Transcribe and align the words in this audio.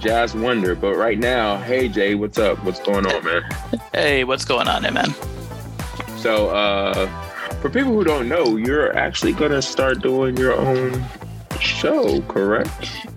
Jazz 0.00 0.34
Wonder. 0.34 0.74
But 0.74 0.96
right 0.96 1.18
now, 1.18 1.56
hey 1.58 1.88
Jay, 1.88 2.14
what's 2.14 2.38
up? 2.38 2.62
What's 2.64 2.80
going 2.80 3.06
on, 3.06 3.24
man? 3.24 3.42
Hey, 3.92 4.24
what's 4.24 4.44
going 4.44 4.66
on 4.66 4.82
man? 4.94 5.14
So, 6.16 6.48
uh, 6.48 7.29
for 7.60 7.68
people 7.70 7.92
who 7.92 8.04
don't 8.04 8.28
know, 8.28 8.56
you're 8.56 8.96
actually 8.96 9.32
gonna 9.32 9.62
start 9.62 10.00
doing 10.00 10.36
your 10.36 10.54
own 10.54 11.04
show, 11.60 12.20
correct? 12.22 12.70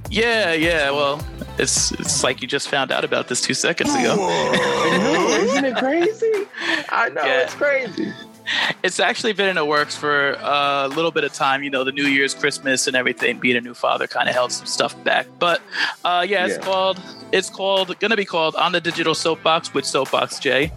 Yeah, 0.10 0.54
yeah. 0.54 0.92
Well, 0.92 1.26
it's 1.58 1.92
it's 1.94 2.24
like 2.24 2.42
you 2.42 2.48
just 2.48 2.70
found 2.70 2.92
out 2.92 3.04
about 3.04 3.28
this 3.30 3.42
two 3.42 3.54
seconds 3.54 3.94
ago. 3.96 4.30
Isn't 5.42 5.66
it 5.66 5.76
crazy? 5.78 6.48
I 6.90 7.10
know 7.10 7.24
Yeah. 7.26 7.42
it's 7.44 7.54
crazy. 7.56 8.12
It's 8.84 9.00
actually 9.00 9.32
been 9.32 9.48
in 9.48 9.56
the 9.56 9.64
works 9.66 9.96
for 9.96 10.32
a 10.42 10.90
little 10.90 11.12
bit 11.12 11.24
of 11.24 11.32
time. 11.32 11.64
You 11.64 11.70
know, 11.70 11.86
the 11.86 11.94
New 11.94 12.04
Year's, 12.08 12.34
Christmas, 12.34 12.88
and 12.88 12.96
everything. 12.96 13.40
Being 13.40 13.56
a 13.56 13.62
new 13.62 13.74
father 13.74 14.06
kind 14.06 14.28
of 14.28 14.36
held 14.36 14.52
some 14.52 14.66
stuff 14.66 15.02
back. 15.06 15.28
But 15.40 15.62
uh, 16.04 16.26
yeah, 16.28 16.46
it's 16.46 16.58
Yeah. 16.58 16.62
called 16.64 17.00
it's 17.32 17.50
called 17.50 17.98
gonna 18.00 18.18
be 18.18 18.26
called 18.26 18.56
on 18.56 18.74
the 18.74 18.82
digital 18.82 19.16
soapbox 19.16 19.74
with 19.74 19.86
Soapbox 19.86 20.40
J. 20.40 20.72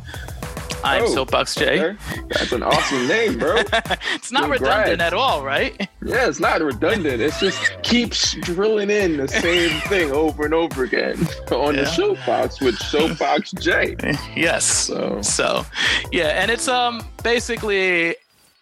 I'm 0.85 1.03
Oh, 1.03 1.07
Soapbox 1.07 1.55
J. 1.57 1.81
Okay. 1.93 1.99
That's 2.31 2.53
an 2.53 2.63
awesome 2.63 3.07
name, 3.09 3.39
bro. 3.39 3.57
it's 4.15 4.31
not 4.33 4.43
Congrats. 4.43 4.61
redundant 4.61 5.01
at 5.03 5.13
all, 5.15 5.43
right? 5.45 5.89
Yeah, 6.05 6.29
it's 6.29 6.41
not 6.41 6.61
redundant. 6.63 7.21
It 7.21 7.35
just 7.41 7.83
keeps 7.83 8.35
drilling 8.43 8.91
in 8.91 9.17
the 9.17 9.29
same 9.29 9.81
thing 9.89 10.13
over 10.13 10.45
and 10.45 10.55
over 10.55 10.85
again 10.85 11.19
on 11.51 11.77
the 11.77 11.85
soapbox 11.87 12.61
with 12.61 12.77
Soapbox 12.79 13.53
J. 13.53 13.97
yes. 14.37 14.65
So 14.65 15.21
So, 15.23 15.65
yeah, 16.13 16.41
and 16.41 16.51
it's 16.51 16.69
um 16.69 17.03
basically 17.23 18.17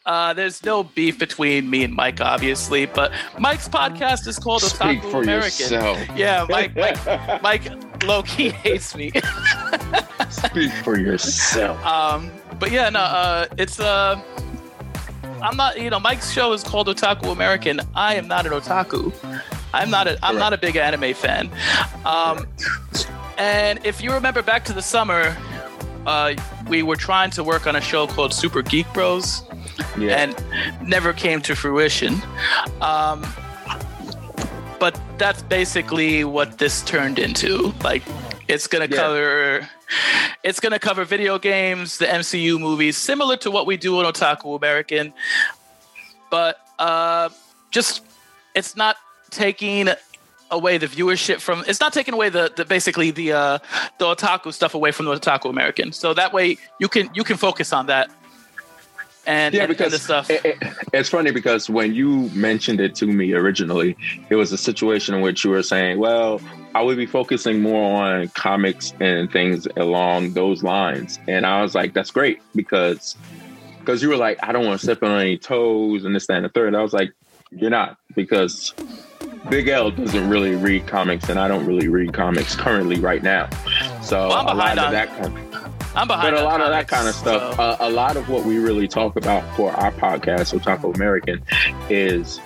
uh, 0.06 0.34
there's 0.34 0.62
no 0.64 0.84
beef 0.84 1.18
between 1.18 1.70
me 1.70 1.84
and 1.84 1.94
Mike, 1.94 2.20
obviously, 2.20 2.86
but 2.86 3.12
Mike's 3.38 3.68
podcast 3.68 4.26
is 4.26 4.38
called 4.38 4.62
speak 4.62 5.00
Otaku 5.00 5.10
for 5.10 5.22
American. 5.22 5.44
yourself. 5.60 5.98
Yeah, 6.16 6.46
Mike, 6.48 6.76
Mike, 6.76 7.42
Mike, 7.42 8.02
low 8.04 8.22
key 8.22 8.50
hates 8.50 8.94
me. 8.94 9.10
speak 10.30 10.70
for 10.82 10.98
yourself. 10.98 11.82
um, 11.84 12.30
but 12.58 12.70
yeah, 12.70 12.90
no, 12.90 13.00
uh, 13.00 13.46
it's 13.56 13.80
uh, 13.80 14.20
I'm 15.42 15.56
not, 15.56 15.80
you 15.80 15.90
know, 15.90 16.00
Mike's 16.00 16.30
show 16.32 16.52
is 16.52 16.62
called 16.62 16.88
Otaku 16.88 17.32
American. 17.32 17.80
I 17.94 18.14
am 18.14 18.28
not 18.28 18.46
an 18.46 18.52
otaku. 18.52 19.12
I'm 19.72 19.90
not 19.90 20.06
a, 20.06 20.18
I'm 20.22 20.36
not 20.36 20.52
a 20.52 20.58
big 20.58 20.76
anime 20.76 21.14
fan. 21.14 21.50
Um, 22.06 22.46
and 23.36 23.84
if 23.84 24.02
you 24.02 24.12
remember 24.12 24.42
back 24.42 24.64
to 24.66 24.72
the 24.72 24.82
summer, 24.82 25.36
uh, 26.06 26.34
we 26.68 26.82
were 26.82 26.96
trying 26.96 27.30
to 27.32 27.42
work 27.44 27.66
on 27.66 27.74
a 27.76 27.80
show 27.80 28.06
called 28.06 28.32
Super 28.32 28.62
Geek 28.62 28.90
Bros, 28.92 29.42
Yeah. 29.98 30.16
and 30.22 30.44
never 30.88 31.12
came 31.12 31.40
to 31.42 31.54
fruition. 31.56 32.14
Um, 32.80 33.24
but 34.80 34.98
that's 35.18 35.42
basically 35.42 36.24
what 36.24 36.58
this 36.58 36.82
turned 36.82 37.18
into. 37.18 37.72
Like, 37.82 38.02
it's 38.48 38.66
gonna 38.66 38.86
Yeah. 38.90 38.96
cover, 38.96 39.68
it's 40.42 40.60
gonna 40.60 40.78
cover 40.78 41.04
video 41.04 41.38
games, 41.38 41.98
the 41.98 42.06
MCU 42.06 42.58
movies, 42.58 42.96
similar 42.96 43.36
to 43.38 43.50
what 43.50 43.66
we 43.66 43.76
do 43.76 43.98
on 43.98 44.04
Otaku 44.04 44.56
American, 44.56 45.12
but 46.30 46.58
uh, 46.78 47.28
just 47.70 48.02
it's 48.54 48.76
not 48.76 48.96
taking 49.30 49.88
away 50.50 50.78
the 50.78 50.86
viewership 50.86 51.40
from 51.40 51.64
it's 51.66 51.80
not 51.80 51.92
taking 51.92 52.14
away 52.14 52.28
the, 52.28 52.52
the 52.54 52.64
basically 52.64 53.10
the 53.10 53.32
uh 53.32 53.58
the 53.98 54.04
otaku 54.04 54.52
stuff 54.52 54.74
away 54.74 54.92
from 54.92 55.06
the 55.06 55.12
otaku 55.18 55.48
american 55.50 55.90
so 55.90 56.14
that 56.14 56.32
way 56.32 56.56
you 56.78 56.86
can 56.86 57.10
you 57.14 57.24
can 57.24 57.36
focus 57.36 57.72
on 57.72 57.86
that 57.86 58.08
and 59.26 59.54
yeah, 59.54 59.62
and- 59.62 59.70
and 59.70 59.76
because 59.78 59.92
the 59.92 59.98
stuff 59.98 60.30
it- 60.30 60.44
it- 60.44 60.58
it's 60.92 61.08
funny 61.08 61.30
because 61.30 61.68
when 61.70 61.94
you 61.94 62.30
mentioned 62.34 62.80
it 62.80 62.94
to 62.96 63.06
me 63.06 63.32
originally, 63.32 63.96
it 64.30 64.36
was 64.36 64.52
a 64.52 64.58
situation 64.58 65.14
in 65.14 65.20
which 65.20 65.44
you 65.44 65.50
were 65.50 65.62
saying, 65.62 65.98
"Well, 65.98 66.40
I 66.74 66.82
would 66.82 66.96
be 66.96 67.06
focusing 67.06 67.60
more 67.62 68.02
on 68.02 68.28
comics 68.28 68.92
and 69.00 69.30
things 69.30 69.66
along 69.76 70.32
those 70.34 70.62
lines," 70.62 71.18
and 71.28 71.46
I 71.46 71.62
was 71.62 71.74
like, 71.74 71.94
"That's 71.94 72.10
great," 72.10 72.40
because 72.54 73.16
because 73.80 74.02
you 74.02 74.08
were 74.08 74.16
like, 74.16 74.38
"I 74.42 74.52
don't 74.52 74.64
want 74.64 74.80
to 74.80 74.86
step 74.86 75.02
on 75.02 75.20
any 75.20 75.36
toes 75.36 76.04
and 76.04 76.14
this, 76.14 76.26
that, 76.28 76.36
and 76.36 76.44
the 76.46 76.48
third. 76.48 76.74
I 76.74 76.82
was 76.82 76.92
like, 76.94 77.12
"You're 77.50 77.70
not," 77.70 77.98
because 78.16 78.72
Big 79.50 79.68
L 79.68 79.90
doesn't 79.90 80.28
really 80.30 80.54
read 80.54 80.86
comics, 80.86 81.28
and 81.28 81.38
I 81.38 81.48
don't 81.48 81.66
really 81.66 81.88
read 81.88 82.14
comics 82.14 82.56
currently 82.56 82.98
right 82.98 83.22
now. 83.22 83.48
So 84.02 84.28
Well, 84.28 84.32
I'm 84.38 84.46
a 84.46 84.54
lot 84.54 84.56
behind 84.56 84.78
of 84.78 84.84
on- 84.86 84.92
that 84.92 85.08
kind 85.20 85.53
i'm 85.96 86.06
behind 86.08 86.34
but 86.34 86.42
a 86.42 86.44
lot 86.44 86.60
of 86.60 86.68
that 86.68 86.88
kind 86.88 87.08
of 87.08 87.14
stuff, 87.14 87.54
so- 87.56 87.62
uh, 87.62 87.76
a 87.80 87.90
lot 87.90 88.16
of 88.16 88.28
what 88.28 88.44
we 88.44 88.58
really 88.58 88.88
talk 88.88 89.16
about 89.16 89.42
for 89.56 89.70
our 89.72 89.92
podcast, 89.92 90.58
Otaku 90.58 90.94
American, 90.94 91.42
is 91.88 92.40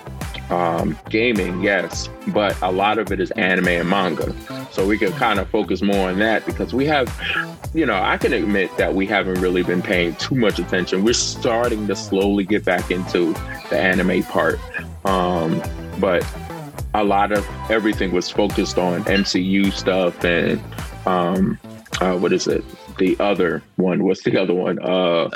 um, 0.49 0.97
gaming, 1.09 1.61
yes, 1.61 2.09
but 2.27 2.59
a 2.61 2.71
lot 2.71 2.97
of 2.97 3.11
it 3.11 3.19
is 3.19 3.31
anime 3.31 3.67
and 3.67 3.89
manga. 3.89 4.33
So 4.71 4.85
we 4.87 4.97
can 4.97 5.11
kind 5.13 5.39
of 5.39 5.47
focus 5.49 5.81
more 5.81 6.09
on 6.09 6.19
that 6.19 6.45
because 6.45 6.73
we 6.73 6.85
have, 6.87 7.07
you 7.73 7.85
know, 7.85 7.99
I 8.01 8.17
can 8.17 8.33
admit 8.33 8.75
that 8.77 8.95
we 8.95 9.05
haven't 9.05 9.39
really 9.41 9.61
been 9.63 9.81
paying 9.83 10.15
too 10.15 10.35
much 10.35 10.57
attention. 10.59 11.03
We're 11.03 11.13
starting 11.13 11.85
to 11.87 11.95
slowly 11.95 12.45
get 12.45 12.65
back 12.65 12.89
into 12.89 13.33
the 13.69 13.77
anime 13.79 14.23
part, 14.23 14.59
um, 15.05 15.61
but 15.99 16.25
a 16.95 17.03
lot 17.03 17.31
of 17.31 17.47
everything 17.69 18.11
was 18.11 18.29
focused 18.31 18.79
on 18.79 19.03
MCU 19.03 19.71
stuff 19.71 20.23
and 20.23 20.59
um, 21.05 21.59
uh, 22.01 22.17
what 22.17 22.33
is 22.33 22.47
it? 22.47 22.63
The 22.99 23.17
other 23.19 23.63
one. 23.77 24.03
What's 24.03 24.23
the 24.23 24.37
other 24.39 24.53
one? 24.53 24.77
Uh, 24.81 25.29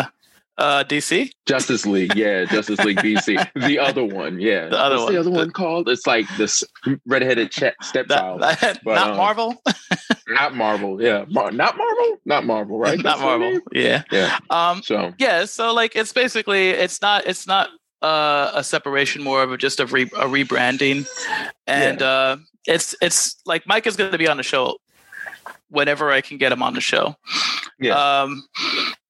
uh 0.59 0.84
dc 0.84 1.31
Justice 1.47 1.84
League. 1.85 2.16
Yeah, 2.16 2.46
Justice 2.46 2.79
League 2.81 2.97
DC. 3.00 3.50
The 3.68 3.79
other 3.79 4.03
one. 4.06 4.40
Yeah. 4.40 4.68
The 4.69 4.78
other 4.78 4.96
What's 4.96 5.03
one. 5.06 5.13
the 5.13 5.19
other 5.19 5.29
The- 5.31 5.35
one 5.38 5.51
called? 5.51 5.90
It's 5.90 6.06
like 6.06 6.28
this 6.38 6.63
redheaded 7.07 7.50
ch- 7.52 7.73
stepchild. 7.81 8.41
that- 8.62 8.79
But, 8.85 8.96
not 8.96 9.12
um, 9.12 9.18
marvel 9.18 9.56
not 10.28 10.56
Marvel. 10.56 11.02
Yeah. 11.02 11.25
Mar- 11.29 11.52
not 11.52 11.75
Marvel. 11.78 12.18
Not 12.25 12.46
Marvel. 12.46 12.78
Right. 12.78 12.97
not 12.97 13.03
That's 13.03 13.22
marvel 13.22 13.59
yeah 13.72 14.03
Yeah. 14.12 14.38
um 14.52 14.84
So 14.84 15.13
yeah 15.18 15.46
so 15.46 15.73
like 15.73 15.96
it's 15.96 16.13
basically 16.13 16.69
it's 16.69 17.02
not 17.02 17.25
it's 17.25 17.47
not 17.47 17.69
uh, 18.03 18.52
a 18.53 18.63
separation 18.63 19.23
more 19.23 19.41
of 19.44 19.52
a, 19.53 19.57
just 19.57 19.79
a, 19.79 19.85
re- 19.88 20.03
a 20.18 20.28
rebranding 20.28 21.07
and 21.68 22.02
uh 22.02 22.35
it's 22.68 22.94
it's 23.02 23.41
like 23.46 23.66
mike 23.66 23.88
is 23.88 23.96
going 23.96 24.12
to 24.12 24.18
be 24.18 24.28
on 24.28 24.35
the 24.38 24.44
show 24.44 24.75
whenever 25.73 26.11
i 26.11 26.22
can 26.22 26.38
get 26.38 26.51
him 26.51 26.61
on 26.63 26.73
the 26.73 26.81
show 26.81 27.16
Yeah. 27.79 28.22
um 28.22 28.44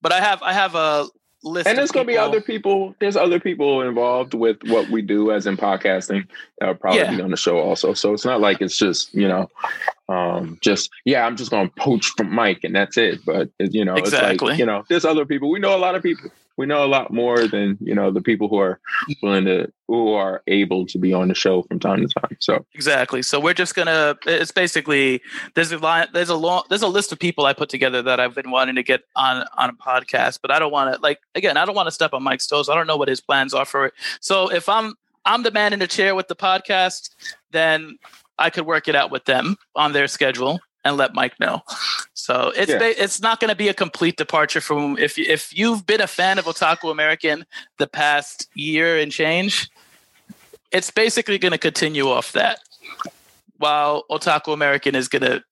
but 0.02 0.12
i 0.12 0.20
have 0.20 0.42
i 0.42 0.52
have 0.52 0.74
a 0.74 1.06
list 1.44 1.68
and 1.68 1.76
there's 1.76 1.90
gonna 1.92 2.06
be 2.06 2.16
other 2.16 2.40
people. 2.40 2.94
There's 3.00 3.18
other 3.18 3.38
people 3.38 3.82
involved 3.82 4.32
with 4.32 4.56
what 4.64 4.88
we 4.88 5.02
do, 5.02 5.30
as 5.30 5.46
in 5.46 5.58
podcasting, 5.58 6.26
that 6.58 6.66
will 6.68 6.74
probably 6.74 7.00
Yeah. 7.00 7.14
be 7.14 7.20
on 7.20 7.30
the 7.30 7.36
show 7.36 7.58
also. 7.58 7.92
So 7.92 8.14
it's 8.14 8.24
not 8.24 8.40
like 8.40 8.62
it's 8.62 8.78
just 8.78 9.12
you 9.14 9.28
know, 9.28 9.50
um, 10.08 10.56
just 10.62 10.88
yeah, 11.04 11.26
I'm 11.26 11.36
just 11.36 11.50
gonna 11.50 11.68
poach 11.78 12.06
from 12.16 12.32
Mike 12.34 12.60
and 12.64 12.74
that's 12.74 12.96
it. 12.96 13.20
But 13.26 13.50
you 13.58 13.84
know, 13.84 13.92
it's 13.94 14.08
Exactly. 14.08 14.48
like 14.52 14.58
you 14.58 14.64
know, 14.64 14.84
there's 14.88 15.04
other 15.04 15.26
people. 15.26 15.50
We 15.50 15.58
know 15.58 15.76
a 15.76 15.82
lot 15.86 15.94
of 15.94 16.02
people. 16.02 16.30
We 16.56 16.66
know 16.66 16.84
a 16.84 16.86
lot 16.86 17.12
more 17.12 17.46
than 17.48 17.78
you 17.80 17.94
know 17.94 18.10
the 18.10 18.20
people 18.20 18.48
who 18.48 18.58
are 18.58 18.80
willing 19.22 19.44
to 19.46 19.72
who 19.88 20.12
are 20.14 20.42
able 20.46 20.86
to 20.86 20.98
be 20.98 21.12
on 21.12 21.28
the 21.28 21.34
show 21.34 21.62
from 21.62 21.80
time 21.80 22.06
to 22.06 22.20
time. 22.20 22.36
So 22.40 22.64
Exactly. 22.74 23.22
So 23.22 23.40
we're 23.40 23.54
just 23.54 23.74
gonna. 23.74 24.16
It's 24.26 24.52
basically 24.52 25.20
there's 25.54 25.72
a 25.72 25.78
line. 25.78 26.08
There's 26.12 26.28
a 26.28 26.36
long. 26.36 26.64
There's 26.68 26.82
a 26.82 26.88
list 26.88 27.12
of 27.12 27.18
people 27.18 27.46
I 27.46 27.52
put 27.52 27.68
together 27.68 28.02
that 28.02 28.20
I've 28.20 28.34
been 28.34 28.50
wanting 28.50 28.76
to 28.76 28.82
get 28.82 29.02
on 29.16 29.44
on 29.56 29.70
a 29.70 29.74
podcast, 29.74 30.38
but 30.42 30.50
I 30.50 30.58
don't 30.58 30.72
want 30.72 30.94
to. 30.94 31.00
Like 31.00 31.18
again, 31.34 31.56
I 31.56 31.64
don't 31.64 31.74
want 31.74 31.86
to 31.88 31.92
step 31.92 32.12
on 32.12 32.22
Mike's 32.22 32.46
toes. 32.46 32.68
I 32.68 32.74
don't 32.74 32.86
know 32.86 32.96
what 32.96 33.08
his 33.08 33.20
plans 33.20 33.54
are 33.54 33.64
for 33.64 33.86
it. 33.86 33.94
So 34.20 34.50
if 34.50 34.68
I'm 34.68 34.94
I'm 35.24 35.42
the 35.42 35.50
man 35.50 35.72
in 35.72 35.78
the 35.78 35.86
chair 35.86 36.14
with 36.14 36.28
the 36.28 36.36
podcast, 36.36 37.10
then 37.50 37.98
I 38.38 38.50
could 38.50 38.66
work 38.66 38.88
it 38.88 38.96
out 38.96 39.10
with 39.10 39.24
them 39.24 39.56
on 39.74 39.92
their 39.92 40.08
schedule 40.08 40.60
and 40.84 40.96
let 40.96 41.14
Mike 41.14 41.38
know. 41.40 41.62
So 42.14 42.52
it's 42.56 42.70
Yeah. 42.70 42.78
it's 42.82 43.20
not 43.20 43.40
going 43.40 43.48
to 43.50 43.56
be 43.56 43.68
a 43.68 43.74
complete 43.74 44.16
departure 44.16 44.60
from 44.60 44.96
if 44.98 45.18
if 45.18 45.56
you've 45.56 45.86
been 45.86 46.00
a 46.00 46.06
fan 46.06 46.38
of 46.38 46.44
Otaku 46.46 46.90
American 46.90 47.44
the 47.78 47.86
past 47.86 48.48
year 48.54 48.98
and 48.98 49.10
change. 49.12 49.68
It's 50.72 50.90
basically 50.90 51.38
going 51.38 51.52
to 51.52 51.58
continue 51.58 52.08
off 52.08 52.32
that, 52.32 52.58
while 53.58 54.04
Otaku 54.10 54.52
American 54.52 54.94
is 54.96 55.06
going 55.08 55.22
to 55.22 55.42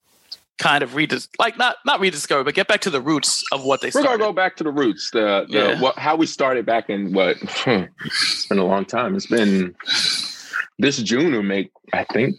kind 0.58 0.82
of 0.84 0.90
redis 0.90 1.29
like 1.38 1.56
not 1.58 1.76
not 1.87 1.99
rediscover, 1.99 2.44
but 2.44 2.55
get 2.55 2.69
back 2.69 2.81
to 2.82 2.90
the 2.90 3.00
roots 3.00 3.43
of 3.52 3.64
what 3.64 3.81
they 3.81 3.87
we're 3.88 4.02
started. 4.02 4.19
gonna 4.19 4.31
go 4.31 4.32
back 4.32 4.55
to 4.56 4.62
the 4.64 4.70
roots. 4.70 5.11
The, 5.12 5.46
the 5.49 5.58
Yeah. 5.58 5.81
what 5.81 5.99
how 5.99 6.14
we 6.14 6.26
started 6.26 6.67
back 6.67 6.88
in 6.90 7.12
what 7.12 7.37
it's 7.67 8.46
been 8.46 8.58
a 8.58 8.64
long 8.64 8.84
time. 8.84 9.17
It's 9.17 9.26
been 9.26 9.75
this 10.79 10.99
June 10.99 11.32
will 11.32 11.43
make 11.43 11.70
I 11.93 12.05
think 12.12 12.37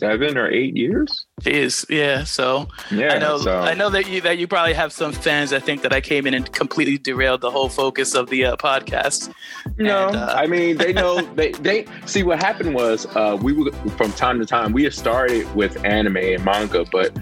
seven 0.00 0.38
or 0.38 0.50
eight 0.50 0.76
years. 0.76 1.26
Jeez, 1.40 1.86
yeah. 1.88 2.24
So 2.24 2.68
Yeah, 2.90 3.14
I 3.14 3.18
know 3.18 3.38
so- 3.38 3.60
I 3.60 3.74
know 3.74 3.88
that 3.90 4.08
you 4.08 4.20
that 4.20 4.38
you 4.38 4.46
probably 4.46 4.74
have 4.74 4.92
some 4.92 5.12
fans 5.12 5.50
that 5.50 5.62
think 5.64 5.82
that 5.82 5.92
I 5.92 6.00
came 6.00 6.26
in 6.26 6.34
and 6.34 6.50
completely 6.52 6.98
derailed 6.98 7.40
the 7.40 7.50
whole 7.50 7.68
focus 7.68 8.14
of 8.14 8.28
the 8.28 8.44
uh, 8.44 8.56
podcast. 8.56 9.32
No, 9.78 10.08
And, 10.08 10.16
uh, 10.16 10.34
I 10.36 10.46
mean 10.46 10.76
they 10.76 10.92
know 10.92 11.20
they 11.34 11.52
they 11.52 11.86
see 12.06 12.22
what 12.22 12.42
happened 12.42 12.74
was 12.74 13.06
uh, 13.16 13.38
we 13.40 13.52
were 13.52 13.72
from 13.96 14.12
time 14.12 14.38
to 14.40 14.46
time 14.46 14.72
we 14.72 14.84
had 14.84 14.92
started 14.94 15.52
with 15.54 15.82
anime 15.84 16.18
and 16.18 16.44
manga, 16.44 16.84
but 16.92 17.16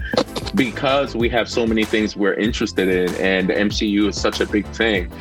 because 0.55 1.15
we 1.15 1.29
have 1.29 1.47
so 1.49 1.65
many 1.65 1.85
things 1.85 2.15
we're 2.15 2.33
interested 2.33 2.87
in 2.89 3.13
and 3.15 3.49
the 3.49 3.53
MCU 3.53 4.07
is 4.09 4.19
such 4.19 4.39
a 4.41 4.45
big 4.45 4.65
thing, 4.67 5.11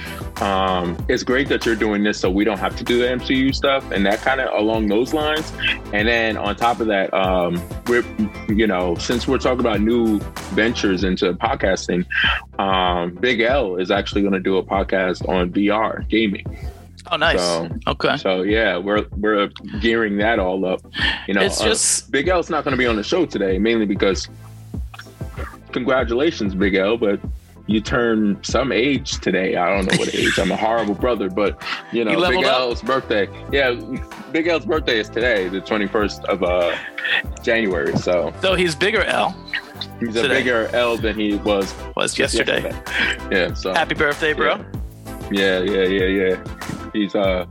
um, 0.41 0.97
it's 1.09 1.23
great 1.23 1.49
that 1.49 1.67
you're 1.67 1.75
doing 1.77 2.03
this 2.03 2.19
so 2.19 2.31
we 2.31 2.45
don't 2.45 2.59
have 2.59 2.77
to 2.77 2.85
do 2.85 2.99
the 2.99 3.05
MCU 3.07 3.55
stuff 3.55 3.89
and 3.91 4.07
that 4.07 4.21
kind 4.21 4.41
of 4.41 4.49
along 4.59 4.89
those 4.89 5.13
lines. 5.13 5.53
And 5.93 6.09
then 6.09 6.37
on 6.37 6.57
top 6.57 6.81
of 6.81 6.87
that, 6.89 7.13
um, 7.15 7.63
we're 7.87 8.05
you 8.49 8.67
know 8.67 8.88
since 8.97 9.27
we're 9.29 9.39
talking 9.39 9.61
about 9.61 9.81
new 9.81 10.19
ventures 10.53 11.05
into 11.05 11.33
podcasting, 11.35 12.07
um, 12.59 13.15
Big 13.17 13.41
L 13.41 13.77
is 13.77 13.91
actually 13.91 14.23
going 14.23 14.35
to 14.35 14.41
do 14.41 14.57
a 14.59 14.63
podcast 14.63 15.29
on 15.29 15.51
VR 15.51 16.07
gaming. 16.09 16.45
Oh, 17.11 17.17
nice. 17.17 17.41
So- 17.41 17.69
okay. 17.87 18.17
So 18.19 18.43
yeah, 18.43 18.77
we're 18.77 19.07
we're 19.17 19.49
gearing 19.81 20.19
that 20.19 20.39
all 20.39 20.65
up. 20.67 20.81
You 21.27 21.35
know, 21.35 21.41
It's 21.41 21.61
uh, 21.61 21.65
just 21.65 22.11
Big 22.11 22.29
L's 22.29 22.51
not 22.51 22.65
going 22.65 22.73
to 22.73 22.79
be 22.79 22.87
on 22.87 22.97
the 22.97 23.03
show 23.03 23.25
today, 23.25 23.59
mainly 23.59 23.87
because 23.87 24.29
congratulations, 25.73 26.55
Big 26.55 26.75
L, 26.75 26.97
but 26.97 27.21
you 27.69 27.81
turn 27.81 28.43
some 28.43 28.73
age 28.73 29.21
today. 29.21 29.55
I 29.55 29.69
don't 29.75 29.91
know 29.91 29.99
what 29.99 30.13
age. 30.15 30.39
I'm 30.39 30.51
a 30.51 30.57
horrible 30.67 30.95
brother, 30.95 31.31
but 31.31 31.63
you 31.93 32.05
know, 32.05 32.11
You 32.11 32.37
Big 32.37 32.45
up? 32.45 32.61
L's 32.61 32.83
birthday. 32.83 33.29
Yeah, 33.53 33.79
Big 34.33 34.49
L's 34.49 34.67
birthday 34.67 34.99
is 34.99 35.09
today, 35.09 35.49
the 35.49 35.61
21st 35.61 36.25
of 36.25 36.43
uh 36.43 36.77
January. 37.43 37.97
So 37.97 38.35
so 38.43 38.55
he's 38.55 38.75
bigger 38.75 39.05
L 39.05 39.37
he's 40.01 40.17
a 40.17 40.29
bigger 40.29 40.69
L 40.73 40.97
than 40.97 41.19
he 41.19 41.37
was 41.37 41.75
was 41.97 42.19
yesterday. 42.19 42.63
Yeah. 43.31 43.55
So 43.55 43.75
Happy 43.75 43.95
birthday, 43.95 44.33
bro. 44.33 44.65
Yeah, 45.31 45.61
yeah, 45.61 45.83
yeah, 45.83 46.07
yeah. 46.07 46.91
He's 46.93 47.15
uh 47.15 47.47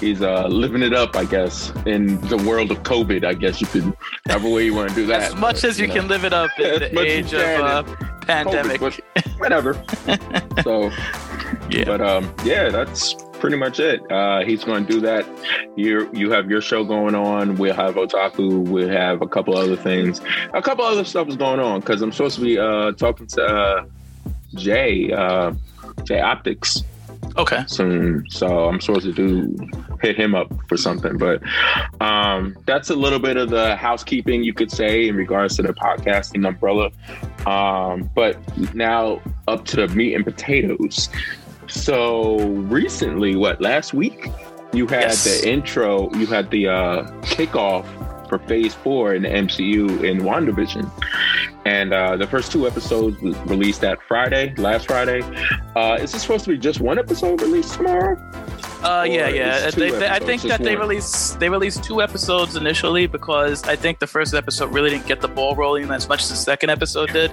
he's 0.00 0.20
uh 0.20 0.48
living 0.48 0.82
it 0.82 0.92
up, 0.92 1.14
I 1.16 1.24
guess, 1.24 1.72
in 1.86 2.20
the 2.22 2.36
world 2.38 2.70
of 2.70 2.82
COVID. 2.82 3.24
I 3.24 3.34
guess 3.34 3.60
you 3.60 3.66
could 3.68 3.96
however 4.26 4.48
way 4.48 4.64
you 4.64 4.74
want 4.74 4.88
to 4.90 4.94
do 4.94 5.06
that. 5.06 5.22
As 5.22 5.36
much 5.36 5.62
but, 5.62 5.64
as 5.64 5.80
you 5.80 5.86
know, 5.86 5.94
can 5.94 6.08
live 6.08 6.24
it 6.24 6.32
up 6.32 6.50
in 6.58 6.80
the 6.94 7.00
age 7.00 7.32
of 7.32 7.86
can 7.86 8.09
COVID, 8.30 8.44
pandemic. 8.44 8.80
but 8.80 9.00
whatever. 9.38 9.74
so, 10.62 10.90
yeah. 11.70 11.84
but 11.84 12.00
um, 12.00 12.34
yeah, 12.44 12.68
that's 12.68 13.14
pretty 13.40 13.56
much 13.56 13.80
it. 13.80 14.00
Uh, 14.10 14.44
he's 14.44 14.64
going 14.64 14.86
to 14.86 14.92
do 14.92 15.00
that. 15.00 15.26
You 15.76 16.10
you 16.12 16.30
have 16.30 16.50
your 16.50 16.60
show 16.60 16.84
going 16.84 17.14
on. 17.14 17.56
We'll 17.56 17.74
have 17.74 17.94
Otaku. 17.94 18.68
We'll 18.68 18.88
have 18.88 19.22
a 19.22 19.26
couple 19.26 19.56
other 19.56 19.76
things. 19.76 20.20
A 20.54 20.62
couple 20.62 20.84
other 20.84 21.04
stuff 21.04 21.28
is 21.28 21.36
going 21.36 21.60
on 21.60 21.80
because 21.80 22.02
I'm 22.02 22.12
supposed 22.12 22.36
to 22.36 22.42
be 22.42 22.58
uh 22.58 22.92
talking 22.92 23.26
to 23.28 23.42
uh, 23.44 23.84
Jay 24.54 25.12
uh, 25.12 25.52
Jay 26.04 26.20
Optics 26.20 26.82
okay. 27.36 27.64
soon. 27.66 28.24
So 28.30 28.68
I'm 28.68 28.80
supposed 28.80 29.04
to 29.06 29.12
do 29.12 29.54
hit 30.00 30.16
him 30.16 30.34
up 30.34 30.52
for 30.68 30.76
something. 30.76 31.18
But 31.18 31.42
um, 32.00 32.56
that's 32.66 32.90
a 32.90 32.94
little 32.94 33.18
bit 33.18 33.36
of 33.36 33.50
the 33.50 33.76
housekeeping 33.76 34.42
you 34.42 34.54
could 34.54 34.70
say 34.70 35.08
in 35.08 35.16
regards 35.16 35.56
to 35.56 35.62
the 35.62 35.72
podcasting 35.72 36.46
umbrella. 36.46 36.90
Um, 37.46 38.10
but 38.14 38.36
now 38.74 39.20
up 39.48 39.64
to 39.66 39.76
the 39.76 39.88
meat 39.88 40.14
and 40.14 40.24
potatoes. 40.24 41.08
So 41.68 42.38
recently, 42.48 43.36
what 43.36 43.60
last 43.60 43.94
week 43.94 44.28
you 44.72 44.86
had 44.86 45.02
Yes. 45.02 45.24
the 45.24 45.48
intro, 45.48 46.12
you 46.14 46.26
had 46.26 46.50
the 46.50 46.68
uh, 46.68 47.02
kickoff 47.22 47.86
for 48.28 48.38
Phase 48.40 48.74
Four 48.74 49.14
in 49.14 49.22
the 49.22 49.28
MCU 49.28 50.02
in 50.04 50.20
WandaVision. 50.20 50.90
And 51.70 51.92
uh, 51.92 52.16
the 52.16 52.26
first 52.26 52.50
two 52.50 52.66
episodes 52.66 53.22
was 53.22 53.36
released 53.46 53.80
that 53.82 54.02
Friday, 54.08 54.52
last 54.56 54.88
Friday. 54.88 55.22
Uh, 55.76 55.98
is 56.00 56.10
this 56.10 56.22
supposed 56.22 56.44
to 56.46 56.50
be 56.50 56.58
just 56.58 56.80
one 56.80 56.98
episode 56.98 57.40
released 57.40 57.74
tomorrow? 57.74 58.16
Uh, 58.82 59.06
yeah, 59.08 59.28
yeah. 59.28 59.70
They, 59.70 59.92
they, 59.92 60.08
I 60.08 60.18
think 60.18 60.42
that 60.42 60.64
they 60.64 60.74
one? 60.74 60.88
released 60.88 61.38
they 61.38 61.48
released 61.48 61.84
two 61.84 62.02
episodes 62.02 62.56
initially 62.56 63.06
because 63.06 63.62
I 63.68 63.76
think 63.76 64.00
the 64.00 64.08
first 64.08 64.34
episode 64.34 64.72
really 64.72 64.90
didn't 64.90 65.06
get 65.06 65.20
the 65.20 65.28
ball 65.28 65.54
rolling 65.54 65.88
as 65.92 66.08
much 66.08 66.22
as 66.22 66.30
the 66.30 66.34
second 66.34 66.70
episode 66.70 67.12
did. 67.12 67.30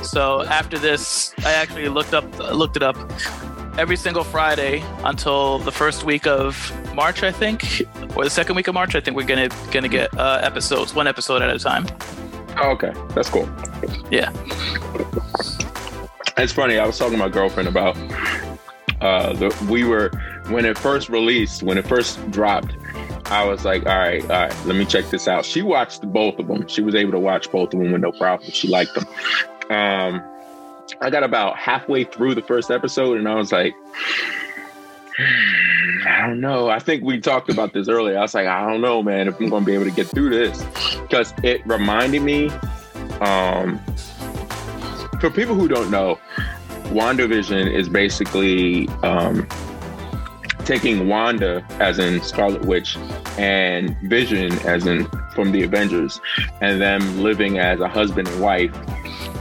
So 0.00 0.42
after 0.44 0.78
this, 0.78 1.34
I 1.44 1.52
actually 1.52 1.88
looked 1.88 2.14
up 2.14 2.26
looked 2.38 2.76
it 2.76 2.84
up. 2.84 2.96
Every 3.78 3.96
single 3.96 4.22
Friday 4.22 4.84
until 5.02 5.58
the 5.58 5.72
first 5.72 6.04
week 6.04 6.26
of 6.26 6.54
March, 6.94 7.22
I 7.24 7.32
think, 7.32 7.64
or 8.14 8.22
the 8.22 8.30
second 8.30 8.54
week 8.54 8.68
of 8.68 8.74
March, 8.74 8.94
I 8.94 9.00
think 9.00 9.16
we're 9.16 9.26
gonna 9.26 9.48
gonna 9.72 9.88
get 9.88 10.16
uh, 10.16 10.40
episodes, 10.42 10.94
one 10.94 11.08
episode 11.08 11.42
at 11.42 11.50
a 11.50 11.58
time. 11.58 11.86
Oh, 12.58 12.70
okay, 12.70 12.92
that's 13.14 13.30
cool. 13.30 13.48
Yeah. 14.10 14.32
It's 16.38 16.52
funny. 16.52 16.78
I 16.78 16.86
was 16.86 16.98
talking 16.98 17.12
to 17.12 17.18
my 17.18 17.28
girlfriend 17.28 17.68
about 17.68 17.96
uh, 19.00 19.32
the 19.32 19.66
we 19.70 19.84
were 19.84 20.10
when 20.48 20.64
it 20.64 20.78
first 20.78 21.08
released, 21.08 21.62
when 21.62 21.78
it 21.78 21.86
first 21.86 22.30
dropped. 22.30 22.74
I 23.26 23.44
was 23.44 23.64
like, 23.64 23.86
all 23.86 23.96
right, 23.98 24.22
all 24.22 24.28
right, 24.28 24.66
let 24.66 24.76
me 24.76 24.84
check 24.84 25.08
this 25.10 25.26
out. 25.28 25.44
She 25.44 25.62
watched 25.62 26.02
both 26.12 26.38
of 26.38 26.48
them. 26.48 26.66
She 26.68 26.82
was 26.82 26.94
able 26.94 27.12
to 27.12 27.18
watch 27.18 27.50
both 27.50 27.72
of 27.72 27.80
them 27.80 27.92
with 27.92 28.00
no 28.00 28.12
problem. 28.12 28.50
She 28.50 28.68
liked 28.68 28.94
them. 28.94 29.06
Um, 29.70 30.22
I 31.00 31.08
got 31.10 31.22
about 31.22 31.56
halfway 31.56 32.04
through 32.04 32.34
the 32.34 32.42
first 32.42 32.70
episode, 32.70 33.16
and 33.18 33.28
I 33.28 33.34
was 33.34 33.52
like, 33.52 33.74
"Hmm, 35.16 35.81
I 36.06 36.26
don't 36.26 36.40
know. 36.40 36.68
I 36.68 36.78
think 36.78 37.02
we 37.04 37.20
talked 37.20 37.48
about 37.50 37.72
this 37.72 37.88
earlier. 37.88 38.18
I 38.18 38.22
was 38.22 38.34
like, 38.34 38.46
I 38.46 38.68
don't 38.68 38.80
know, 38.80 39.02
man, 39.02 39.28
if 39.28 39.38
I'm 39.40 39.48
going 39.48 39.62
to 39.62 39.66
be 39.66 39.74
able 39.74 39.84
to 39.84 39.90
get 39.90 40.06
through 40.08 40.30
this 40.30 40.64
because 41.02 41.32
it 41.42 41.64
reminded 41.66 42.22
me. 42.22 42.50
Um, 43.20 43.78
for 45.20 45.30
people 45.30 45.54
who 45.54 45.68
don't 45.68 45.90
know, 45.90 46.18
WandaVision 46.88 47.72
is 47.72 47.88
basically 47.88 48.88
um, 49.04 49.46
taking 50.64 51.08
Wanda, 51.08 51.64
as 51.80 51.98
in 51.98 52.20
Scarlet 52.22 52.64
Witch, 52.64 52.96
and 53.38 53.96
Vision, 54.08 54.52
as 54.66 54.86
in 54.86 55.06
from 55.34 55.52
the 55.52 55.62
Avengers, 55.62 56.20
and 56.60 56.80
them 56.80 57.22
living 57.22 57.58
as 57.58 57.80
a 57.80 57.88
husband 57.88 58.26
and 58.28 58.40
wife 58.40 58.74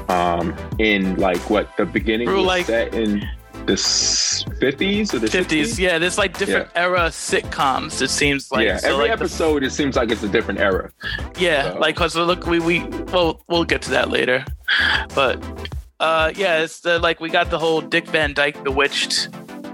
um, 0.10 0.56
in 0.78 1.16
like 1.18 1.50
what 1.50 1.76
the 1.78 1.86
beginning 1.86 2.28
Through, 2.28 2.38
was 2.38 2.46
like- 2.46 2.66
set 2.68 2.94
in 2.94 3.28
the 3.66 3.74
50s 3.74 5.14
or 5.14 5.20
the 5.20 5.28
50s, 5.28 5.46
60s? 5.62 5.80
yeah. 5.80 6.00
There's 6.00 6.18
like 6.18 6.38
different 6.38 6.70
era 6.76 7.08
sitcoms. 7.10 8.02
It 8.02 8.10
seems 8.10 8.52
like 8.52 8.66
yeah, 8.66 8.78
So, 8.78 8.88
every 8.94 9.10
like, 9.10 9.20
the 9.20 9.24
episode 9.26 9.64
it 9.64 9.72
seems 9.72 9.96
like 9.96 10.12
it's 10.12 10.24
a 10.24 10.30
different 10.30 10.60
era. 10.60 10.92
Yeah, 11.38 11.74
So- 11.74 11.80
like 11.80 11.96
cause 11.96 12.16
look, 12.16 12.46
we 12.46 12.60
we 12.60 12.84
well 13.14 13.42
we'll 13.48 13.64
get 13.66 13.82
to 13.84 13.92
that 13.92 14.10
later, 14.10 14.46
but 15.16 15.42
uh 16.00 16.32
yeah, 16.36 16.60
it's 16.60 16.82
the, 16.82 17.00
like 17.00 17.20
we 17.20 17.30
got 17.30 17.50
the 17.50 17.60
whole 17.60 17.82
Dick 17.82 18.08
Van 18.08 18.34
Dyke 18.34 18.64
Bewitched 18.64 19.30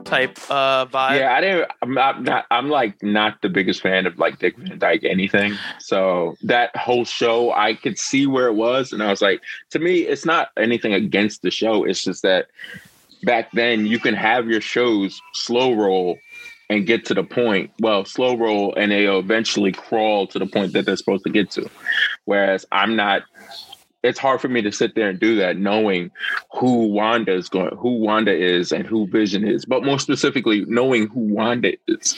type 0.06 0.38
uh 0.50 0.86
vibe. 0.86 1.20
Yeah, 1.20 1.34
I 1.36 1.42
didn't. 1.42 1.72
I'm 1.82 1.94
not, 1.94 2.24
not. 2.24 2.46
I'm 2.50 2.70
like 2.70 3.02
not 3.04 3.42
the 3.42 3.50
biggest 3.50 3.82
fan 3.82 4.06
of 4.06 4.18
like 4.18 4.40
Dick 4.40 4.58
Van 4.58 4.80
Dyke 4.80 5.04
anything. 5.04 5.56
So 5.80 6.36
that 6.44 6.74
whole 6.78 7.04
show, 7.04 7.52
I 7.52 7.74
could 7.74 7.98
see 8.00 8.26
where 8.26 8.48
it 8.48 8.54
was, 8.54 8.94
and 8.94 9.04
I 9.04 9.10
was 9.10 9.22
like, 9.22 9.42
to 9.72 9.80
me, 9.80 10.00
it's 10.00 10.26
not 10.26 10.50
anything 10.58 10.94
against 10.94 11.42
the 11.42 11.52
show. 11.52 11.84
It's 11.84 12.04
just 12.04 12.22
that 12.24 12.48
back 13.24 13.52
then 13.52 13.86
you 13.86 14.00
can 14.00 14.14
have 14.14 14.48
your 14.48 14.62
shows 14.62 15.22
slow 15.34 15.74
roll 15.74 16.18
and 16.70 16.86
get 16.86 17.06
to 17.06 17.14
the 17.14 17.24
point. 17.24 17.72
Well, 17.80 18.06
slow 18.06 18.36
roll, 18.36 18.76
and 18.76 18.92
they 18.92 19.06
eventually 19.06 19.72
crawl 19.72 20.28
to 20.28 20.40
the 20.40 20.46
point 20.46 20.74
that 20.74 20.86
they're 20.86 20.98
supposed 20.98 21.24
to 21.24 21.30
get 21.30 21.50
to. 21.52 21.70
Whereas 22.26 22.66
I'm 22.72 22.96
not. 22.96 23.24
It's 24.04 24.20
hard 24.20 24.40
for 24.40 24.48
me 24.48 24.62
to 24.62 24.72
sit 24.72 24.96
there 24.96 25.10
and 25.10 25.20
do 25.20 25.36
that, 25.38 25.58
knowing 25.58 26.12
who 26.54 26.88
Wanda 26.88 27.34
is 27.34 27.50
going, 27.50 27.76
who 27.78 27.98
Wanda 27.98 28.32
is, 28.32 28.72
and 28.72 28.86
who 28.86 29.08
Vision 29.08 29.46
is, 29.46 29.66
but 29.66 29.84
more 29.84 30.00
specifically, 30.00 30.66
knowing 30.68 31.08
who 31.08 31.22
Wanda 31.22 31.74
is. 31.88 32.16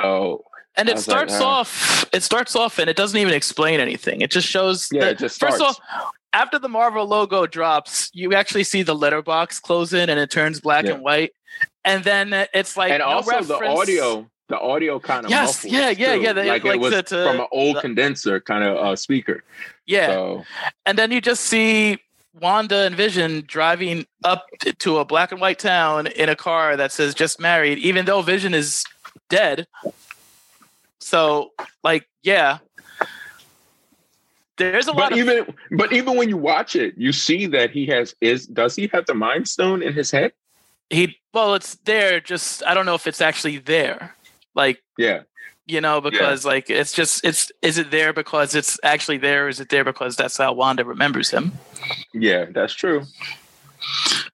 So 0.00 0.44
and 0.76 0.88
it 0.88 0.94
was 0.94 1.06
like, 1.06 1.28
starts 1.28 1.40
uh. 1.40 1.46
off 1.46 2.08
it 2.12 2.22
starts 2.22 2.56
off 2.56 2.78
and 2.78 2.88
it 2.88 2.96
doesn't 2.96 3.18
even 3.18 3.34
explain 3.34 3.80
anything. 3.80 4.22
It 4.22 4.30
just 4.30 4.48
shows 4.48 4.88
yeah, 4.90 5.00
that- 5.00 5.12
it 5.12 5.18
just 5.18 5.38
first 5.38 5.56
starts. 5.56 5.78
of 5.78 5.84
all, 5.94 6.10
after 6.32 6.58
the 6.58 6.68
Marvel 6.68 7.06
logo 7.06 7.46
drops, 7.46 8.10
you 8.12 8.34
actually 8.34 8.64
see 8.64 8.82
the 8.82 8.94
letterbox 8.94 9.60
close 9.60 9.92
in 9.92 10.08
and 10.08 10.18
it 10.20 10.30
turns 10.30 10.60
black 10.60 10.84
Yeah. 10.84 10.92
and 10.92 11.02
white. 11.02 11.32
And 11.84 12.04
then 12.04 12.46
it's 12.54 12.76
like 12.76 12.92
and 12.92 13.00
no 13.00 13.06
also 13.06 13.42
the 13.42 13.66
audio, 13.66 14.30
the 14.48 14.58
audio 14.58 15.00
kind 15.00 15.24
of 15.24 15.30
Yes, 15.30 15.64
muffles, 15.64 15.72
yeah, 15.72 15.90
yeah, 15.90 16.14
too. 16.14 16.20
yeah, 16.22 16.32
they- 16.32 16.48
like, 16.48 16.64
like 16.64 16.74
it 16.76 16.80
was 16.80 16.92
to- 16.94 17.02
from 17.04 17.40
an 17.40 17.46
old 17.52 17.76
the- 17.76 17.80
condenser 17.80 18.40
kind 18.40 18.64
of 18.64 18.76
uh, 18.76 18.96
speaker. 18.96 19.42
Yeah. 19.86 20.08
So 20.08 20.44
And 20.86 20.96
then 20.98 21.10
you 21.10 21.20
just 21.20 21.44
see 21.44 21.98
Wanda 22.40 22.82
and 22.82 22.94
Vision 22.94 23.42
driving 23.46 24.06
up 24.22 24.46
to 24.78 24.98
a 24.98 25.04
black 25.04 25.32
and 25.32 25.40
white 25.40 25.58
town 25.58 26.06
in 26.06 26.28
a 26.28 26.36
car 26.36 26.76
that 26.76 26.92
says 26.92 27.12
just 27.14 27.40
married, 27.40 27.78
even 27.78 28.04
though 28.04 28.22
Vision 28.22 28.54
is 28.54 28.84
dead. 29.28 29.66
So, 31.00 31.52
like, 31.82 32.06
yeah. 32.22 32.58
There's 34.60 34.86
a 34.88 34.92
lot 34.92 35.10
but 35.10 35.12
of 35.12 35.18
even 35.18 35.54
but 35.72 35.92
even 35.92 36.16
when 36.16 36.28
you 36.28 36.36
watch 36.36 36.76
it, 36.76 36.94
you 36.98 37.12
see 37.12 37.46
that 37.46 37.70
he 37.70 37.86
has 37.86 38.14
is 38.20 38.46
does 38.46 38.76
he 38.76 38.88
have 38.92 39.06
the 39.06 39.14
mind 39.14 39.48
stone 39.48 39.82
in 39.82 39.92
his 39.94 40.10
head? 40.10 40.32
he 40.90 41.16
well, 41.32 41.54
it's 41.54 41.76
there, 41.84 42.20
just 42.20 42.62
I 42.66 42.74
don't 42.74 42.84
know 42.84 42.94
if 42.94 43.06
it's 43.06 43.20
actually 43.20 43.58
there. 43.58 44.14
Like, 44.54 44.82
Yeah. 44.98 45.20
You 45.66 45.80
know, 45.80 46.00
because 46.00 46.44
like 46.44 46.68
it's 46.68 46.92
just 46.92 47.24
it's 47.24 47.50
is 47.62 47.78
it 47.78 47.90
there 47.90 48.12
because 48.12 48.54
it's 48.54 48.78
actually 48.82 49.18
there? 49.18 49.48
Is 49.48 49.60
it 49.60 49.68
there 49.70 49.84
because 49.84 50.16
that's 50.16 50.36
how 50.36 50.52
Wanda 50.52 50.84
remembers 50.84 51.30
him? 51.30 51.52
Yeah, 52.12 52.46
that's 52.52 52.74
true. 52.74 53.02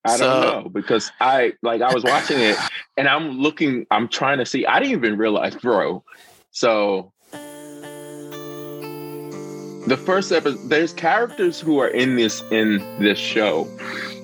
I 0.04 0.16
So- 0.16 0.25
don't 0.40 0.64
know 0.64 0.68
because 0.71 1.12
I 1.21 1.52
like 1.62 1.83
I 1.83 1.92
was 1.95 2.02
watching 2.04 2.40
it 2.40 2.56
and 2.97 3.06
I'm 3.06 3.38
looking, 3.38 3.87
I'm 3.92 4.09
trying 4.09 4.38
to 4.38 4.47
see. 4.47 4.64
I 4.66 4.80
didn't 4.80 4.92
even 4.99 5.18
realize, 5.18 5.54
bro. 5.54 6.02
So 6.50 7.12
the 9.87 9.97
first 9.97 10.33
episode, 10.33 10.69
there's 10.69 10.93
characters 10.93 11.61
who 11.61 11.78
are 11.78 11.88
in 11.88 12.16
this 12.16 12.43
in 12.50 12.78
this 13.00 13.19
show 13.19 13.69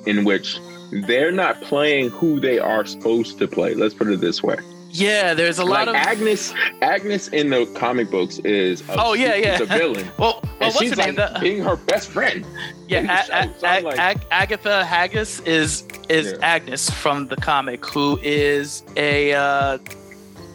in 0.07 0.25
which 0.25 0.59
they're 1.07 1.33
not 1.33 1.61
playing 1.62 2.11
who 2.11 2.40
they 2.40 2.59
are 2.59 2.85
supposed 2.85 3.38
to 3.38 3.49
play. 3.49 3.75
Let's 3.75 3.95
put 3.95 4.09
it 4.09 4.21
this 4.21 4.42
way. 4.42 4.57
Yeah, 4.95 5.33
there's 5.33 5.59
a 5.59 5.64
lot 5.64 5.87
like 5.87 5.88
of 5.88 5.95
Agnes, 5.95 6.52
Agnes 6.83 7.28
in 7.28 7.49
the 7.49 7.64
comic 7.75 8.11
books 8.11 8.38
is 8.40 8.83
a, 8.90 8.95
Oh, 8.99 9.14
yeah, 9.14 9.37
yeah. 9.37 9.59
a 9.59 9.64
villain. 9.64 10.07
well, 10.19 10.38
well 10.42 10.52
And 10.61 10.75
what's 10.75 10.78
she's 10.81 10.97
like? 10.99 11.16
The- 11.16 11.38
being 11.40 11.62
her 11.62 11.76
best 11.76 12.11
friend. 12.11 12.45
yeah, 12.88 13.25
A- 13.33 13.47
A- 13.47 13.59
So 13.59 13.66
I'm 13.66 13.85
A- 13.85 13.88
like- 13.88 13.99
Ag- 13.99 14.26
Agatha 14.31 14.85
Haggis 14.85 15.40
is 15.40 15.85
is 16.11 16.33
Yeah. 16.33 16.38
Agnes 16.42 16.90
from 16.90 17.28
the 17.28 17.37
comic, 17.37 17.87
who 17.87 18.19
is 18.23 18.83
a 18.97 19.33
uh, 19.33 19.78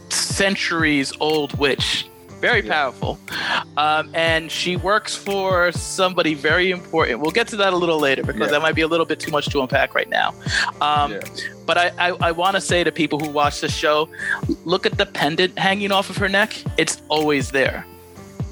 centuries 0.09 1.11
old 1.19 1.57
witch, 1.57 2.07
very 2.39 2.63
Yeah. 2.63 2.73
powerful, 2.73 3.17
um, 3.77 4.09
and 4.13 4.51
she 4.51 4.75
works 4.75 5.15
for 5.15 5.71
somebody 5.71 6.33
very 6.33 6.71
important. 6.71 7.19
We'll 7.21 7.31
get 7.31 7.47
to 7.49 7.55
that 7.57 7.71
a 7.73 7.75
little 7.77 7.99
later 7.99 8.23
because 8.23 8.41
Yeah. 8.47 8.47
that 8.53 8.61
might 8.61 8.75
be 8.75 8.81
a 8.81 8.87
little 8.87 9.05
bit 9.05 9.19
too 9.19 9.31
much 9.31 9.45
to 9.49 9.61
unpack 9.61 9.95
right 9.95 10.09
now. 10.09 10.33
Um, 10.81 11.13
Yeah. 11.13 11.19
But 11.65 11.77
I, 11.77 11.91
I, 11.97 12.07
I 12.29 12.31
want 12.31 12.55
to 12.55 12.61
say 12.61 12.83
to 12.83 12.91
people 12.91 13.19
who 13.19 13.29
watch 13.29 13.61
the 13.61 13.69
show, 13.69 14.09
look 14.65 14.85
at 14.85 14.97
the 14.97 15.05
pendant 15.05 15.57
hanging 15.59 15.91
off 15.91 16.09
of 16.09 16.17
her 16.17 16.29
neck. 16.29 16.55
It's 16.77 17.01
always 17.09 17.51
there. 17.51 17.85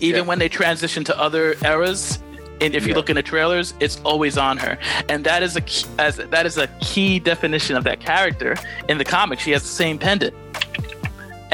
Even 0.02 0.24
Yeah. 0.24 0.28
when 0.28 0.40
they 0.40 0.50
transition 0.50 1.04
to 1.06 1.18
other 1.20 1.56
eras, 1.64 2.20
and 2.62 2.76
if 2.76 2.84
you 2.84 2.90
Yeah. 2.90 2.96
look 2.98 3.10
in 3.10 3.16
the 3.16 3.24
trailers, 3.24 3.74
it's 3.80 4.00
always 4.04 4.38
on 4.38 4.58
her. 4.58 4.78
And 5.10 5.24
that 5.26 5.44
is 5.44 5.56
a 5.56 5.62
key, 5.62 5.86
as 5.98 6.18
that 6.18 6.46
is 6.46 6.58
a 6.58 6.68
key 6.82 7.20
definition 7.20 7.76
of 7.78 7.84
that 7.86 8.00
character 8.00 8.56
in 8.90 8.98
the 8.98 9.06
comic. 9.06 9.40
She 9.40 9.52
has 9.52 9.62
the 9.64 9.70
same 9.70 9.98
pendant. 9.98 10.34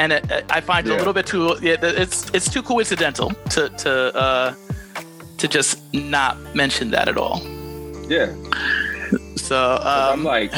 And 0.01 0.13
it, 0.13 0.23
I 0.49 0.61
find 0.61 0.87
it 0.87 0.93
a 0.93 0.97
little 0.97 1.13
bit 1.13 1.27
too 1.27 1.57
yeah, 1.61 1.77
it's 1.81 2.19
it's 2.33 2.49
too 2.49 2.63
coincidental 2.63 3.29
to 3.53 3.69
to 3.83 3.91
uh, 4.15 4.55
to 5.37 5.47
just 5.47 5.77
not 5.93 6.37
mention 6.55 6.89
that 6.91 7.07
at 7.07 7.17
all. 7.17 7.39
Yeah. 8.09 8.33
So 9.35 9.79
I'm 9.81 10.19
um, 10.19 10.23
like, 10.23 10.51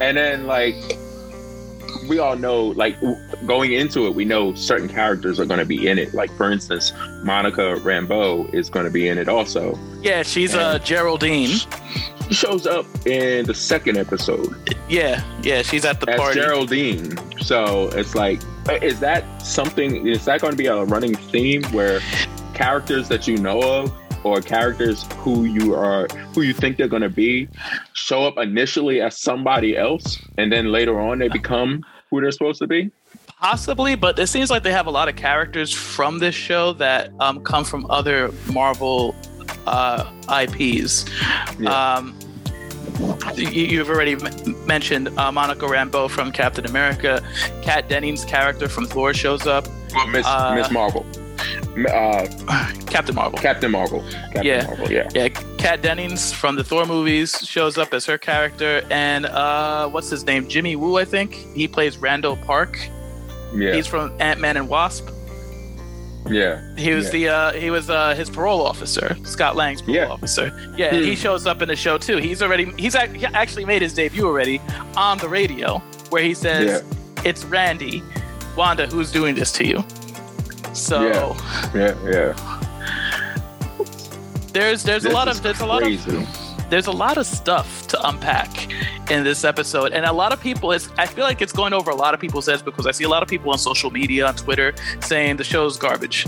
and 0.00 0.16
then 0.16 0.46
like, 0.46 0.74
we 2.08 2.18
all 2.18 2.36
know, 2.36 2.66
like, 2.66 2.96
going 3.46 3.72
into 3.72 4.06
it, 4.06 4.14
we 4.14 4.24
know 4.24 4.54
certain 4.54 4.88
characters 4.88 5.38
are 5.40 5.46
going 5.46 5.60
to 5.60 5.66
be 5.66 5.88
in 5.88 5.98
it. 5.98 6.12
Like, 6.12 6.30
for 6.36 6.50
instance, 6.50 6.92
Monica 7.22 7.76
Rambeau 7.86 8.52
is 8.52 8.68
going 8.68 8.84
to 8.84 8.90
be 8.90 9.08
in 9.08 9.18
it 9.18 9.28
also. 9.28 9.78
yeah, 10.02 10.22
she's 10.22 10.54
uh, 10.54 10.78
Geraldine. 10.80 11.56
She 12.28 12.34
shows 12.34 12.66
up 12.66 12.86
in 13.06 13.46
the 13.46 13.54
second 13.54 13.96
episode 13.96 14.54
Yeah, 14.88 15.22
yeah, 15.42 15.62
she's 15.62 15.84
at 15.84 16.00
the 16.00 16.10
as 16.10 16.20
party. 16.20 16.40
Geraldine. 16.40 17.16
So 17.40 17.88
it's 17.88 18.14
like, 18.14 18.40
uh, 18.68 18.78
is 18.82 19.00
that 19.00 19.42
something? 19.42 20.06
Is 20.06 20.24
that 20.26 20.40
going 20.40 20.52
to 20.52 20.56
be 20.56 20.66
a 20.66 20.84
running 20.84 21.14
theme 21.14 21.62
where 21.64 22.00
characters 22.54 23.08
that 23.08 23.26
you 23.26 23.36
know 23.36 23.62
of? 23.62 23.92
Or 24.24 24.40
characters 24.40 25.04
who 25.16 25.46
you 25.46 25.74
are, 25.74 26.06
who 26.32 26.42
you 26.42 26.52
think 26.54 26.76
they're 26.76 26.86
going 26.86 27.02
to 27.02 27.08
be, 27.08 27.48
show 27.94 28.24
up 28.24 28.38
initially 28.38 29.00
as 29.00 29.20
somebody 29.20 29.76
else, 29.76 30.16
and 30.38 30.52
then 30.52 30.70
later 30.70 31.00
on 31.00 31.18
they 31.18 31.26
become 31.26 31.82
who 32.08 32.20
they're 32.20 32.30
supposed 32.30 32.60
to 32.60 32.68
be. 32.68 32.92
Possibly, 33.26 33.96
but 33.96 34.16
it 34.20 34.28
seems 34.28 34.48
like 34.48 34.62
they 34.62 34.70
have 34.70 34.86
a 34.86 34.92
lot 34.92 35.08
of 35.08 35.16
characters 35.16 35.72
from 35.72 36.20
this 36.20 36.36
show 36.36 36.72
that 36.74 37.10
um, 37.18 37.42
come 37.42 37.64
from 37.64 37.84
other 37.90 38.30
Marvel 38.52 39.16
uh, 39.66 40.10
IPs. 40.42 41.04
Yeah. 41.58 41.94
Um, 41.96 42.18
you, 43.36 43.48
you've 43.48 43.88
already 43.88 44.12
m- 44.12 44.66
mentioned 44.66 45.08
uh, 45.18 45.30
Monica 45.32 45.66
Rambeau 45.66 46.10
from 46.10 46.32
Captain 46.32 46.66
America. 46.66 47.22
Kat 47.62 47.88
Dennings' 47.88 48.24
character 48.24 48.68
from 48.68 48.86
Thor 48.86 49.14
shows 49.14 49.46
up. 49.46 49.66
Well, 49.94 50.06
Miss 50.08 50.26
Uh, 50.26 50.54
Miss 50.54 50.70
Marvel, 50.70 51.06
uh, 51.90 52.26
Captain 52.86 53.14
Marvel. 53.14 53.38
Captain 53.38 53.70
Marvel, 53.70 54.00
Captain 54.02 54.44
Yeah. 54.44 54.66
Marvel, 54.66 54.90
yeah, 54.92 55.08
Yeah, 55.14 55.28
Kat 55.58 55.80
Dennings 55.82 56.32
from 56.32 56.56
the 56.56 56.64
Thor 56.64 56.86
movies 56.86 57.46
shows 57.46 57.78
up 57.78 57.92
as 57.94 58.04
her 58.06 58.18
character, 58.18 58.82
and 58.90 59.26
uh, 59.26 59.88
what's 59.88 60.10
his 60.10 60.24
name? 60.24 60.48
Jimmy 60.48 60.76
Woo, 60.76 60.96
I 60.98 61.04
think. 61.04 61.34
He 61.54 61.68
plays 61.68 61.98
Randall 61.98 62.36
Park. 62.36 62.78
yeah, 63.54 63.74
He's 63.74 63.86
from 63.86 64.12
Ant 64.20 64.40
Man 64.40 64.56
and 64.56 64.68
Wasp. 64.68 65.08
Yeah, 66.30 66.60
He 66.76 66.92
was 66.94 67.06
Yeah. 67.06 67.10
the 67.12 67.28
uh, 67.28 67.52
he 67.52 67.70
was 67.70 67.90
uh, 67.90 68.14
his 68.14 68.30
parole 68.30 68.64
officer, 68.66 69.16
Scott 69.24 69.56
Lang's 69.56 69.82
parole 69.82 69.96
Yeah. 69.96 70.08
officer. 70.08 70.52
Yeah, 70.76 70.90
Hmm. 70.90 71.02
he 71.02 71.16
shows 71.16 71.46
up 71.46 71.62
in 71.62 71.68
the 71.68 71.76
show 71.76 71.98
too. 71.98 72.18
He's 72.18 72.42
already 72.42 72.72
he's 72.78 72.94
ac- 72.94 73.18
he 73.18 73.26
actually 73.26 73.64
made 73.64 73.82
his 73.82 73.92
debut 73.94 74.26
already 74.26 74.60
on 74.96 75.18
the 75.18 75.28
radio, 75.28 75.78
where 76.10 76.22
he 76.22 76.34
says, 76.34 76.82
"It's 77.24 77.44
Randy, 77.44 78.02
Wanda, 78.56 78.86
who's 78.86 79.10
doing 79.12 79.34
this 79.34 79.50
to 79.52 79.66
you." 79.66 79.84
So 80.74 81.02
yeah, 81.74 81.94
yeah. 82.04 82.34
there's 84.52 84.82
there's 84.82 85.02
This 85.02 85.12
a 85.12 85.14
lot 85.14 85.28
of 85.28 85.42
there's 85.42 85.60
a 85.60 85.66
lot 85.66 85.82
of 85.82 85.88
crazy. 85.88 86.26
There's 86.72 86.86
a 86.86 86.90
lot 87.06 87.18
of 87.18 87.26
stuff 87.26 87.86
to 87.86 88.08
unpack 88.08 88.50
in 89.10 89.22
this 89.24 89.44
episode 89.44 89.92
and 89.92 90.06
a 90.06 90.12
lot 90.22 90.32
of 90.32 90.40
people 90.40 90.72
it's 90.72 90.88
i 90.96 91.06
feel 91.06 91.24
like 91.30 91.42
it's 91.42 91.52
going 91.52 91.74
over 91.74 91.90
a 91.90 91.94
lot 91.94 92.14
of 92.14 92.20
people's 92.20 92.46
heads 92.46 92.62
because 92.62 92.86
i 92.86 92.90
see 92.90 93.04
a 93.04 93.08
lot 93.08 93.22
of 93.22 93.28
people 93.28 93.50
on 93.52 93.58
social 93.58 93.90
media 93.90 94.26
on 94.26 94.34
twitter 94.34 94.72
saying 95.00 95.36
the 95.36 95.44
show's 95.44 95.76
garbage. 95.76 96.26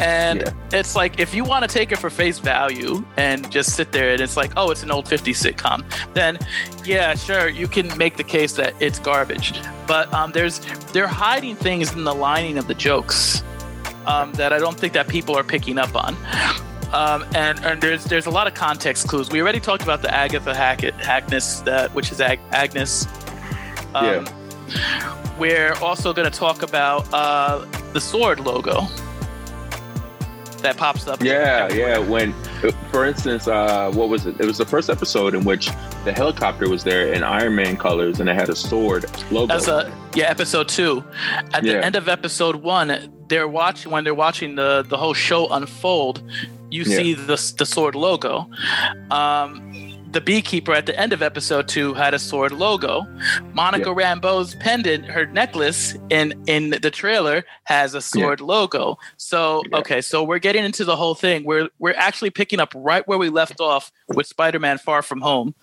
And 0.00 0.40
Yeah. 0.42 0.78
it's 0.78 0.94
like 0.96 1.18
if 1.20 1.34
you 1.34 1.42
want 1.44 1.62
to 1.66 1.70
take 1.78 1.90
it 1.92 1.98
for 1.98 2.08
face 2.08 2.38
value 2.38 3.04
and 3.16 3.50
just 3.50 3.74
sit 3.78 3.90
there 3.92 4.12
and 4.12 4.20
it's 4.22 4.36
like 4.36 4.52
oh 4.56 4.70
it's 4.70 4.82
an 4.84 4.90
old 4.90 5.06
50s 5.06 5.38
sitcom 5.44 5.78
then 6.14 6.38
yeah 6.84 7.14
sure 7.16 7.48
you 7.48 7.66
can 7.68 7.86
make 7.98 8.16
the 8.16 8.24
case 8.24 8.52
that 8.54 8.72
it's 8.80 8.98
garbage. 9.00 9.48
But 9.86 10.06
um, 10.14 10.30
there's 10.32 10.60
they're 10.94 11.08
hiding 11.26 11.56
things 11.56 11.92
in 11.92 12.04
the 12.04 12.14
lining 12.14 12.56
of 12.58 12.66
the 12.68 12.74
jokes 12.88 13.42
um, 14.06 14.32
that 14.40 14.50
i 14.56 14.58
don't 14.64 14.78
think 14.78 14.92
that 14.98 15.08
people 15.08 15.34
are 15.36 15.44
picking 15.44 15.76
up 15.78 15.94
on 16.04 16.14
um, 16.92 17.24
and 17.34 17.58
and 17.64 17.80
there's 17.80 18.04
there's 18.04 18.26
a 18.26 18.30
lot 18.30 18.46
of 18.46 18.54
context 18.54 19.08
clues. 19.08 19.30
We 19.30 19.40
already 19.42 19.60
talked 19.60 19.82
about 19.82 20.02
the 20.02 20.12
Agatha 20.14 20.54
Hackett 20.54 20.94
Hackness, 20.94 21.60
that 21.60 21.94
which 21.94 22.10
is 22.12 22.20
Ag- 22.20 22.40
Agnes. 22.52 23.06
Um, 23.94 24.04
Yeah. 24.04 25.24
We're 25.38 25.72
also 25.74 26.12
going 26.12 26.30
to 26.30 26.36
talk 26.36 26.62
about 26.62 27.08
uh, 27.14 27.64
the 27.92 28.00
sword 28.00 28.40
logo 28.40 28.86
that 30.62 30.76
pops 30.76 31.06
up. 31.06 31.22
Yeah, 31.22 31.72
yeah. 31.72 31.98
When, 31.98 32.32
uh, 32.64 32.72
for 32.90 33.06
instance, 33.06 33.46
uh, 33.46 33.90
what 33.92 34.08
was 34.08 34.26
it? 34.26 34.40
It 34.40 34.44
was 34.46 34.58
the 34.58 34.66
first 34.66 34.90
episode 34.90 35.34
in 35.34 35.44
which 35.44 35.70
the 36.04 36.12
helicopter 36.12 36.68
was 36.68 36.82
there 36.82 37.12
in 37.12 37.22
Iron 37.22 37.54
Man 37.54 37.76
colors, 37.76 38.18
and 38.18 38.28
it 38.28 38.34
had 38.34 38.48
a 38.48 38.56
sword 38.56 39.06
logo. 39.30 39.46
That's 39.46 39.68
a 39.68 39.92
yeah, 40.14 40.28
episode 40.28 40.68
two. 40.68 41.04
At 41.54 41.62
the 41.62 41.82
end 41.84 41.94
of 41.94 42.08
episode 42.08 42.56
one, 42.56 43.12
they're 43.28 43.48
watching 43.48 43.92
when 43.92 44.02
they're 44.02 44.14
watching 44.14 44.56
the 44.56 44.84
the 44.88 44.96
whole 44.96 45.14
show 45.14 45.48
unfold. 45.48 46.20
You 46.70 46.82
Yeah. 46.84 46.96
see 46.96 47.14
the 47.14 47.54
the 47.58 47.66
sword 47.66 47.94
logo. 47.94 48.48
Um, 49.10 49.74
the 50.10 50.20
beekeeper 50.22 50.72
at 50.72 50.86
the 50.86 50.98
end 50.98 51.12
of 51.12 51.20
episode 51.22 51.68
two 51.68 51.92
had 51.92 52.14
a 52.14 52.18
sword 52.18 52.52
logo. 52.52 53.06
Monica 53.52 53.90
Rambeau's 53.90 54.54
pendant, 54.54 55.04
her 55.04 55.26
necklace 55.26 55.94
in 56.10 56.32
in 56.46 56.70
the 56.70 56.90
trailer 56.90 57.44
has 57.64 57.94
a 57.94 58.00
sword 58.00 58.40
logo. 58.40 58.96
So 59.18 59.62
Yeah. 59.70 59.78
okay, 59.78 60.00
so 60.00 60.22
we're 60.22 60.38
getting 60.38 60.64
into 60.64 60.84
the 60.84 60.96
whole 60.96 61.14
thing. 61.14 61.44
We're 61.44 61.68
we're 61.78 61.94
actually 61.94 62.30
picking 62.30 62.58
up 62.60 62.72
right 62.74 63.06
where 63.06 63.18
we 63.18 63.28
left 63.28 63.60
off 63.60 63.90
with 64.08 64.26
Spider-Man 64.26 64.78
Far 64.78 65.02
From 65.02 65.20
Home. 65.20 65.54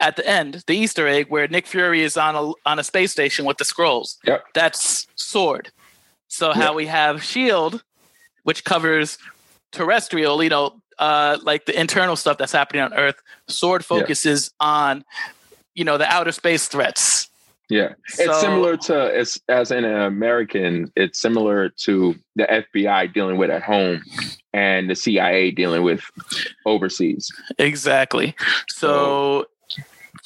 At 0.00 0.14
the 0.14 0.24
end, 0.26 0.62
the 0.68 0.76
Easter 0.76 1.08
egg 1.08 1.26
where 1.28 1.48
Nick 1.48 1.66
Fury 1.66 2.02
is 2.02 2.16
on 2.16 2.36
a 2.36 2.52
on 2.68 2.78
a 2.78 2.84
space 2.84 3.10
station 3.10 3.44
with 3.44 3.58
the 3.58 3.64
Skrulls. 3.64 4.16
Yep. 4.24 4.44
That's 4.54 5.08
sword. 5.16 5.70
So 6.28 6.48
Yeah. 6.48 6.54
how 6.54 6.74
we 6.74 6.86
have 6.86 7.22
Shield, 7.24 7.82
which 8.44 8.62
covers 8.64 9.18
terrestrial, 9.72 10.42
you 10.42 10.50
know, 10.50 10.80
uh, 10.98 11.38
like 11.42 11.66
the 11.66 11.78
internal 11.78 12.16
stuff 12.16 12.38
that's 12.38 12.52
happening 12.52 12.82
on 12.82 12.92
Earth. 12.94 13.16
Sword 13.48 13.82
Yeah. 13.82 13.98
focuses 14.00 14.50
on, 14.60 15.04
you 15.74 15.84
know, 15.84 15.98
the 15.98 16.06
outer 16.06 16.32
space 16.32 16.66
threats. 16.68 17.28
Yeah, 17.70 17.92
So- 18.08 18.22
it's 18.24 18.40
similar 18.40 18.76
to 18.78 19.14
as 19.14 19.38
as 19.50 19.70
an 19.70 19.84
American, 19.84 20.90
it's 20.96 21.20
similar 21.20 21.68
to 21.84 22.14
the 22.34 22.50
FBI 22.50 23.06
dealing 23.12 23.36
with 23.36 23.50
at 23.50 23.62
home 23.62 24.02
and 24.54 24.88
the 24.88 24.94
CIA 24.94 25.50
dealing 25.50 25.82
with 25.82 26.02
overseas. 26.64 27.30
Exactly. 27.58 28.34
So 28.70 29.44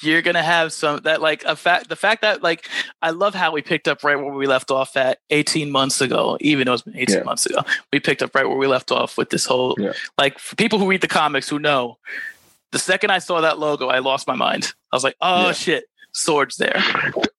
you're 0.03 0.23
gonna 0.23 0.43
have 0.43 0.73
some 0.73 1.01
that 1.05 1.21
like 1.21 1.45
a 1.45 1.57
fact 1.57 1.89
the 1.89 1.97
fact 1.97 2.23
that 2.23 2.43
like 2.43 2.69
I 3.01 3.11
love 3.11 3.35
how 3.35 3.53
we 3.53 3.63
picked 3.63 3.89
up 3.89 4.03
right 4.05 4.17
where 4.17 4.33
we 4.33 4.47
left 4.47 4.71
off 4.71 4.97
at 4.97 5.19
18 5.31 5.71
months 5.71 6.01
ago, 6.01 6.37
even 6.41 6.67
though 6.67 6.75
it's 6.75 6.83
been 6.83 6.97
18 6.97 7.19
Yeah. 7.19 7.23
months 7.25 7.47
ago. 7.47 7.61
We 7.93 8.01
picked 8.01 8.23
up 8.23 8.35
right 8.35 8.47
where 8.49 8.57
we 8.59 8.67
left 8.67 8.91
off 8.91 9.17
with 9.17 9.31
this 9.31 9.47
whole 9.47 9.77
Yeah. 9.79 9.93
like 10.19 10.39
for 10.39 10.57
people 10.57 10.79
who 10.79 10.89
read 10.89 11.01
the 11.01 11.09
comics 11.09 11.49
who 11.49 11.59
know 11.59 11.99
the 12.73 12.79
second 12.79 13.11
I 13.11 13.19
saw 13.19 13.41
that 13.43 13.59
logo, 13.59 13.89
I 13.89 13.99
lost 13.99 14.27
my 14.27 14.35
mind. 14.35 14.73
I 14.93 14.97
was 14.97 15.05
like, 15.05 15.17
oh 15.21 15.47
Yeah. 15.49 15.53
shit. 15.53 15.85
swords 16.15 16.59
there. 16.59 16.85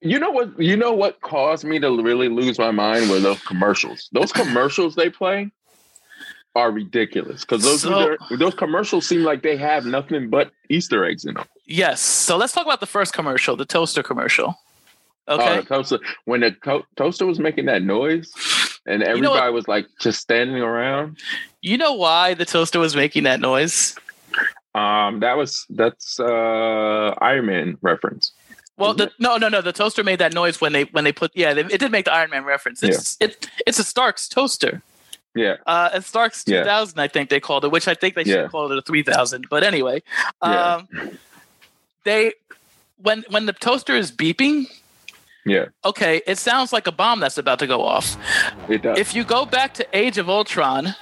You 0.01 0.17
know 0.17 0.31
what? 0.31 0.59
You 0.59 0.75
know 0.75 0.93
what 0.93 1.21
caused 1.21 1.63
me 1.63 1.77
to 1.79 2.01
really 2.01 2.27
lose 2.27 2.57
my 2.57 2.71
mind 2.71 3.07
were 3.07 3.19
those 3.19 3.39
commercials. 3.43 4.09
Those 4.13 4.31
commercials 4.31 4.95
they 4.95 5.11
play 5.11 5.51
are 6.55 6.71
ridiculous 6.71 7.41
because 7.41 7.63
those 7.63 7.81
So- 7.81 8.17
those 8.31 8.55
commercials 8.55 9.07
seem 9.07 9.23
like 9.23 9.43
they 9.43 9.57
have 9.57 9.85
nothing 9.85 10.29
but 10.31 10.51
Easter 10.69 11.05
eggs 11.05 11.23
in 11.25 11.35
them. 11.35 11.45
Yes. 11.65 12.01
So 12.01 12.37
let's 12.37 12.53
talk 12.53 12.65
about 12.65 12.79
the 12.79 12.85
first 12.87 13.13
commercial, 13.13 13.55
the 13.55 13.65
toaster 13.65 14.03
commercial. 14.03 14.59
Okay. 15.27 15.57
Oh, 15.57 15.61
the 15.61 15.67
toaster 15.67 15.99
when 16.25 16.41
the 16.41 16.51
co- 16.51 16.85
toaster 16.97 17.25
was 17.25 17.39
making 17.39 17.65
that 17.65 17.81
noise, 17.81 18.31
and 18.85 18.99
know 18.99 19.05
everybody 19.07 19.29
what- 19.39 19.53
was 19.53 19.67
like 19.67 19.87
just 19.99 20.19
standing 20.19 20.57
around. 20.61 21.17
you 21.61 21.77
know 21.77 21.93
why 21.93 22.33
the 22.33 22.43
toaster 22.45 22.79
was 22.79 22.95
making 22.95 23.23
that 23.23 23.39
noise? 23.39 23.95
Um, 24.75 25.19
that 25.21 25.37
was 25.37 25.65
that's 25.69 26.19
uh 26.19 27.13
Iron 27.21 27.45
Man 27.45 27.77
reference. 27.81 28.31
Well, 28.75 28.95
the, 28.95 29.11
no, 29.19 29.37
no, 29.37 29.49
no. 29.49 29.61
The 29.61 29.71
toaster 29.71 30.03
made 30.03 30.17
that 30.17 30.33
noise 30.33 30.59
when 30.59 30.73
they 30.73 30.83
when 30.85 31.03
they 31.05 31.11
put 31.13 31.31
yeah, 31.35 31.53
they, 31.53 31.61
it 31.61 31.79
did 31.79 31.91
make 31.91 32.05
the 32.05 32.13
Iron 32.13 32.31
Man 32.31 32.43
reference. 32.43 32.81
It's 32.83 33.15
it, 33.21 33.47
it's 33.67 33.79
a 33.79 33.83
Stark's 33.83 34.27
toaster. 34.27 34.81
Yeah, 35.35 35.55
Uh, 35.65 35.89
and 35.93 36.03
Stark's 36.05 36.43
Yeah. 36.45 36.59
2000, 36.63 36.99
I 36.99 37.07
think 37.07 37.29
they 37.31 37.39
called 37.39 37.65
it, 37.65 37.71
which 37.71 37.87
I 37.87 37.95
think 37.95 38.13
they 38.13 38.23
should 38.23 38.33
Yeah. 38.35 38.41
have 38.43 38.51
called 38.51 38.71
it 38.71 38.77
a 38.77 38.83
3000. 38.83 39.47
But 39.49 39.63
anyway, 39.63 40.03
Yeah. 40.43 40.81
They 42.03 42.33
when 42.97 43.23
when 43.29 43.45
the 43.45 43.53
toaster 43.53 43.95
is 43.95 44.11
beeping, 44.11 44.65
yeah, 45.45 45.65
okay, 45.83 46.21
it 46.27 46.37
sounds 46.37 46.71
like 46.73 46.87
a 46.87 46.91
bomb 46.91 47.19
that's 47.19 47.37
about 47.37 47.59
to 47.59 47.67
go 47.67 47.81
off. 47.83 48.15
it 48.69 48.81
does. 48.81 48.97
If 48.99 49.15
you 49.15 49.23
go 49.23 49.45
back 49.45 49.73
to 49.75 49.87
Age 49.93 50.17
of 50.17 50.29
Ultron, 50.29 50.95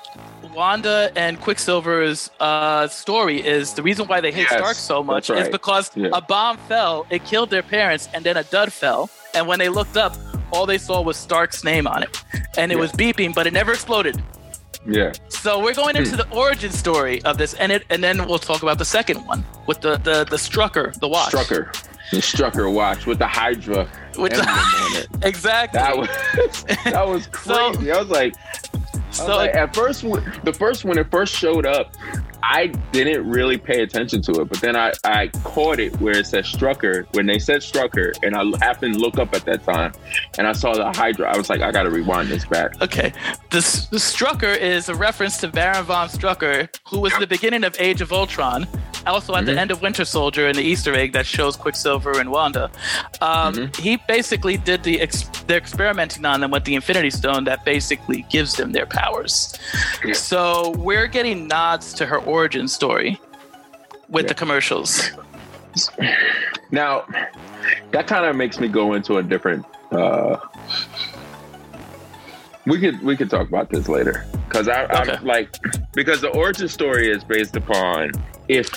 Wanda 0.53 1.11
and 1.15 1.39
Quicksilver's 1.39 2.29
uh, 2.39 2.87
story 2.87 3.45
is 3.45 3.73
the 3.73 3.83
reason 3.83 4.07
why 4.07 4.21
they 4.21 4.31
hate 4.31 4.47
Yes, 4.49 4.53
Stark 4.53 4.75
so 4.75 5.03
much 5.03 5.27
that's 5.27 5.41
is 5.41 5.49
because 5.49 5.91
Yeah. 5.95 6.09
a 6.13 6.21
bomb 6.21 6.57
fell, 6.57 7.05
it 7.09 7.23
killed 7.25 7.49
their 7.49 7.63
parents, 7.63 8.09
and 8.13 8.23
then 8.25 8.37
a 8.37 8.43
dud 8.43 8.73
fell. 8.73 9.09
And 9.33 9.47
when 9.47 9.59
they 9.59 9.69
looked 9.69 9.95
up, 9.97 10.13
all 10.51 10.65
they 10.65 10.77
saw 10.77 11.01
was 11.01 11.15
Stark's 11.17 11.63
name 11.63 11.87
on 11.87 12.03
it, 12.03 12.21
and 12.57 12.71
it 12.71 12.75
Yeah. 12.75 12.81
was 12.81 12.91
beeping, 12.93 13.33
but 13.33 13.47
it 13.47 13.53
never 13.53 13.71
exploded. 13.71 14.21
Yeah, 14.87 15.11
So 15.29 15.59
we're 15.61 15.73
going 15.73 15.95
Hmm. 15.95 16.03
into 16.03 16.15
the 16.17 16.27
origin 16.31 16.71
story 16.71 17.21
of 17.23 17.37
this, 17.37 17.53
and 17.55 17.71
it, 17.71 17.83
and 17.89 18.03
then 18.03 18.25
we'll 18.27 18.39
talk 18.39 18.63
about 18.63 18.77
the 18.77 18.85
second 18.85 19.25
one 19.25 19.45
with 19.67 19.81
the 19.81 19.97
the 19.97 20.25
the 20.29 20.37
Strucker, 20.37 20.93
the 20.99 21.07
watch. 21.07 21.31
Strucker, 21.33 21.71
the 22.11 22.17
Strucker 22.17 22.71
watch 22.73 23.05
with 23.05 23.19
the 23.19 23.27
Hydra 23.27 23.87
With 24.17 24.31
the- 24.39 25.07
exactly. 25.23 25.79
That 25.79 25.97
was 25.97 26.09
that 26.85 27.07
was 27.07 27.23
So- 27.43 27.73
crazy. 27.73 27.91
I 27.91 27.99
was 27.99 28.09
like, 28.09 28.33
I 28.73 28.77
was 29.07 29.17
so 29.17 29.35
like, 29.37 29.53
at 29.55 29.73
first, 29.75 30.03
when- 30.03 30.39
the 30.43 30.53
first 30.53 30.83
when 30.85 30.97
it 30.97 31.09
first 31.11 31.33
showed 31.35 31.65
up, 31.65 31.93
I 32.43 32.67
didn't 32.91 33.29
really 33.29 33.57
pay 33.57 33.81
attention 33.83 34.21
to 34.23 34.41
it. 34.41 34.49
But 34.49 34.61
then 34.61 34.75
I, 34.75 34.91
I 35.03 35.27
caught 35.43 35.79
it 35.79 35.99
where 36.01 36.17
it 36.17 36.27
said 36.27 36.43
Strucker 36.45 37.05
when 37.15 37.25
they 37.25 37.39
said 37.39 37.61
Strucker, 37.61 38.13
and 38.23 38.35
I 38.35 38.43
happened 38.65 38.95
to 38.95 38.99
look 38.99 39.17
up 39.17 39.33
at 39.33 39.45
that 39.45 39.63
time, 39.63 39.93
and 40.37 40.47
I 40.47 40.53
saw 40.53 40.73
the 40.73 40.91
Hydra. 40.91 41.33
I 41.33 41.37
was 41.37 41.49
like, 41.49 41.61
I 41.61 41.71
got 41.71 41.83
to 41.83 41.89
rewind 41.91 42.29
this 42.29 42.45
back. 42.45 42.81
Okay. 42.81 43.13
The, 43.51 43.59
the 43.91 43.97
Strucker 43.97 44.57
is 44.57 44.89
a 44.89 44.95
reference 44.95 45.37
to 45.37 45.47
Baron 45.47 45.83
von 45.85 46.07
Strucker, 46.09 46.67
who 46.87 46.99
was 46.99 47.13
the 47.19 47.27
beginning 47.27 47.63
of 47.63 47.75
Age 47.79 48.01
of 48.01 48.11
Ultron, 48.11 48.67
also 49.07 49.35
at 49.35 49.45
the 49.45 49.51
Mhm. 49.53 49.57
end 49.57 49.71
of 49.71 49.81
Winter 49.81 50.05
Soldier 50.05 50.47
and 50.47 50.55
the 50.57 50.61
Easter 50.61 50.93
egg 50.93 51.13
that 51.13 51.25
shows 51.25 51.55
Quicksilver 51.55 52.19
and 52.19 52.29
Wanda. 52.31 52.69
Um, 53.21 53.51
Mm-hmm. 53.51 53.81
He 53.81 53.97
basically 54.07 54.57
did 54.57 54.83
the 54.83 55.01
ex- 55.01 55.23
they're 55.47 55.57
experimenting 55.57 56.23
on 56.25 56.39
them 56.41 56.51
with 56.51 56.63
the 56.63 56.75
Infinity 56.75 57.09
Stone 57.09 57.43
that 57.45 57.65
basically 57.65 58.25
gives 58.29 58.55
them 58.55 58.71
their 58.71 58.85
powers. 58.85 59.57
Yeah. 60.05 60.13
So 60.13 60.71
we're 60.77 61.07
getting 61.07 61.47
nods 61.47 61.93
to 61.95 62.05
her 62.05 62.19
origin 62.31 62.67
story 62.67 63.19
with 64.09 64.23
Yeah. 64.23 64.29
the 64.29 64.33
commercials. 64.35 65.11
Now, 66.71 67.05
that 67.91 68.07
kind 68.07 68.25
of 68.25 68.35
makes 68.35 68.59
me 68.59 68.67
go 68.67 68.93
into 68.93 69.17
a 69.17 69.23
different. 69.23 69.65
uh 69.91 70.37
We 72.65 72.79
could 72.79 73.01
we 73.01 73.17
could 73.17 73.29
talk 73.29 73.47
about 73.47 73.69
this 73.69 73.87
later 73.89 74.25
because 74.47 74.67
I, 74.67 74.83
Okay. 74.85 75.13
I'm 75.17 75.25
like 75.25 75.49
because 75.93 76.21
the 76.21 76.29
origin 76.29 76.67
story 76.67 77.09
is 77.09 77.23
based 77.23 77.55
upon 77.57 78.11
if 78.47 78.67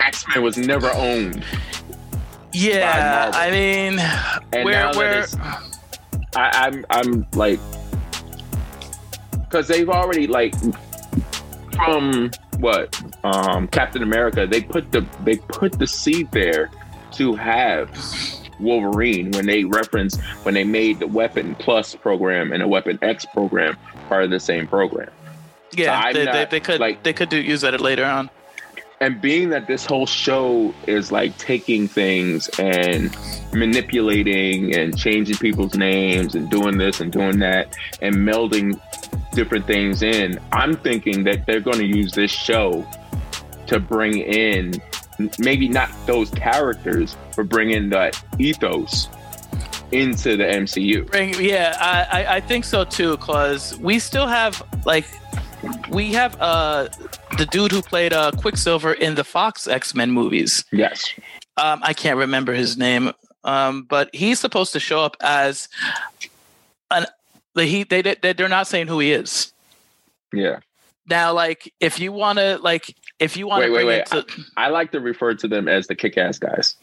X 0.00 0.24
Men 0.28 0.42
was 0.42 0.56
never 0.58 0.90
owned, 0.92 1.42
Yeah, 2.52 3.30
I 3.32 3.50
mean, 3.50 3.98
and 4.52 4.64
where 4.66 4.92
where 4.94 5.26
I, 6.36 6.46
I'm 6.64 6.76
I'm 6.90 7.26
like 7.34 7.60
because 9.44 9.66
they've 9.68 9.88
already 9.88 10.26
like 10.26 10.54
from 11.76 12.30
what 12.60 13.00
um 13.24 13.66
Captain 13.68 14.02
America 14.02 14.46
they 14.46 14.60
put 14.62 14.90
the 14.92 15.04
they 15.24 15.36
put 15.36 15.78
the 15.78 15.86
seed 15.86 16.30
there 16.32 16.70
to 17.12 17.34
have 17.34 17.90
Wolverine 18.60 19.30
when 19.32 19.46
they 19.46 19.64
reference 19.64 20.18
when 20.42 20.54
they 20.54 20.64
made 20.64 20.98
the 21.00 21.06
Weapon 21.06 21.54
Plus 21.56 21.94
program 21.94 22.52
and 22.52 22.62
the 22.62 22.68
Weapon 22.68 22.98
X 23.02 23.24
program 23.26 23.76
part 24.08 24.24
of 24.24 24.30
the 24.30 24.40
same 24.40 24.66
program. 24.66 25.10
yeah, 25.72 25.98
I'm 25.98 26.12
they, 26.14 26.24
they, 26.26 26.44
they 26.50 26.60
could 26.60 26.80
like- 26.80 27.02
they 27.02 27.12
could 27.12 27.28
do 27.30 27.38
use 27.40 27.62
that 27.62 27.80
later 27.80 28.04
on. 28.04 28.28
And 29.02 29.18
being 29.18 29.48
that 29.48 29.66
this 29.66 29.86
whole 29.86 30.04
show 30.04 30.74
is 30.86 31.10
like 31.10 31.38
taking 31.38 31.88
things 31.88 32.50
and 32.58 33.10
manipulating 33.54 34.76
and 34.76 34.96
changing 34.98 35.36
people's 35.38 35.74
names 35.74 36.34
and 36.34 36.50
doing 36.50 36.76
this 36.76 37.00
and 37.00 37.10
doing 37.10 37.38
that 37.38 37.74
and 38.02 38.14
melding 38.16 38.78
different 39.32 39.66
things 39.66 40.02
in, 40.02 40.38
I'm 40.52 40.76
thinking 40.76 41.24
that 41.24 41.46
they're 41.46 41.60
going 41.60 41.78
to 41.78 41.86
use 41.86 42.12
this 42.12 42.30
show 42.30 42.86
to 43.66 43.78
bring 43.78 44.18
in 44.18 44.80
maybe 45.38 45.68
not 45.68 45.90
those 46.06 46.30
characters, 46.30 47.16
but 47.36 47.48
bring 47.48 47.70
in 47.70 47.90
that 47.90 48.22
ethos 48.38 49.08
into 49.92 50.36
the 50.36 50.44
MCU. 50.44 51.10
Bring, 51.10 51.34
yeah, 51.40 51.76
I, 51.80 52.22
I, 52.22 52.36
I 52.36 52.40
think 52.40 52.64
so 52.64 52.84
too, 52.84 53.16
because 53.16 53.78
we 53.78 53.98
still 53.98 54.26
have 54.26 54.62
like 54.86 55.04
we 55.90 56.12
have 56.12 56.40
uh 56.40 56.88
the 57.36 57.46
dude 57.46 57.70
who 57.72 57.82
played 57.82 58.12
uh 58.12 58.32
Quicksilver 58.32 58.92
in 58.94 59.14
the 59.14 59.24
Fox 59.24 59.66
X 59.66 59.94
Men 59.94 60.10
movies. 60.10 60.64
Yes. 60.72 61.12
Um, 61.56 61.80
I 61.82 61.92
can't 61.92 62.16
remember 62.16 62.54
his 62.54 62.78
name, 62.78 63.12
um, 63.44 63.82
but 63.82 64.08
he's 64.14 64.40
supposed 64.40 64.72
to 64.72 64.80
show 64.80 65.00
up 65.00 65.16
as 65.20 65.68
an. 66.90 67.06
Like 67.54 67.68
he 67.68 67.84
they 67.84 68.02
they 68.02 68.32
they're 68.32 68.48
not 68.48 68.66
saying 68.66 68.86
who 68.88 68.98
he 69.00 69.12
is 69.12 69.52
Yeah. 70.32 70.60
now. 71.08 71.32
Like 71.32 71.72
if 71.80 71.98
you 71.98 72.12
want 72.12 72.38
to 72.38 72.58
like 72.58 72.94
if 73.18 73.36
you 73.36 73.46
want 73.46 73.64
to 73.64 73.70
wait, 73.72 73.84
wait. 73.86 73.98
it 74.00 74.06
to 74.06 74.24
I 74.56 74.68
like 74.68 74.92
to 74.92 75.00
refer 75.00 75.34
to 75.34 75.48
them 75.48 75.68
as 75.68 75.86
the 75.86 75.94
kick 75.94 76.16
ass 76.18 76.38
guys. 76.38 76.76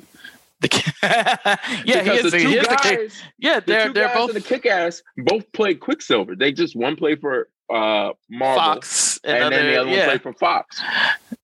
the 0.60 0.70
yeah 1.86 2.04
he 2.04 2.10
Because 2.10 2.26
is 2.26 2.32
the 2.32 2.38
the, 2.38 2.44
two 2.44 2.50
is 2.50 2.68
the 2.68 2.76
guys, 2.84 3.22
yeah 3.38 3.60
they're 3.60 3.88
two 3.88 3.94
they're 3.94 4.08
guys 4.08 4.16
both 4.18 4.30
in 4.30 4.36
the 4.36 4.42
kick 4.42 4.66
ass 4.66 5.02
both 5.18 5.50
played 5.54 5.80
Quicksilver. 5.80 6.36
They 6.36 6.52
just 6.52 6.76
one 6.76 6.96
played 6.96 7.22
for 7.22 7.48
uh 7.70 8.12
Marvel 8.30 8.56
Fox 8.64 9.20
and 9.24 9.38
another, 9.38 9.56
then 9.56 9.66
the 9.68 9.82
other 9.82 9.90
yeah. 9.92 9.98
one 10.00 10.08
played 10.10 10.22
for 10.24 10.34
Fox. 10.34 10.82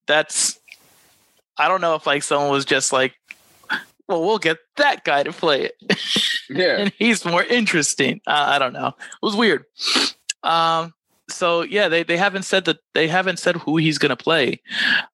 that's 0.07 0.59
I 1.57 1.67
don't 1.67 1.81
know 1.81 1.93
if 1.95 2.07
like 2.07 2.23
someone 2.23 2.49
was 2.49 2.65
just 2.65 2.91
like, 2.91 3.13
well, 4.07 4.21
we'll 4.21 4.37
get 4.39 4.57
that 4.77 5.03
guy 5.03 5.23
to 5.23 5.31
play 5.31 5.63
it, 5.63 5.75
Yeah. 6.49 6.77
and 6.79 6.93
he's 6.97 7.25
more 7.25 7.43
interesting. 7.43 8.21
Uh, 8.27 8.45
I 8.49 8.59
don't 8.59 8.73
know. 8.73 8.87
It 8.89 9.25
was 9.25 9.35
weird. 9.35 9.65
Um. 10.43 10.93
So 11.29 11.61
yeah, 11.61 11.87
they, 11.87 12.03
they 12.03 12.17
haven't 12.17 12.43
said 12.43 12.65
that 12.65 12.79
they 12.93 13.07
haven't 13.07 13.39
said 13.39 13.55
who 13.55 13.77
he's 13.77 13.97
gonna 13.97 14.15
play. 14.17 14.61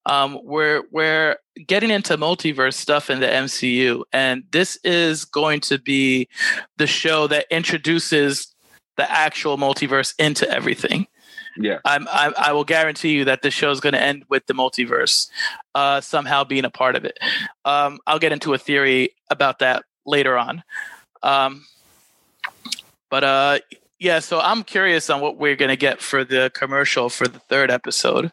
Um. 0.06 0.40
We're 0.44 0.84
we're 0.92 1.38
getting 1.68 1.92
into 1.92 2.18
multiverse 2.18 2.74
stuff 2.74 3.10
in 3.10 3.20
the 3.20 3.28
MCU, 3.28 4.04
and 4.12 4.44
this 4.52 4.78
is 4.84 5.24
going 5.26 5.60
to 5.62 5.78
be 5.78 6.28
the 6.78 6.88
show 6.88 7.28
that 7.28 7.46
introduces 7.52 8.54
the 8.98 9.10
actual 9.10 9.58
multiverse 9.58 10.14
into 10.20 10.50
everything. 10.50 11.08
Yeah. 11.62 11.80
I'm, 11.84 12.08
I, 12.08 12.32
I 12.38 12.52
will 12.54 12.64
guarantee 12.64 13.10
you 13.10 13.26
that 13.26 13.42
the 13.42 13.52
show 13.52 13.70
is 13.70 13.82
going 13.82 13.94
to 13.94 14.02
end 14.02 14.24
with 14.30 14.46
the 14.46 14.54
multiverse 14.54 15.30
uh, 15.76 16.00
somehow 16.00 16.46
being 16.46 16.64
a 16.64 16.70
part 16.70 16.96
of 16.96 17.04
it. 17.04 17.20
Um, 17.66 18.00
I'll 18.08 18.18
get 18.18 18.32
into 18.32 18.54
a 18.54 18.58
theory 18.58 19.10
about 19.30 19.60
that 19.60 19.84
later 20.06 20.38
on. 20.38 20.64
Um, 21.22 21.66
but 23.10 23.24
uh, 23.26 23.60
yeah, 24.00 24.20
so 24.20 24.40
I'm 24.40 24.64
curious 24.64 25.10
on 25.10 25.20
what 25.20 25.38
we're 25.38 25.58
going 25.58 25.70
to 25.70 25.76
get 25.76 26.02
for 26.02 26.24
the 26.24 26.50
commercial 26.56 27.10
for 27.10 27.28
the 27.28 27.40
third 27.40 27.70
episode. 27.72 28.32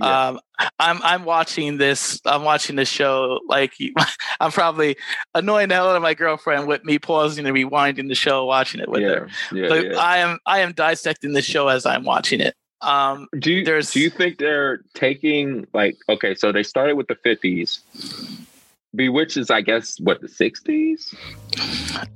Yeah. 0.00 0.28
Um, 0.28 0.40
I'm 0.78 1.00
I'm 1.02 1.24
watching 1.24 1.76
this. 1.78 2.20
I'm 2.24 2.42
watching 2.44 2.76
this 2.76 2.88
show. 2.88 3.40
Like 3.48 3.74
I'm 4.40 4.50
probably 4.52 4.96
annoying 5.34 5.68
the 5.68 5.74
hell 5.76 5.90
out 5.90 5.96
of 5.96 6.02
my 6.02 6.14
girlfriend 6.14 6.66
with 6.66 6.84
me 6.84 6.98
pausing 6.98 7.46
and 7.46 7.54
rewinding 7.56 8.08
the 8.08 8.14
show, 8.14 8.44
watching 8.44 8.80
it 8.80 8.88
with 8.88 9.02
her. 9.02 9.28
yeah. 9.52 9.62
Yeah. 9.62 9.68
But 9.68 9.86
yeah. 9.86 9.98
I 9.98 10.18
am 10.18 10.38
I 10.46 10.60
am 10.60 10.72
dissecting 10.72 11.32
the 11.32 11.42
show 11.42 11.68
as 11.68 11.86
I'm 11.86 12.04
watching 12.04 12.40
it. 12.40 12.54
Um, 12.82 13.28
do 13.38 13.52
you 13.52 13.64
there's- 13.64 13.92
do 13.92 14.00
you 14.00 14.08
think 14.10 14.38
they're 14.38 14.80
taking 14.94 15.66
like 15.74 15.96
okay, 16.08 16.34
so 16.34 16.50
they 16.52 16.62
started 16.62 16.96
with 16.96 17.08
the 17.08 17.14
fifties. 17.16 17.80
Bewitched 18.94 19.36
is 19.36 19.50
I 19.50 19.60
guess 19.60 19.98
what 20.00 20.20
the 20.20 20.28
sixties? 20.28 21.14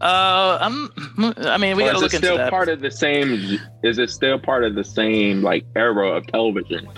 uh, 0.00 0.58
I'm, 0.60 0.90
I 1.38 1.56
mean, 1.56 1.76
we 1.76 1.84
Or 1.84 1.92
got 1.92 1.92
to 1.92 1.96
is 1.98 2.02
look 2.02 2.14
it 2.14 2.16
into 2.16 2.26
still 2.26 2.36
that. 2.36 2.50
part 2.50 2.68
of 2.68 2.80
the 2.80 2.90
same 2.90 3.58
is 3.84 3.98
it 3.98 4.10
still 4.10 4.38
part 4.40 4.64
of 4.64 4.74
the 4.74 4.82
same 4.84 5.42
like 5.42 5.64
era 5.76 6.08
of 6.10 6.26
television 6.26 6.88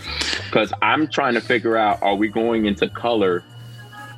because 0.44 0.72
i'm 0.82 1.08
trying 1.08 1.34
to 1.34 1.40
figure 1.40 1.76
out 1.76 2.00
are 2.02 2.14
we 2.14 2.28
going 2.28 2.66
into 2.66 2.88
color 2.88 3.42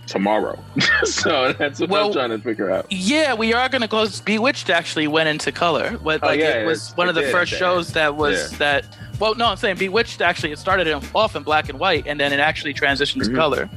tomorrow. 0.07 0.59
so 1.05 1.53
that's 1.53 1.81
what 1.81 1.91
Well, 1.91 2.07
I'm 2.07 2.13
trying 2.15 2.31
to 2.31 2.39
figure 2.39 2.71
out. 2.71 2.87
Yeah, 2.91 3.35
we 3.35 3.53
are 3.53 3.69
gonna 3.69 3.87
go. 3.87 4.07
Bewitched 4.25 4.71
actually 4.71 5.07
went 5.07 5.29
into 5.29 5.53
color. 5.53 5.91
What, 6.03 6.21
Oh, 6.23 6.31
yeah, 6.31 6.61
it 6.61 6.67
was 6.67 6.93
one 6.97 7.09
it 7.09 7.11
of 7.11 7.15
the 7.15 7.21
did 7.23 7.31
first 7.33 7.53
shows 7.53 7.93
that 7.93 8.17
was 8.17 8.53
Yeah. 8.53 8.59
that. 8.59 8.97
Well, 9.21 9.35
no, 9.35 9.45
I'm 9.49 9.59
saying 9.59 9.77
Bewitched 9.77 10.23
actually 10.23 10.53
it 10.53 10.59
started 10.59 10.89
off 11.15 11.37
in 11.37 11.43
black 11.43 11.69
and 11.69 11.79
white, 11.79 12.07
and 12.07 12.19
then 12.19 12.33
it 12.33 12.41
actually 12.41 12.73
transitioned 12.73 13.23
to 13.25 13.29
Mhm. 13.31 13.35
color 13.37 13.71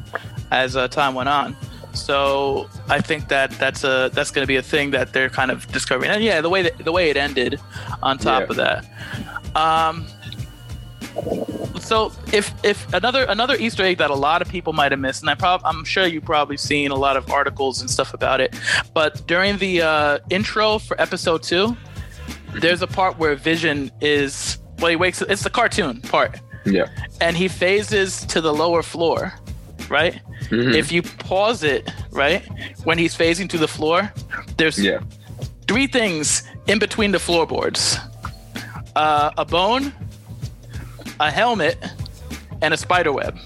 as 0.52 0.78
uh, 0.78 0.88
time 0.88 1.16
went 1.16 1.28
on. 1.28 1.54
So 1.94 2.70
I 2.90 3.02
think 3.02 3.28
that 3.30 3.52
that's 3.52 3.84
a 3.84 4.10
that's 4.14 4.32
going 4.32 4.44
to 4.44 4.48
be 4.48 4.56
a 4.56 4.62
thing 4.62 4.92
that 4.92 5.14
they're 5.14 5.30
kind 5.30 5.52
of 5.52 5.68
discovering. 5.72 6.10
And 6.12 6.24
yeah, 6.24 6.42
the 6.42 6.50
way 6.50 6.62
that, 6.64 6.78
the 6.84 6.92
way 6.92 7.10
it 7.10 7.18
ended, 7.18 7.60
on 8.02 8.18
top 8.18 8.42
Yeah. 8.44 8.48
of 8.50 8.56
that. 8.58 9.56
Um, 9.56 10.08
so 11.80 12.12
if 12.32 12.54
if 12.64 12.92
another 12.94 13.26
another 13.26 13.56
Easter 13.58 13.84
egg 13.84 13.98
that 13.98 14.10
a 14.10 14.16
lot 14.16 14.42
of 14.42 14.48
people 14.50 14.72
might 14.74 14.92
have 14.92 15.00
missed, 15.00 15.22
and 15.22 15.30
I 15.30 15.36
prob- 15.36 15.62
I'm 15.66 15.84
sure 15.84 16.06
you've 16.06 16.24
probably 16.26 16.58
seen 16.58 16.92
a 16.92 16.96
lot 16.96 17.18
of 17.18 17.30
articles 17.30 17.82
and 17.82 17.90
stuff 17.90 18.14
about 18.14 18.40
it, 18.40 18.56
but 18.94 19.26
during 19.28 19.58
the 19.58 19.82
uh, 19.82 20.20
intro 20.30 20.80
for 20.80 21.00
episode 21.02 21.44
two, 21.44 21.76
there's 22.54 22.82
a 22.82 22.88
part 22.88 23.18
where 23.18 23.36
Vision 23.36 23.92
is 24.00 24.58
well, 24.80 24.90
he 24.90 24.96
wakes. 24.96 25.22
It's 25.22 25.44
the 25.44 25.50
cartoon 25.50 26.02
part, 26.02 26.40
Yeah. 26.66 26.86
and 27.20 27.36
he 27.36 27.48
phases 27.48 28.26
to 28.28 28.40
the 28.42 28.54
lower 28.54 28.82
floor, 28.82 29.34
right? 29.92 30.20
Mhm. 30.50 30.74
If 30.74 30.92
you 30.92 31.02
pause 31.04 31.64
it, 31.64 31.88
right, 32.12 32.42
when 32.84 32.98
he's 32.98 33.16
phasing 33.16 33.48
to 33.50 33.58
the 33.58 33.68
floor, 33.68 34.12
there's 34.58 34.80
yeah. 34.80 35.00
three 35.68 35.86
things 35.88 36.44
in 36.68 36.80
between 36.80 37.12
the 37.12 37.20
floorboards 37.20 38.00
uh, 38.96 39.32
a 39.38 39.46
bone, 39.46 39.94
a 41.20 41.30
helmet, 41.32 41.78
and 42.62 42.74
a 42.74 42.78
spider 42.78 43.12
web. 43.14 43.38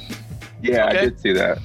Yeah, 0.62 0.88
Okay. 0.88 0.98
I 0.98 1.02
did 1.06 1.20
see 1.20 1.34
that. 1.34 1.60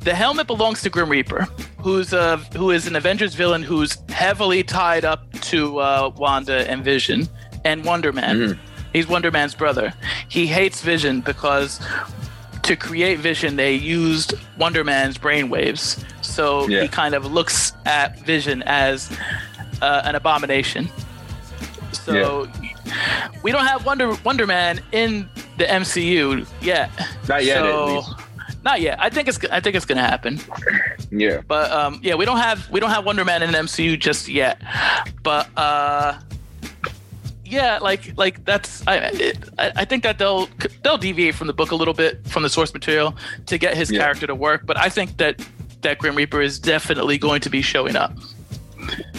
The 0.00 0.14
helmet 0.14 0.46
belongs 0.46 0.82
to 0.82 0.90
Grim 0.90 1.08
Reaper, 1.08 1.46
who's 1.78 2.12
a 2.12 2.36
who 2.56 2.70
is 2.70 2.86
an 2.86 2.94
Avengers 2.94 3.34
villain 3.34 3.62
who's 3.62 3.98
heavily 4.10 4.62
tied 4.62 5.04
up 5.04 5.32
to 5.50 5.78
uh, 5.78 6.10
Wanda 6.16 6.70
and 6.70 6.84
Vision 6.84 7.28
and 7.64 7.84
Wonder 7.84 8.12
Man. 8.12 8.36
Mhm. 8.38 8.58
He's 8.92 9.08
Wonder 9.08 9.30
Man's 9.32 9.54
brother. 9.54 9.92
He 10.28 10.46
hates 10.46 10.80
Vision 10.82 11.20
because 11.20 11.80
to 12.68 12.76
create 12.76 13.18
Vision, 13.18 13.56
they 13.56 13.74
used 13.74 14.34
Wonder 14.58 14.84
Man's 14.84 15.18
brainwaves. 15.18 16.02
So 16.22 16.66
Yeah. 16.68 16.82
he 16.82 16.88
kind 16.88 17.14
of 17.14 17.26
looks 17.32 17.72
at 17.86 18.20
Vision 18.20 18.62
as 18.64 19.10
uh, 19.82 20.02
an 20.04 20.14
abomination. 20.14 20.88
So 21.92 22.48
we 23.42 23.52
don't 23.52 23.66
have 23.66 23.84
Wonder 23.84 24.14
Wonder 24.24 24.46
Man 24.46 24.80
in 24.92 25.28
the 25.58 25.64
MCU 25.64 26.46
yet. 26.60 26.90
Not 27.28 27.44
yet, 27.44 27.58
So-. 27.62 28.02
Not 28.64 28.80
yet. 28.80 28.98
I 29.00 29.08
think 29.08 29.28
it's 29.28 29.38
I 29.50 29.60
think 29.60 29.76
it's 29.76 29.86
gonna 29.86 30.00
happen. 30.02 30.40
Yeah. 31.10 31.40
But 31.46 31.70
um, 31.70 32.00
yeah, 32.02 32.14
we 32.16 32.24
don't 32.24 32.38
have 32.38 32.68
we 32.70 32.80
don't 32.80 32.90
have 32.90 33.04
Wonder 33.06 33.24
Man 33.24 33.42
in 33.42 33.52
the 33.52 33.58
MCU 33.58 33.98
just 33.98 34.28
yet. 34.28 34.60
But 35.22 35.48
uh, 35.56 36.18
yeah, 37.50 37.78
like 37.78 38.16
like 38.16 38.44
that's 38.44 38.86
I 38.86 38.96
it, 39.12 39.38
I 39.58 39.84
think 39.84 40.02
that 40.02 40.18
they'll 40.18 40.48
they'll 40.82 40.98
deviate 40.98 41.34
from 41.34 41.46
the 41.46 41.52
book 41.52 41.70
a 41.70 41.74
little 41.76 41.94
bit 41.94 42.26
from 42.28 42.42
the 42.42 42.48
source 42.50 42.72
material 42.72 43.16
to 43.46 43.58
get 43.58 43.76
his 43.76 43.90
Yeah. 43.90 44.00
character 44.00 44.26
to 44.26 44.34
work. 44.34 44.66
But 44.66 44.76
I 44.78 44.88
think 44.88 45.16
that 45.18 45.40
that 45.82 45.98
Grim 45.98 46.14
Reaper 46.16 46.40
is 46.40 46.58
definitely 46.58 47.18
going 47.18 47.40
to 47.42 47.50
be 47.50 47.62
showing 47.62 47.96
up. 47.96 48.12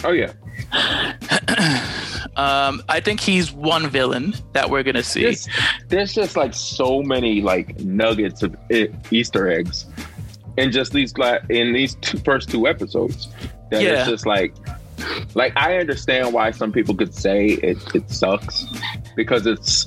Oh 0.04 0.12
yeah. 0.12 0.32
Um, 2.36 2.80
I 2.88 3.00
think 3.00 3.20
he's 3.20 3.52
one 3.52 3.88
villain 3.88 4.34
that 4.52 4.70
we're 4.70 4.82
gonna 4.84 5.02
see. 5.02 5.24
There's, 5.24 5.48
there's 5.88 6.14
just 6.14 6.36
like 6.36 6.54
so 6.54 7.02
many 7.02 7.42
like 7.42 7.78
nuggets 7.80 8.42
of 8.42 8.56
Easter 9.10 9.50
eggs 9.50 9.84
in 10.56 10.70
just 10.70 10.92
these 10.92 11.12
in 11.50 11.72
these 11.72 11.96
two, 11.96 12.18
first 12.18 12.48
two 12.48 12.66
episodes. 12.66 13.28
That 13.70 13.82
Yeah. 13.82 14.00
it's 14.00 14.08
just 14.08 14.26
like 14.26 14.54
like 15.34 15.52
I 15.56 15.78
understand 15.78 16.32
why 16.32 16.50
some 16.50 16.72
people 16.72 16.94
could 16.94 17.14
say 17.14 17.46
it 17.46 17.78
it 17.94 18.10
sucks 18.10 18.64
because 19.16 19.46
it's 19.46 19.86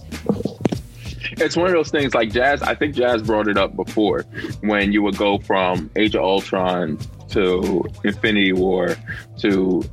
it's 1.37 1.55
one 1.55 1.67
of 1.67 1.73
those 1.73 1.89
things 1.89 2.13
like 2.13 2.31
Jazz. 2.31 2.61
I 2.61 2.75
think 2.75 2.95
Jazz 2.95 3.21
brought 3.23 3.47
it 3.47 3.57
up 3.57 3.75
before 3.75 4.23
when 4.61 4.91
you 4.91 5.01
would 5.01 5.17
go 5.17 5.37
from 5.39 5.89
Age 5.95 6.15
of 6.15 6.21
Ultron 6.21 6.99
to 7.29 7.83
Infinity 8.03 8.53
War 8.53 8.95
to 9.39 9.83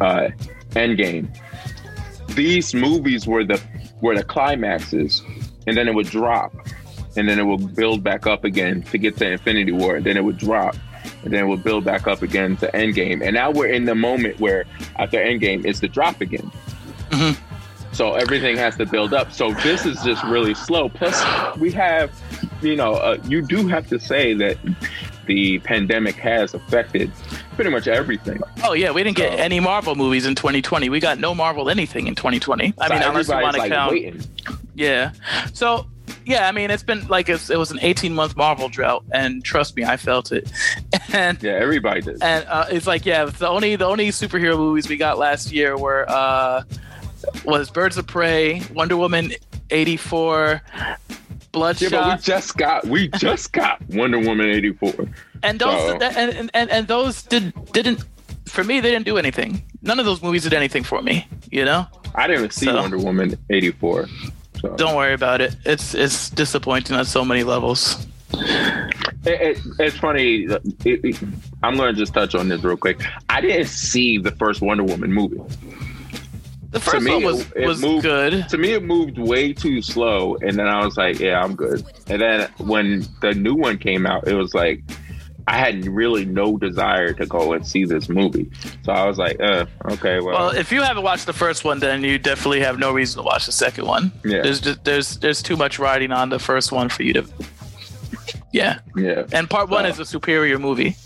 uh, 0.00 0.28
Endgame. 0.70 1.34
These 2.34 2.74
movies 2.74 3.26
were 3.26 3.44
the 3.44 3.60
were 4.00 4.16
the 4.16 4.24
climaxes, 4.24 5.22
and 5.66 5.76
then 5.76 5.88
it 5.88 5.94
would 5.94 6.08
drop, 6.08 6.54
and 7.16 7.28
then 7.28 7.38
it 7.38 7.44
would 7.44 7.74
build 7.74 8.02
back 8.02 8.26
up 8.26 8.44
again 8.44 8.82
to 8.82 8.98
get 8.98 9.16
to 9.18 9.30
Infinity 9.30 9.72
War. 9.72 9.96
And 9.96 10.06
then 10.06 10.16
it 10.16 10.24
would 10.24 10.38
drop, 10.38 10.76
and 11.28 11.36
then 11.36 11.46
we'll 11.46 11.58
build 11.58 11.84
back 11.84 12.06
up 12.06 12.22
again 12.22 12.56
to 12.56 12.70
Endgame. 12.72 13.22
And 13.22 13.34
now 13.34 13.50
we're 13.50 13.66
in 13.68 13.84
the 13.84 13.94
moment 13.94 14.40
where 14.40 14.64
after 14.96 15.18
Endgame 15.18 15.66
it's 15.66 15.80
the 15.80 15.88
drop 15.88 16.22
again. 16.22 16.50
Mhm. 17.10 17.36
So 17.92 18.14
everything 18.14 18.56
has 18.56 18.76
to 18.76 18.86
build 18.86 19.12
up. 19.12 19.30
So 19.30 19.52
this 19.52 19.84
is 19.84 20.00
just 20.02 20.24
really 20.24 20.54
slow. 20.54 20.88
Plus, 20.88 21.22
we 21.58 21.70
have, 21.72 22.10
you 22.62 22.76
know, 22.76 22.94
uh, 22.94 23.18
you 23.24 23.42
do 23.42 23.66
have 23.68 23.86
to 23.88 24.00
say 24.00 24.32
that 24.34 24.56
the 25.26 25.58
pandemic 25.58 26.14
has 26.14 26.54
affected 26.54 27.10
pretty 27.54 27.70
much 27.70 27.86
everything. 27.88 28.40
Oh 28.64 28.72
yeah, 28.72 28.90
we 28.90 29.02
didn't 29.02 29.18
get 29.18 29.38
any 29.38 29.60
Marvel 29.60 29.94
movies 29.96 30.24
in 30.24 30.34
2020. 30.34 30.88
We 30.88 30.98
got 31.00 31.18
no 31.18 31.34
Marvel 31.34 31.68
anything 31.68 32.06
in 32.06 32.14
2020. 32.14 32.72
I 32.78 32.88
So 32.88 32.94
mean, 32.94 33.02
unless 33.02 33.28
you 33.28 33.34
want 33.34 33.54
to 33.56 33.60
like 33.60 33.70
count. 33.72 33.92
waiting. 33.92 34.22
Yeah. 34.74 35.10
So 35.52 35.86
yeah, 36.24 36.46
I 36.48 36.52
mean, 36.52 36.70
it's 36.70 36.82
been 36.82 37.06
like 37.08 37.28
it's, 37.28 37.48
it 37.50 37.58
was 37.58 37.70
an 37.70 37.78
18 37.82 38.14
month 38.14 38.36
Marvel 38.36 38.68
drought, 38.68 39.02
and 39.12 39.42
trust 39.44 39.76
me, 39.76 39.84
I 39.84 39.96
felt 39.96 40.30
it. 40.30 40.50
And 41.12 41.42
Yeah, 41.42 41.52
everybody 41.52 42.00
did. 42.02 42.22
and 42.22 42.44
uh, 42.48 42.66
it's 42.70 42.86
like 42.86 43.06
yeah, 43.06 43.24
the 43.26 43.48
only 43.48 43.76
the 43.76 43.86
only 43.86 44.08
superhero 44.08 44.56
movies 44.56 44.88
we 44.88 44.96
got 44.96 45.18
last 45.18 45.50
year 45.52 45.76
were 45.78 46.04
uh, 46.08 46.62
was 47.44 47.70
Birds 47.70 47.96
of 47.96 48.06
Prey, 48.06 48.62
Wonder 48.74 48.96
Woman 48.96 49.32
84, 49.70 50.60
Bloodshot. 51.52 51.90
Yeah, 51.92 52.00
but 52.00 52.18
we 52.18 52.22
just 52.22 52.56
got 52.56 52.84
we 52.86 53.08
just 53.18 53.52
got 53.52 53.80
Wonder 53.88 54.18
Woman 54.18 54.48
eighty 54.50 54.72
four. 54.72 54.92
and 55.42 55.58
those 55.58 55.80
so- 55.80 55.92
and, 56.00 56.34
and, 56.36 56.50
and 56.54 56.70
and 56.70 56.88
those 56.88 57.22
did 57.22 57.52
didn't 57.72 58.04
for 58.46 58.62
me 58.64 58.80
they 58.80 58.90
didn't 58.90 59.06
do 59.06 59.16
anything. 59.16 59.62
None 59.82 59.98
of 59.98 60.04
those 60.04 60.22
movies 60.22 60.42
did 60.42 60.52
anything 60.52 60.84
for 60.84 61.00
me. 61.02 61.26
You 61.50 61.64
know. 61.64 61.86
I 62.14 62.26
didn't 62.26 62.52
see 62.52 62.66
So- 62.66 62.76
Wonder 62.76 62.98
Woman 62.98 63.36
eighty 63.50 63.70
four. 63.70 64.06
So 64.60 64.74
Don't 64.76 64.96
worry 64.96 65.14
about 65.14 65.40
it. 65.40 65.54
It's 65.64 65.94
it's 65.94 66.30
disappointing 66.30 66.96
on 66.96 67.04
so 67.04 67.24
many 67.24 67.44
levels. 67.44 68.06
It, 68.34 68.94
it, 69.24 69.58
it's 69.78 69.96
funny. 69.96 70.46
It, 70.84 71.22
I'm 71.62 71.76
going 71.76 71.94
to 71.94 71.98
just 71.98 72.14
touch 72.14 72.34
on 72.34 72.48
this 72.48 72.62
real 72.62 72.76
quick. 72.76 73.00
I 73.28 73.40
didn't 73.40 73.66
see 73.66 74.18
the 74.18 74.30
first 74.32 74.60
Wonder 74.60 74.84
Woman 74.84 75.12
movie. 75.12 75.40
The 76.70 76.80
first 76.80 77.02
me, 77.04 77.12
one 77.14 77.24
was 77.24 77.50
was 77.54 77.80
moved- 77.80 78.02
good. 78.02 78.46
To 78.50 78.58
me, 78.58 78.72
it 78.72 78.82
moved 78.82 79.16
way 79.18 79.54
too 79.54 79.80
slow, 79.80 80.36
and 80.42 80.58
then 80.58 80.66
I 80.68 80.84
was 80.84 80.98
like, 80.98 81.18
"Yeah, 81.18 81.42
I'm 81.42 81.56
good." 81.56 81.82
And 82.08 82.20
then 82.20 82.50
when 82.58 83.06
the 83.22 83.32
new 83.32 83.54
one 83.54 83.78
came 83.78 84.04
out, 84.06 84.28
it 84.28 84.34
was 84.34 84.52
like 84.54 84.82
I 85.48 85.56
had 85.56 85.86
really 85.86 86.26
no 86.26 86.58
desire 86.58 87.14
to 87.14 87.24
go 87.24 87.54
and 87.54 87.66
see 87.66 87.86
this 87.86 88.10
movie. 88.10 88.50
So 88.84 88.92
I 88.92 89.06
was 89.06 89.16
like, 89.16 89.40
uh, 89.40 89.64
"Okay, 89.92 90.20
well, 90.20 90.34
Well, 90.38 90.50
if 90.50 90.70
you 90.70 90.82
haven't 90.82 91.04
watched 91.04 91.24
the 91.24 91.32
first 91.32 91.64
one, 91.64 91.78
then 91.78 92.04
you 92.04 92.18
definitely 92.18 92.60
have 92.60 92.78
no 92.78 92.92
reason 92.92 93.22
to 93.22 93.26
watch 93.26 93.46
the 93.46 93.52
second 93.52 93.86
one. 93.86 94.12
yeah, 94.22 94.42
There's 94.42 94.60
just 94.60 94.84
there's 94.84 95.16
there's 95.20 95.42
too 95.42 95.56
much 95.56 95.78
riding 95.78 96.12
on 96.12 96.28
the 96.28 96.38
first 96.38 96.70
one 96.70 96.90
for 96.90 97.02
you 97.02 97.14
to. 97.14 97.26
Yeah, 98.52 98.78
yeah." 98.96 99.24
and 99.32 99.48
part 99.48 99.68
one 99.68 99.84
So- 99.84 99.90
is 99.90 99.98
a 100.00 100.04
superior 100.04 100.58
movie. 100.58 100.96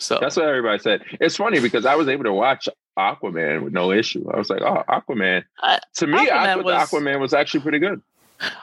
So 0.00 0.18
That's 0.20 0.36
what 0.36 0.46
everybody 0.46 0.78
said. 0.78 1.02
It's 1.20 1.36
funny 1.36 1.58
because 1.60 1.84
I 1.84 1.96
was 1.96 2.06
able 2.08 2.22
to 2.24 2.32
watch 2.32 2.68
Aquaman 2.96 3.62
with 3.64 3.72
no 3.72 3.90
issue. 3.90 4.24
I 4.32 4.38
was 4.38 4.48
like, 4.48 4.62
"Oh, 4.62 4.84
Aquaman." 4.88 5.42
I- 5.60 5.80
To 5.96 6.06
me, 6.06 6.18
Aquaman 6.18 6.30
I 6.32 6.54
thought 6.54 6.64
was- 6.64 6.74
Aquaman 6.90 7.20
was 7.20 7.34
actually 7.34 7.60
pretty 7.60 7.80
good. 7.80 8.00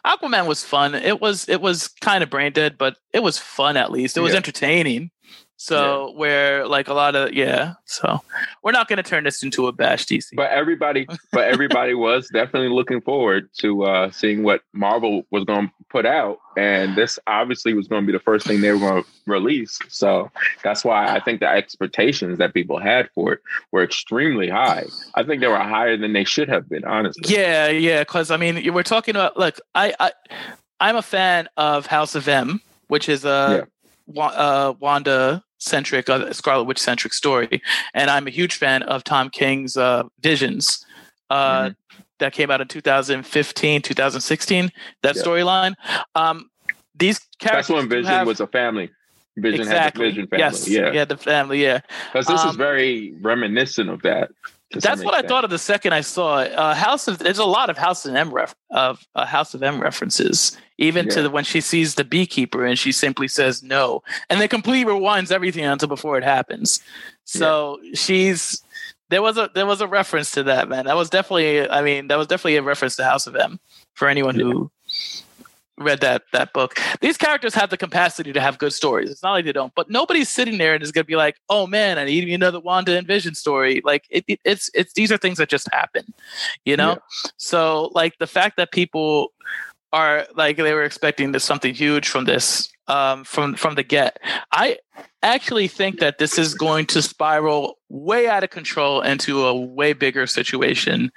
Aquaman 0.05 0.45
was 0.47 0.63
fun. 0.63 0.95
It 0.95 1.19
was 1.19 1.49
it 1.49 1.59
was 1.59 1.89
kind 1.99 2.23
of 2.23 2.29
brain 2.29 2.53
dead, 2.53 2.77
but 2.77 2.95
it 3.11 3.21
was 3.21 3.37
fun 3.37 3.75
at 3.75 3.91
least. 3.91 4.15
It 4.15 4.21
was 4.21 4.31
Yeah. 4.31 4.37
entertaining. 4.37 5.11
So 5.57 6.11
where 6.15 6.67
like 6.67 6.89
a 6.89 6.93
lot 6.93 7.15
of 7.15 7.33
yeah. 7.33 7.75
So 7.85 8.21
we're 8.61 8.73
not 8.73 8.87
going 8.87 8.97
to 8.97 9.03
turn 9.03 9.23
this 9.23 9.41
into 9.41 9.67
a 9.67 9.71
bash 9.71 10.05
DC. 10.05 10.27
But 10.35 10.51
everybody, 10.51 11.07
but 11.31 11.45
everybody 11.45 11.93
was 11.93 12.27
definitely 12.29 12.69
looking 12.69 13.01
forward 13.01 13.49
to 13.59 13.83
uh, 13.83 14.11
seeing 14.11 14.43
what 14.43 14.61
Marvel 14.73 15.25
was 15.31 15.45
going 15.45 15.67
to 15.67 15.73
put 15.89 16.05
out, 16.05 16.39
and 16.57 16.95
this 16.95 17.17
obviously 17.25 17.73
was 17.73 17.87
going 17.87 18.03
to 18.03 18.05
be 18.05 18.11
the 18.11 18.23
first 18.23 18.45
thing 18.45 18.61
they 18.61 18.71
were 18.73 18.79
going 18.79 19.03
to 19.03 19.09
release. 19.25 19.79
So 19.87 20.29
that's 20.61 20.83
why 20.83 21.15
I 21.15 21.21
think 21.21 21.39
the 21.39 21.47
expectations 21.47 22.37
that 22.39 22.53
people 22.53 22.79
had 22.79 23.09
for 23.15 23.33
it 23.33 23.39
were 23.71 23.83
extremely 23.83 24.49
high. 24.49 24.85
I 25.15 25.23
think 25.23 25.39
they 25.41 25.47
were 25.47 25.57
higher 25.57 25.95
than 25.95 26.11
they 26.11 26.25
should 26.25 26.49
have 26.49 26.67
been, 26.67 26.83
honestly. 26.83 27.33
Yeah, 27.33 27.69
yeah, 27.69 28.01
because 28.01 28.29
I 28.29 28.37
mean, 28.37 28.73
we're 28.73 28.83
talking 28.83 29.15
about. 29.15 29.37
Look, 29.37 29.59
I, 29.73 29.93
I, 29.99 30.11
I'm 30.81 30.97
a 30.97 31.01
fan 31.01 31.47
of 31.55 31.85
House 31.85 32.15
of 32.15 32.27
M, 32.27 32.61
which 32.87 33.07
is 33.07 33.23
a 33.23 33.61
Wa- 33.61 33.65
uh, 34.17 34.73
Wanda 34.79 35.43
centric, 35.59 36.09
uh, 36.09 36.31
Scarlet 36.33 36.65
Witch 36.65 36.79
centric 36.79 37.13
story, 37.13 37.61
and 37.93 38.09
I'm 38.09 38.27
a 38.27 38.29
huge 38.29 38.55
fan 38.55 38.83
of 38.83 39.03
Tom 39.03 39.29
King's 39.29 39.77
uh, 39.77 40.03
Visions. 40.21 40.85
Uh, 41.29 41.69
Mhm. 41.69 41.75
That 42.19 42.31
came 42.31 42.49
out 42.49 42.61
in 42.61 42.69
2015, 42.69 43.81
2016. 43.81 44.71
That 45.03 45.17
Yeah. 45.17 45.21
storyline. 45.21 45.73
Um, 46.15 46.49
these 46.97 47.19
characters. 47.39 47.67
That's 47.67 47.69
when 47.77 47.89
Vision 47.89 48.05
have- 48.05 48.25
was 48.27 48.39
a 48.39 48.47
family. 48.47 48.89
Vision 49.35 49.59
exactly. 49.61 50.05
had 50.05 50.13
the 50.15 50.21
Vision 50.21 50.27
family. 50.27 50.43
Yes. 50.45 50.67
Yeah. 50.69 50.91
Yeah, 50.93 51.03
the 51.03 51.17
family. 51.17 51.61
Yeah. 51.61 51.81
Because 52.13 52.27
this 52.27 52.39
is 52.39 52.51
Um, 52.51 52.57
very 52.57 53.13
reminiscent 53.19 53.89
of 53.89 54.01
that. 54.03 54.29
That's 54.75 55.03
what 55.03 55.13
I 55.13 55.21
thought 55.27 55.43
of 55.43 55.49
the 55.49 55.59
second 55.59 55.93
I 55.93 56.01
saw 56.01 56.39
it. 56.39 56.51
Uh, 56.53 56.73
House 56.73 57.07
of 57.07 57.19
there's 57.19 57.37
a 57.37 57.45
lot 57.45 57.69
of 57.69 57.77
House 57.77 58.05
of 58.05 58.15
M 58.15 58.33
ref, 58.33 58.55
of 58.71 59.05
uh, 59.15 59.25
House 59.25 59.53
of 59.53 59.63
M 59.63 59.81
references, 59.81 60.57
even 60.77 61.09
to 61.09 61.21
the, 61.23 61.29
when 61.29 61.43
she 61.43 61.61
sees 61.61 61.95
the 61.95 62.03
beekeeper 62.03 62.65
and 62.65 62.77
she 62.77 62.91
simply 62.91 63.27
says 63.27 63.63
no, 63.63 64.03
and 64.29 64.39
then 64.39 64.47
completely 64.47 64.91
rewinds 64.91 65.31
everything 65.31 65.65
until 65.65 65.87
before 65.87 66.17
it 66.17 66.23
happens. 66.23 66.81
So 67.25 67.79
she's 67.93 68.61
there 69.09 69.21
was 69.21 69.37
a 69.37 69.49
there 69.53 69.65
was 69.65 69.81
a 69.81 69.87
reference 69.87 70.31
to 70.31 70.43
that 70.43 70.69
man. 70.69 70.85
That 70.85 70.95
was 70.95 71.09
definitely 71.09 71.69
I 71.69 71.81
mean 71.81 72.07
that 72.07 72.17
was 72.17 72.27
definitely 72.27 72.57
a 72.57 72.63
reference 72.63 72.95
to 72.97 73.03
House 73.03 73.27
of 73.27 73.35
M 73.35 73.59
for 73.93 74.07
anyone 74.07 74.35
who 74.35 74.71
read 75.77 76.01
that 76.01 76.23
that 76.31 76.53
book. 76.53 76.79
These 77.01 77.17
characters 77.17 77.53
have 77.55 77.69
the 77.69 77.77
capacity 77.77 78.33
to 78.33 78.41
have 78.41 78.57
good 78.57 78.73
stories. 78.73 79.09
It's 79.09 79.23
not 79.23 79.33
like 79.33 79.45
they 79.45 79.51
don't, 79.51 79.73
but 79.75 79.89
nobody's 79.89 80.29
sitting 80.29 80.57
there 80.57 80.73
and 80.73 80.83
is 80.83 80.91
going 80.91 81.03
to 81.03 81.07
be 81.07 81.15
like, 81.15 81.37
"Oh 81.49 81.67
man, 81.67 81.97
I 81.97 82.05
need 82.05 82.29
another 82.29 82.59
Wanda 82.59 82.97
and 82.97 83.07
Vision 83.07 83.35
story." 83.35 83.81
Like 83.83 84.05
it, 84.09 84.23
it, 84.27 84.39
it's 84.45 84.69
it's 84.73 84.93
these 84.93 85.11
are 85.11 85.17
things 85.17 85.37
that 85.37 85.49
just 85.49 85.69
happen, 85.71 86.13
you 86.65 86.77
know. 86.77 86.97
So 87.37 87.91
like 87.93 88.17
the 88.19 88.27
fact 88.27 88.57
that 88.57 88.71
people 88.71 89.33
are 89.93 90.27
like 90.35 90.57
they 90.57 90.73
were 90.73 90.83
expecting 90.83 91.31
this 91.31 91.43
something 91.43 91.73
huge 91.73 92.07
from 92.07 92.25
this 92.25 92.69
um, 92.87 93.23
from 93.23 93.55
from 93.55 93.75
the 93.75 93.83
get. 93.83 94.19
I 94.51 94.77
actually 95.23 95.67
think 95.67 95.99
that 95.99 96.17
this 96.17 96.37
is 96.37 96.53
going 96.53 96.85
to 96.87 97.01
spiral 97.01 97.77
way 97.89 98.27
out 98.27 98.43
of 98.43 98.49
control 98.49 99.01
into 99.01 99.45
a 99.45 99.55
way 99.55 99.93
bigger 99.93 100.27
situation, 100.27 101.11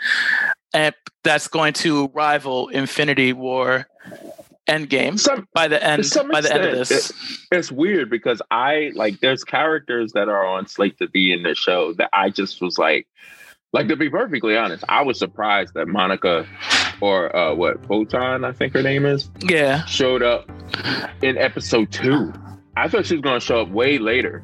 and 0.73 0.95
that's 1.25 1.49
going 1.49 1.73
to 1.75 2.09
rival 2.15 2.69
Infinity 2.69 3.33
War 3.33 3.87
Endgame 4.69 5.19
Some, 5.19 5.49
by 5.55 5.67
the 5.69 5.83
end 5.83 6.05
by 6.31 6.41
the 6.43 6.53
end 6.53 6.65
of 6.65 6.89
this. 6.89 7.13
it's 7.51 7.73
weird 7.73 8.11
because 8.11 8.43
I 8.51 8.93
like 8.95 9.21
there's 9.21 9.43
characters 9.45 10.13
that 10.13 10.29
are 10.29 10.47
on 10.47 10.67
slate 10.69 10.99
to 10.99 11.09
be 11.09 11.33
in 11.33 11.43
the 11.43 11.55
show 11.55 11.95
that 11.95 12.11
I 12.13 12.31
just 12.31 12.61
was 12.61 12.79
like, 12.79 13.07
like 13.73 13.89
to 13.89 13.97
be 13.97 14.11
perfectly 14.11 14.57
honest, 14.57 14.85
I 14.89 15.03
was 15.03 15.19
surprised 15.19 15.75
that 15.75 15.89
Monica 15.89 16.47
or 17.01 17.35
uh, 17.35 17.55
what 17.55 17.85
Photon 17.87 18.45
I 18.45 18.53
think 18.53 18.75
her 18.75 18.83
name 18.83 19.07
is 19.07 19.31
Yeah, 19.41 19.85
showed 19.87 20.23
up 20.23 20.51
in 21.23 21.39
episode 21.39 21.91
two. 21.91 22.33
I 22.77 22.89
thought 22.89 23.07
she 23.07 23.15
was 23.15 23.23
going 23.23 23.41
to 23.41 23.45
show 23.45 23.63
up 23.63 23.71
way 23.71 23.99
later. 23.99 24.43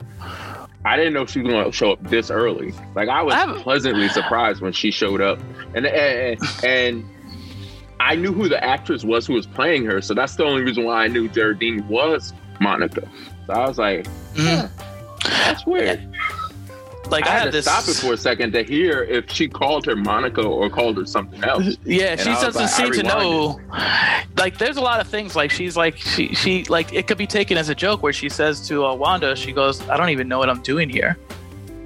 I 0.86 0.96
didn't 0.96 1.12
know 1.14 1.24
she 1.24 1.40
was 1.40 1.50
going 1.50 1.64
to 1.64 1.72
show 1.72 1.92
up 1.92 2.02
this 2.02 2.30
early. 2.30 2.72
Like 2.94 3.08
I 3.08 3.22
was 3.22 3.34
I 3.34 3.38
haven't- 3.40 3.60
pleasantly 3.62 4.08
surprised 4.08 4.60
when 4.60 4.72
she 4.72 4.90
showed 4.90 5.20
up, 5.20 5.38
and 5.74 5.86
and, 5.86 6.40
and 6.64 7.04
I 8.00 8.14
knew 8.16 8.32
who 8.32 8.48
the 8.48 8.62
actress 8.62 9.04
was 9.04 9.26
who 9.26 9.34
was 9.34 9.46
playing 9.46 9.84
her, 9.86 10.00
so 10.02 10.14
that's 10.14 10.36
the 10.36 10.44
only 10.44 10.62
reason 10.62 10.84
why 10.84 11.04
I 11.04 11.08
knew 11.08 11.28
Geraldine 11.28 11.86
was 11.88 12.32
Monica. 12.60 13.08
So 13.46 13.52
I 13.52 13.66
was 13.68 13.78
like, 13.78 14.06
Mhm. 14.34 14.70
that's 15.22 15.64
weird. 15.66 16.00
like 17.10 17.26
I, 17.26 17.28
I, 17.28 17.30
had 17.32 17.38
have 17.42 17.44
to 17.48 17.52
this. 17.52 17.64
stop 17.66 17.86
it 17.86 17.94
for 17.96 18.14
a 18.14 18.16
second 18.16 18.52
to 18.52 18.62
hear 18.62 19.02
if 19.04 19.30
she 19.30 19.46
called 19.46 19.84
her 19.86 19.94
Monica 19.94 20.40
or 20.42 20.70
called 20.70 20.96
her 20.96 21.04
something 21.04 21.42
else. 21.44 21.76
Yeah, 21.84 22.12
And 22.12 22.20
she 22.20 22.26
doesn't 22.30 22.54
like- 22.54 22.68
seem 22.70 22.92
to 22.92 23.02
know. 23.02 23.60
Like, 24.38 24.56
there's 24.58 24.78
a 24.78 24.80
lot 24.80 25.00
of 25.00 25.06
things. 25.06 25.36
Like, 25.36 25.50
she's 25.50 25.76
like, 25.76 25.96
she, 25.98 26.34
she, 26.34 26.64
like, 26.64 26.92
it 26.94 27.06
could 27.06 27.18
be 27.18 27.26
taken 27.26 27.56
as 27.58 27.68
a 27.68 27.74
joke 27.74 28.02
where 28.02 28.12
she 28.12 28.28
says 28.30 28.66
to 28.68 28.84
uh, 28.86 28.94
Wanda, 28.94 29.36
she 29.36 29.52
goes, 29.52 29.86
"I 29.88 29.96
don't 29.98 30.08
even 30.08 30.28
know 30.28 30.38
what 30.38 30.48
I'm 30.50 30.62
doing 30.62 30.88
here," 30.88 31.16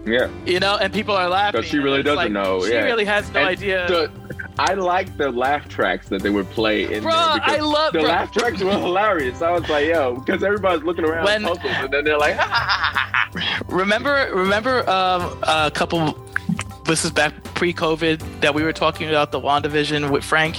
Yeah, 0.07 0.29
you 0.47 0.61
know, 0.61 0.77
and 0.81 0.93
people 0.93 1.15
are 1.15 1.29
laughing. 1.29 1.61
'Cause 1.63 1.69
she 1.69 1.79
really 1.79 2.03
doesn't 2.03 2.17
like, 2.17 2.31
know, 2.33 2.65
She 2.65 2.73
yeah. 2.73 2.85
really 2.85 3.05
has 3.05 3.31
no 3.33 3.41
And 3.41 3.49
idea. 3.49 3.87
the, 3.89 4.11
I 4.59 4.75
like 4.75 5.17
the 5.17 5.31
laugh 5.31 5.69
tracks 5.69 6.09
that 6.09 6.23
they 6.23 6.31
would 6.31 6.51
play 6.51 6.85
in 6.93 7.03
Bro, 7.03 7.13
there 7.13 7.41
I 7.43 7.59
love 7.59 7.93
the 7.93 8.01
bro, 8.01 8.09
laugh 8.09 8.33
tracks 8.33 8.61
were 8.61 8.73
hilarious. 8.73 9.41
I 9.41 9.53
was 9.53 9.69
like, 9.69 9.87
yo, 9.87 10.17
because 10.17 10.43
everybody's 10.43 10.83
looking 10.85 11.05
around 11.05 11.25
When- 11.25 11.43
puzzled, 11.45 11.65
and 11.65 11.93
then 11.93 12.05
they're 12.05 12.19
like, 12.19 12.39
Remember, 13.69 14.31
remember 14.33 14.89
um, 14.89 15.39
a 15.43 15.71
couple. 15.73 16.19
This 16.89 17.05
is 17.05 17.11
back 17.11 17.35
pre-COVID 17.55 18.41
that 18.41 18.55
we 18.55 18.63
were 18.63 18.73
talking 18.73 19.11
about 19.11 19.31
the 19.31 19.39
WandaVision 19.39 20.11
with 20.11 20.25
Frank, 20.25 20.57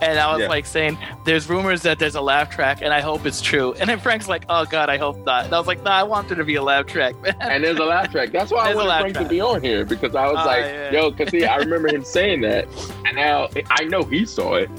and 0.00 0.16
I 0.16 0.32
was 0.32 0.42
Yeah. 0.42 0.48
like 0.48 0.64
saying, 0.64 0.96
"There's 1.24 1.48
rumors 1.48 1.82
that 1.82 1.98
there's 1.98 2.14
a 2.14 2.20
laugh 2.20 2.50
track, 2.50 2.78
and 2.82 2.94
I 2.94 3.00
hope 3.00 3.26
it's 3.26 3.40
true." 3.40 3.74
And 3.80 3.90
then 3.90 3.98
Frank's 3.98 4.28
like, 4.28 4.44
"Oh 4.48 4.64
God, 4.64 4.88
I 4.88 4.96
hope 4.96 5.18
not." 5.26 5.44
And 5.46 5.52
I 5.52 5.58
was 5.58 5.66
like, 5.66 5.82
"Nah, 5.82 5.90
I 5.98 6.04
want 6.04 6.28
there 6.28 6.36
to 6.38 6.44
be 6.44 6.54
a 6.54 6.62
laugh 6.62 6.86
track, 6.86 7.20
man." 7.20 7.34
and 7.40 7.64
there's 7.64 7.78
a 7.78 7.84
laugh 7.84 8.12
track. 8.12 8.30
That's 8.30 8.52
why 8.52 8.60
I 8.60 8.64
There's 8.66 8.76
a 8.76 8.78
wanted 8.84 9.00
Frank 9.00 9.14
track. 9.14 9.24
to 9.26 9.28
be 9.30 9.40
on 9.40 9.60
here 9.60 9.84
because 9.84 10.14
I 10.14 10.26
was 10.28 10.36
Oh, 10.40 10.46
like, 10.46 10.60
yeah. 10.64 10.92
yo, 10.92 11.10
because 11.10 11.30
see, 11.32 11.44
I 11.44 11.56
remember 11.56 11.88
him 11.88 12.04
saying 12.04 12.42
that, 12.42 12.68
and 13.04 13.16
now 13.16 13.48
I 13.72 13.82
know 13.82 14.04
he 14.04 14.24
saw 14.24 14.54
it. 14.54 14.70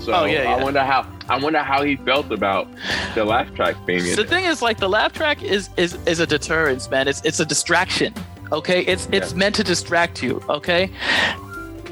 So 0.00 0.12
Oh, 0.12 0.24
yeah, 0.24 0.52
I 0.52 0.60
wonder 0.62 0.80
how 0.82 1.06
I 1.28 1.36
wonder 1.38 1.60
how 1.60 1.82
he 1.84 1.94
felt 1.96 2.32
about 2.32 2.66
the 3.14 3.24
laugh 3.24 3.54
track 3.54 3.76
being 3.86 4.00
in 4.00 4.16
the 4.16 4.22
it. 4.22 4.28
thing 4.28 4.44
is 4.44 4.60
like 4.60 4.78
the 4.78 4.88
laugh 4.88 5.12
track 5.12 5.40
is 5.42 5.68
is 5.76 5.96
is 6.06 6.18
a 6.20 6.26
deterrence 6.26 6.88
man 6.90 7.06
it's 7.06 7.20
it's 7.22 7.38
a 7.38 7.44
distraction 7.44 8.14
okay? 8.52 8.82
It's 8.82 9.08
it's 9.12 9.34
meant 9.34 9.54
to 9.56 9.64
distract 9.64 10.22
you 10.22 10.42
okay? 10.48 10.90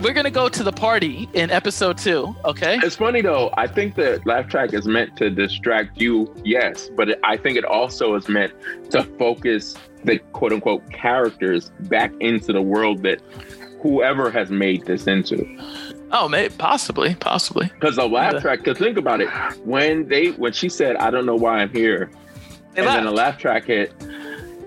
We're 0.02 0.12
gonna 0.12 0.30
go 0.30 0.48
to 0.50 0.62
the 0.62 0.72
party 0.72 1.28
in 1.32 1.50
episode 1.50 1.96
two 1.98 2.34
okay? 2.44 2.78
It's 2.82 2.96
funny 2.96 3.22
though. 3.22 3.50
I 3.56 3.66
think 3.66 3.94
the 3.94 4.20
laugh 4.26 4.48
track 4.48 4.72
is 4.74 4.86
meant 4.86 5.16
to 5.16 5.30
distract 5.30 6.00
you, 6.00 6.34
yes, 6.44 6.90
but 6.94 7.08
it, 7.10 7.20
I 7.24 7.36
think 7.36 7.56
it 7.56 7.64
also 7.64 8.14
is 8.14 8.28
meant 8.28 8.52
to 8.90 9.04
focus 9.18 9.74
the 10.04 10.18
quote 10.32 10.52
unquote 10.52 10.90
characters 10.92 11.70
back 11.80 12.12
into 12.20 12.52
the 12.52 12.62
world 12.62 13.02
that 13.02 13.20
whoever 13.80 14.30
has 14.30 14.50
made 14.50 14.84
this 14.84 15.06
into. 15.06 15.46
oh 16.12 16.28
maybe 16.28 16.52
possibly 16.58 17.14
possibly. 17.14 17.66
Because 17.68 17.96
the 17.96 18.06
laugh 18.06 18.40
track, 18.42 18.58
because 18.60 18.78
think 18.78 18.98
about 18.98 19.20
it, 19.20 19.28
when 19.64 20.08
they 20.08 20.28
when 20.32 20.52
she 20.52 20.68
said, 20.68 20.96
"I 20.96 21.10
don't 21.10 21.24
know 21.26 21.36
why 21.36 21.60
I'm 21.60 21.70
here," 21.72 22.10
They 22.74 22.82
and 22.82 22.88
then 22.88 23.04
the 23.04 23.10
laugh 23.12 23.38
track 23.38 23.64
hit, 23.64 23.92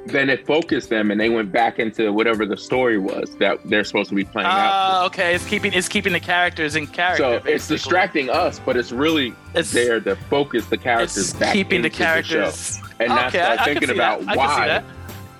then 0.05 0.29
it 0.29 0.45
focused 0.47 0.89
them, 0.89 1.11
and 1.11 1.19
they 1.19 1.29
went 1.29 1.51
back 1.51 1.77
into 1.79 2.11
whatever 2.11 2.45
the 2.45 2.57
story 2.57 2.97
was 2.97 3.35
that 3.37 3.59
they're 3.65 3.83
supposed 3.83 4.09
to 4.09 4.15
be 4.15 4.23
playing 4.23 4.47
out. 4.47 4.53
Ah, 4.71 5.05
okay 5.05 5.35
it's 5.35 5.45
keeping 5.45 5.73
it's 5.73 5.87
keeping 5.87 6.13
the 6.13 6.19
characters 6.19 6.75
in 6.75 6.87
character 6.87 7.41
So 7.41 7.49
it's 7.49 7.67
distracting 7.67 8.29
us, 8.29 8.59
but 8.59 8.77
it's 8.77 8.91
really 8.91 9.27
It's- 9.53 9.71
there 9.71 9.99
to 9.99 10.15
focus 10.15 10.65
the 10.67 10.77
characters 10.77 11.33
back 11.33 11.53
keeping 11.53 11.81
the 11.81 11.89
characters 11.89 12.79
and 12.99 13.11
that's 13.11 13.35
okay 13.35 13.43
I, 13.43 13.53
I 13.55 13.65
thinking 13.65 13.89
about 13.91 14.21
that. 14.21 14.29
I 14.29 14.35
can 14.35 14.49
see 14.49 14.61
why 14.61 14.83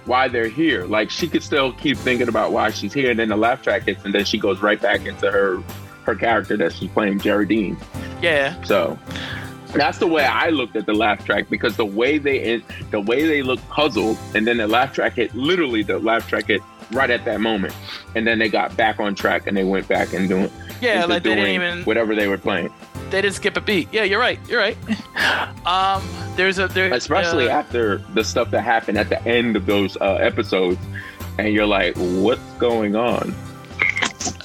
why 0.06 0.28
they're 0.28 0.48
here. 0.48 0.86
Like 0.86 1.10
she 1.10 1.28
could 1.28 1.44
still 1.44 1.72
keep 1.74 1.98
thinking 1.98 2.28
about 2.30 2.52
why 2.52 2.72
she's 2.72 2.94
here, 2.94 3.12
and 3.12 3.20
then 3.20 3.30
the 3.30 3.38
laugh 3.38 3.62
track 3.62 3.84
hits, 3.84 4.04
and 4.06 4.14
then 4.14 4.26
she 4.26 4.38
goes 4.40 4.60
right 4.62 4.82
back 4.82 5.06
into 5.06 5.30
her 5.32 5.62
her 6.04 6.16
character 6.16 6.58
that 6.58 6.74
she's 6.74 6.90
playing, 6.92 7.20
Geraldine. 7.20 7.78
yeah 8.22 8.60
So 8.64 8.98
that's 9.74 9.98
the 10.00 10.08
way 10.08 10.24
I 10.26 10.50
looked 10.50 10.76
at 10.76 10.86
the 10.86 10.94
laugh 10.94 11.24
track 11.26 11.50
because 11.50 11.76
the 11.78 11.86
way 11.86 12.18
they 12.18 12.62
the 12.92 13.00
way 13.00 13.26
they 13.28 13.42
look 13.44 13.60
puzzled, 13.70 14.18
and 14.34 14.46
then 14.48 14.58
the 14.58 14.68
laugh 14.68 14.94
track 14.94 15.14
hit. 15.14 15.34
Literally, 15.36 15.84
the 15.84 16.00
laugh 16.00 16.28
track 16.28 16.48
hit 16.48 16.62
right 16.92 17.10
at 17.10 17.24
that 17.26 17.40
moment, 17.42 17.74
and 18.16 18.26
then 18.26 18.40
they 18.40 18.50
got 18.50 18.76
back 18.76 19.00
on 19.00 19.14
track 19.16 19.46
and 19.48 19.56
they 19.56 19.64
went 19.64 19.88
back 19.88 20.14
and 20.14 20.28
doing 20.28 20.52
yeah 20.82 21.04
like 21.06 21.24
they 21.24 21.36
didn't 21.36 21.50
even 21.50 21.84
whatever 21.84 22.16
they 22.16 22.28
were 22.28 22.38
playing. 22.38 22.74
they 23.10 23.22
didn't 23.22 23.36
skip 23.36 23.58
a 23.58 23.62
beat 23.62 23.90
yeah 23.92 24.04
you're 24.04 24.20
right 24.20 24.40
you're 24.48 24.60
right 24.62 24.78
um 25.68 26.02
there's 26.38 26.58
a 26.58 26.68
there 26.70 26.94
especially 26.94 27.50
uh, 27.50 27.58
after 27.60 27.98
the 28.14 28.24
stuff 28.24 28.50
that 28.52 28.62
happened 28.62 28.98
at 28.98 29.10
the 29.10 29.22
end 29.28 29.56
of 29.58 29.66
those 29.66 29.98
uh, 29.98 30.14
episodes, 30.16 30.80
and 31.38 31.54
you're 31.54 31.66
like, 31.68 31.96
"What's 31.98 32.42
going 32.60 32.96
on?" 32.96 33.36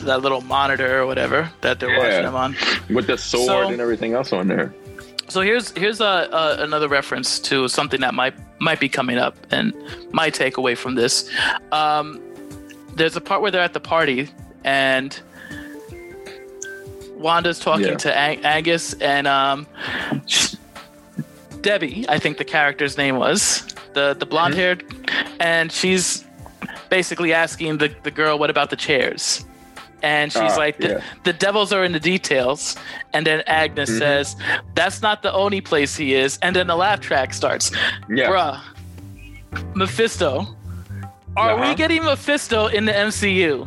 that 0.02 0.20
little 0.22 0.40
monitor 0.42 1.00
or 1.00 1.06
whatever 1.06 1.50
that 1.62 1.80
they're 1.80 1.90
Yeah. 1.90 1.98
watching 1.98 2.22
them 2.24 2.34
on 2.36 2.56
With 2.94 3.06
the 3.06 3.16
sword 3.16 3.46
So- 3.46 3.68
and 3.68 3.80
everything 3.80 4.12
else 4.12 4.32
on 4.32 4.48
there. 4.48 4.74
So 5.28 5.40
here's 5.40 5.70
here's 5.72 6.00
a, 6.00 6.56
another 6.60 6.88
reference 6.88 7.38
to 7.40 7.66
something 7.68 8.00
that 8.00 8.14
might 8.14 8.34
might 8.60 8.78
be 8.80 8.88
coming 8.88 9.18
up 9.18 9.36
and 9.50 9.72
my 10.12 10.30
takeaway 10.30 10.76
from 10.76 10.94
this. 10.94 11.28
Um, 11.72 12.20
there's 12.94 13.16
a 13.16 13.20
part 13.20 13.42
where 13.42 13.50
they're 13.50 13.62
at 13.62 13.72
the 13.72 13.80
party 13.80 14.28
and 14.64 15.18
Wanda's 17.16 17.58
talking 17.58 17.86
Yeah. 17.86 17.96
to 17.96 18.16
Ang- 18.16 18.44
Angus 18.44 18.92
and 18.94 19.26
um, 19.26 19.66
Debbie, 21.62 22.04
I 22.08 22.18
think 22.18 22.36
the 22.38 22.44
character's 22.44 22.96
name 22.98 23.16
was 23.16 23.64
the 23.94 24.14
the 24.18 24.26
blonde 24.26 24.54
haired, 24.54 24.84
and 25.40 25.72
she's 25.72 26.24
basically 26.90 27.32
asking 27.32 27.78
the, 27.78 27.94
the 28.02 28.10
girl, 28.10 28.38
"What 28.38 28.50
about 28.50 28.68
the 28.70 28.76
chairs?" 28.76 29.44
And 30.04 30.30
she's 30.30 30.52
Ah, 30.52 30.56
like, 30.64 30.76
the, 30.78 30.88
yeah. 30.88 31.00
"The 31.24 31.32
devils 31.32 31.72
are 31.72 31.82
in 31.82 31.92
the 31.92 32.00
details." 32.00 32.76
And 33.14 33.26
then 33.26 33.42
Agnes 33.46 33.90
Mhm. 33.90 33.98
says, 33.98 34.36
"That's 34.74 35.00
not 35.00 35.22
the 35.22 35.32
only 35.32 35.62
place 35.62 35.96
he 35.96 36.12
is." 36.14 36.38
And 36.42 36.54
then 36.54 36.66
the 36.66 36.76
laugh 36.76 37.00
track 37.00 37.32
starts. 37.32 37.72
Yeah, 38.10 38.28
Bruh, 38.28 38.60
Mephisto. 39.74 40.46
Are 41.36 41.52
Uh-huh. 41.52 41.68
we 41.70 41.74
getting 41.74 42.04
Mephisto 42.04 42.66
in 42.66 42.84
the 42.84 42.92
MCU? 42.96 43.66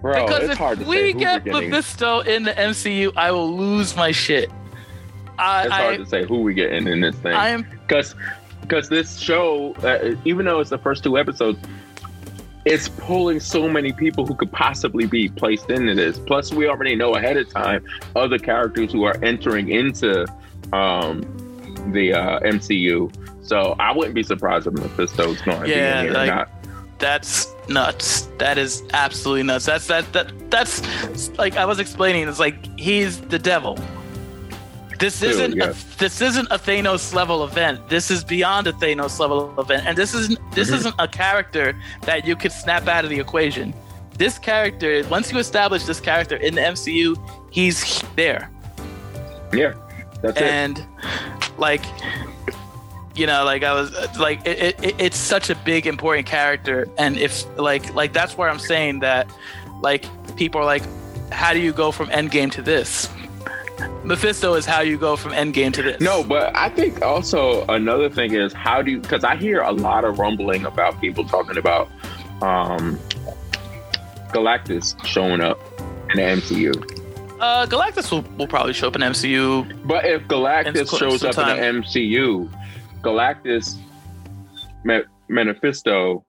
bro, 0.00 0.14
because 0.26 0.42
it's 0.44 0.52
if 0.52 0.58
hard 0.58 0.78
to 0.78 0.84
say 0.84 0.90
we 0.90 1.12
get. 1.12 1.44
Mephisto 1.44 2.20
in 2.20 2.44
the 2.44 2.54
MCU, 2.58 3.12
I 3.16 3.30
will 3.30 3.52
lose 3.54 3.96
my 3.96 4.10
shit. 4.12 4.50
I, 5.38 5.64
It's 5.64 5.72
hard 5.72 5.98
to 5.98 6.06
say 6.06 6.24
who 6.26 6.40
we 6.40 6.54
getting 6.54 6.86
in 6.88 7.00
this 7.00 7.14
thing 7.16 7.34
I, 7.34 7.56
because 7.58 8.14
because 8.62 8.88
this 8.88 9.18
show, 9.18 9.74
uh, 9.84 10.14
even 10.24 10.46
though 10.46 10.60
it's 10.60 10.70
the 10.70 10.78
first 10.78 11.04
two 11.04 11.16
episodes. 11.18 11.58
It's 12.70 12.88
pulling 12.88 13.40
so 13.40 13.68
many 13.68 13.92
people 13.92 14.26
who 14.26 14.34
could 14.34 14.52
possibly 14.52 15.06
be 15.06 15.28
placed 15.28 15.70
into 15.70 15.94
this. 15.94 16.18
Plus, 16.18 16.52
we 16.52 16.66
already 16.68 16.94
know 16.94 17.14
ahead 17.14 17.36
of 17.36 17.48
time 17.48 17.84
other 18.14 18.38
characters 18.38 18.92
who 18.92 19.04
are 19.04 19.16
entering 19.24 19.70
into 19.70 20.26
um, 20.74 21.22
the 21.92 22.12
uh, 22.12 22.40
MCU. 22.40 23.10
So 23.46 23.74
I 23.78 23.92
wouldn't 23.96 24.14
be 24.14 24.22
surprised 24.22 24.66
if 24.66 24.74
Mephisto's 24.74 25.40
going 25.42 25.62
to 25.62 25.68
Yeah, 25.68 26.02
be 26.02 26.08
in 26.08 26.12
here 26.12 26.20
like- 26.20 26.30
or 26.30 26.34
not. 26.34 26.50
That's 26.98 27.46
nuts. 27.68 28.22
That 28.38 28.58
is 28.58 28.82
absolutely 28.92 29.44
nuts. 29.44 29.66
That's 29.66 29.86
that 29.86 30.12
that 30.14 30.32
that's 30.50 31.30
like 31.38 31.56
I 31.56 31.64
was 31.64 31.78
explaining. 31.78 32.26
It's 32.28 32.40
like 32.40 32.76
he's 32.76 33.20
the 33.20 33.38
devil. 33.38 33.78
This 34.98 35.22
isn't 35.22 35.56
yeah. 35.56 35.70
a, 35.70 35.74
this 35.98 36.20
isn't 36.20 36.48
a 36.50 36.58
Thanos 36.58 37.14
level 37.14 37.44
event. 37.44 37.88
This 37.88 38.10
is 38.10 38.24
beyond 38.24 38.66
a 38.66 38.72
Thanos 38.72 39.18
level 39.18 39.54
event, 39.58 39.86
and 39.86 39.96
this 39.96 40.14
isn't 40.14 40.38
this 40.52 40.70
Mhm. 40.70 40.74
isn't 40.76 40.94
a 40.98 41.06
character 41.08 41.74
that 42.02 42.26
you 42.26 42.34
could 42.34 42.52
snap 42.52 42.88
out 42.88 43.04
of 43.04 43.10
the 43.10 43.20
equation. 43.20 43.72
This 44.16 44.38
character, 44.38 45.04
once 45.08 45.30
you 45.30 45.38
establish 45.38 45.84
this 45.84 46.00
character 46.00 46.36
in 46.36 46.54
the 46.56 46.60
MCU, 46.60 47.14
he's 47.50 48.02
there. 48.16 48.50
Yeah, 49.52 49.74
that's 50.20 50.36
it. 50.40 50.42
and 50.46 50.84
like 51.58 51.82
you 53.14 53.26
know 53.26 53.44
like 53.44 53.64
i 53.64 53.72
was 53.72 53.90
like 54.18 54.38
it, 54.46 54.78
it, 54.80 54.94
it's 55.00 55.16
such 55.16 55.50
a 55.50 55.56
big 55.64 55.88
important 55.88 56.24
character 56.24 56.88
and 56.98 57.16
if 57.16 57.44
like 57.58 57.92
like 57.94 58.12
that's 58.12 58.38
where 58.38 58.48
i'm 58.48 58.60
saying 58.60 59.00
that 59.00 59.28
like 59.80 60.04
people 60.36 60.60
are 60.60 60.64
like 60.64 60.84
how 61.32 61.52
do 61.52 61.58
you 61.58 61.72
go 61.72 61.90
from 61.90 62.08
endgame 62.10 62.48
to 62.48 62.62
this 62.62 63.08
mephisto 64.04 64.54
is 64.54 64.64
how 64.66 64.80
you 64.80 64.96
go 64.98 65.16
from 65.16 65.32
endgame 65.32 65.72
to 65.74 65.82
this. 65.82 66.00
No, 66.00 66.22
but 66.24 66.54
I 66.56 66.68
think 66.68 67.02
also 67.02 67.64
another 67.66 68.08
thing 68.10 68.34
is 68.34 68.52
how 68.52 68.82
do 68.82 68.90
you 68.92 69.00
because 69.00 69.24
I 69.24 69.36
hear 69.36 69.60
a 69.60 69.72
lot 69.72 70.04
of 70.04 70.18
rumbling 70.18 70.64
about 70.66 71.00
people 71.00 71.24
talking 71.24 71.56
about 71.56 71.88
um 72.42 72.98
Galactus 74.32 74.94
showing 75.06 75.40
up 75.40 75.58
in 76.10 76.16
the 76.16 76.22
MCU. 76.22 76.74
uh 77.40 77.66
galactus 77.66 78.10
will, 78.10 78.22
will 78.36 78.46
probably 78.48 78.72
show 78.72 78.88
up 78.88 78.96
in 78.96 79.02
mcu 79.02 79.86
But 79.86 80.04
if 80.04 80.22
Galactus 80.28 80.88
cl- 80.88 80.98
shows 80.98 81.24
up 81.24 81.38
in 81.38 81.46
the 81.46 81.80
MCU, 81.88 82.50
Galactus, 83.02 83.76
Me- 84.84 85.02
Manifesto, 85.28 86.24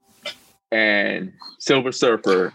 and 0.72 1.34
Silver 1.60 1.92
Surfer, 1.92 2.54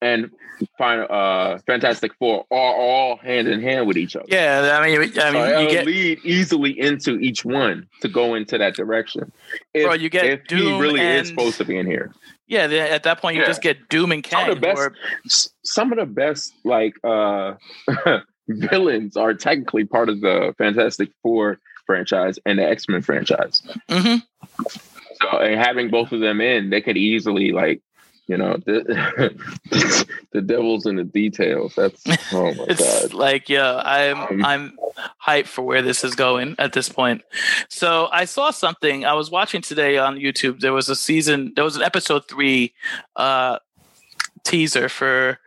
and 0.00 0.30
Final, 0.78 1.06
uh, 1.10 1.58
Fantastic 1.66 2.12
Four 2.18 2.46
are 2.50 2.74
all 2.74 3.16
hand 3.16 3.48
in 3.48 3.60
hand 3.60 3.86
with 3.86 3.96
each 3.96 4.14
other. 4.16 4.26
yeah 4.28 4.78
i 4.80 4.86
mean 4.86 4.96
i 5.20 5.30
mean 5.30 5.42
it'll 5.42 5.62
you 5.62 5.68
get 5.70 5.86
lead 5.86 6.20
easily 6.24 6.78
into 6.78 7.18
each 7.18 7.44
one 7.44 7.88
to 8.02 8.08
go 8.08 8.34
into 8.34 8.56
that 8.58 8.74
direction. 8.74 9.32
If, 9.72 9.84
Bro, 9.84 9.94
you 9.94 10.08
get 10.10 10.24
if 10.26 10.40
he 10.42 10.46
Doom 10.56 10.80
really 10.80 11.00
is 11.00 11.28
supposed 11.28 11.56
to 11.58 11.64
be 11.64 11.76
in 11.76 11.86
here. 11.86 12.12
yeah 12.46 12.62
at 12.64 13.02
that 13.04 13.20
point 13.20 13.36
you 13.36 13.42
Yeah. 13.42 13.48
just 13.48 13.62
get 13.62 13.88
doom 13.88 14.12
and 14.12 14.24
Some 14.26 14.40
kang 14.40 14.50
of 14.50 14.54
the 14.56 14.60
best, 14.60 14.78
or- 14.80 14.94
some 15.64 15.92
of 15.92 15.98
the 15.98 16.06
best 16.06 16.52
like 16.64 16.94
uh 17.04 17.54
villains 18.48 19.16
are 19.16 19.34
technically 19.34 19.84
part 19.84 20.08
of 20.08 20.20
the 20.20 20.54
Fantastic 20.58 21.10
Four 21.22 21.58
franchise 21.86 22.38
and 22.46 22.58
the 22.58 22.64
X 22.68 22.88
Men 22.88 23.02
franchise. 23.02 23.62
Mhm. 23.90 24.22
So 25.22 25.38
and 25.38 25.58
having 25.60 25.90
both 25.90 26.12
of 26.12 26.20
them 26.20 26.40
in, 26.40 26.70
they 26.70 26.80
could 26.80 26.96
easily 26.96 27.52
like. 27.52 27.80
You 28.26 28.38
know, 28.38 28.56
the, 28.64 29.34
the 30.32 30.40
devil's 30.40 30.86
in 30.86 30.96
the 30.96 31.04
details. 31.04 31.74
That's 31.74 32.02
oh 32.32 32.54
my 32.54 32.64
it's 32.68 33.02
god. 33.02 33.12
like 33.14 33.48
yeah 33.48 33.76
i'm 33.84 34.18
Um, 34.18 34.44
i'm 34.44 34.78
hyped 35.24 35.46
for 35.46 35.62
where 35.62 35.82
this 35.82 36.04
is 36.04 36.14
going 36.14 36.54
at 36.58 36.72
this 36.72 36.88
point 36.88 37.22
so 37.68 38.08
i 38.12 38.24
saw 38.24 38.50
something 38.50 39.04
i 39.04 39.12
was 39.12 39.30
watching 39.30 39.60
today 39.60 39.98
on 39.98 40.16
youtube 40.16 40.60
there 40.60 40.72
was 40.72 40.88
a 40.88 40.94
season 40.96 41.52
there 41.56 41.64
was 41.64 41.76
an 41.76 41.82
episode 41.82 42.28
three 42.28 42.72
uh 43.16 43.58
teaser 44.44 44.88
for 44.88 45.38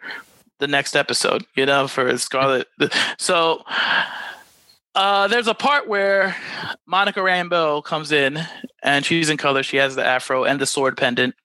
the 0.59 0.67
next 0.67 0.95
episode 0.95 1.45
you 1.55 1.65
know 1.65 1.87
for 1.87 2.17
scarlet 2.17 2.67
so 3.17 3.63
uh, 4.97 5.27
there's 5.27 5.47
a 5.47 5.53
part 5.53 5.87
where 5.87 6.35
Monica 6.87 7.19
Rambeau 7.19 7.83
comes 7.83 8.11
in 8.11 8.39
and 8.83 9.05
she's 9.05 9.29
in 9.29 9.37
color. 9.37 9.61
She 9.63 9.77
has 9.77 9.95
the 9.95 10.03
afro 10.05 10.43
and 10.43 10.59
the 10.59 10.65
sword 10.65 10.97
pendant, 10.97 11.35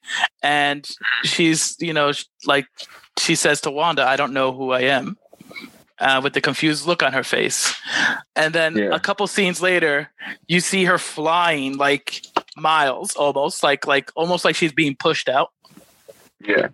and 0.42 0.88
she's 1.24 1.76
you 1.78 1.92
know 1.92 2.12
like 2.46 2.66
she 3.18 3.34
says 3.34 3.60
to 3.62 3.70
Wanda, 3.70 4.04
"I 4.06 4.16
don't 4.16 4.32
know 4.32 4.52
who 4.52 4.72
I 4.72 4.80
am," 4.82 5.18
uh, 5.98 6.20
with 6.24 6.32
the 6.32 6.40
confused 6.40 6.86
look 6.86 7.02
on 7.02 7.12
her 7.12 7.22
face. 7.24 7.74
And 8.34 8.54
then 8.54 8.76
Yeah. 8.76 8.88
a 8.94 8.98
couple 8.98 9.26
scenes 9.26 9.60
later, 9.60 10.10
you 10.48 10.60
see 10.60 10.84
her 10.84 10.98
flying 10.98 11.76
like 11.76 12.22
miles, 12.56 13.14
almost 13.16 13.62
like 13.62 13.86
like 13.86 14.10
almost 14.16 14.44
like 14.46 14.56
she's 14.56 14.72
being 14.72 14.96
pushed 14.96 15.28
out. 15.28 15.50
Yeah. 16.40 16.68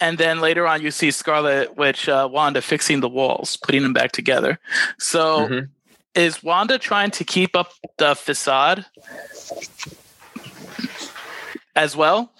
And 0.00 0.18
then 0.18 0.40
later 0.40 0.66
on, 0.66 0.82
you 0.82 0.90
see 0.90 1.10
Scarlet 1.12 1.76
Witch, 1.76 2.08
uh, 2.08 2.28
Wanda 2.30 2.60
fixing 2.62 3.00
the 3.00 3.08
walls, 3.08 3.56
putting 3.58 3.82
them 3.82 3.92
back 3.92 4.10
together. 4.12 4.58
So 4.98 5.48
Mhm. 5.48 5.68
Is 6.14 6.42
Wanda 6.42 6.78
trying 6.78 7.10
to 7.12 7.24
keep 7.24 7.56
up 7.56 7.72
the 7.98 8.14
facade 8.14 8.86
as 11.74 11.96
well? 11.96 12.32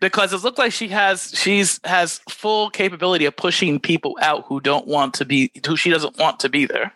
Because 0.00 0.32
it 0.32 0.42
looks 0.42 0.58
like 0.58 0.72
she 0.72 0.88
has 0.88 1.32
she's 1.34 1.80
has 1.84 2.18
full 2.28 2.70
capability 2.70 3.24
of 3.24 3.34
pushing 3.34 3.80
people 3.80 4.16
out 4.20 4.44
who 4.46 4.60
don't 4.60 4.86
want 4.86 5.14
to 5.14 5.24
be 5.24 5.50
who 5.66 5.76
she 5.76 5.90
doesn't 5.90 6.18
want 6.18 6.40
to 6.40 6.48
be 6.48 6.66
there. 6.66 6.92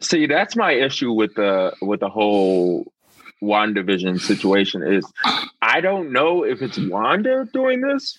See, 0.00 0.26
that's 0.26 0.56
my 0.56 0.72
issue 0.72 1.12
with 1.12 1.34
the 1.34 1.74
with 1.82 2.00
the 2.00 2.08
whole 2.08 2.92
WandaVision 3.42 4.20
situation 4.20 4.82
is 4.82 5.04
I 5.60 5.80
don't 5.80 6.12
know 6.12 6.44
if 6.44 6.62
it's 6.62 6.78
Wanda 6.78 7.48
doing 7.52 7.80
this 7.80 8.18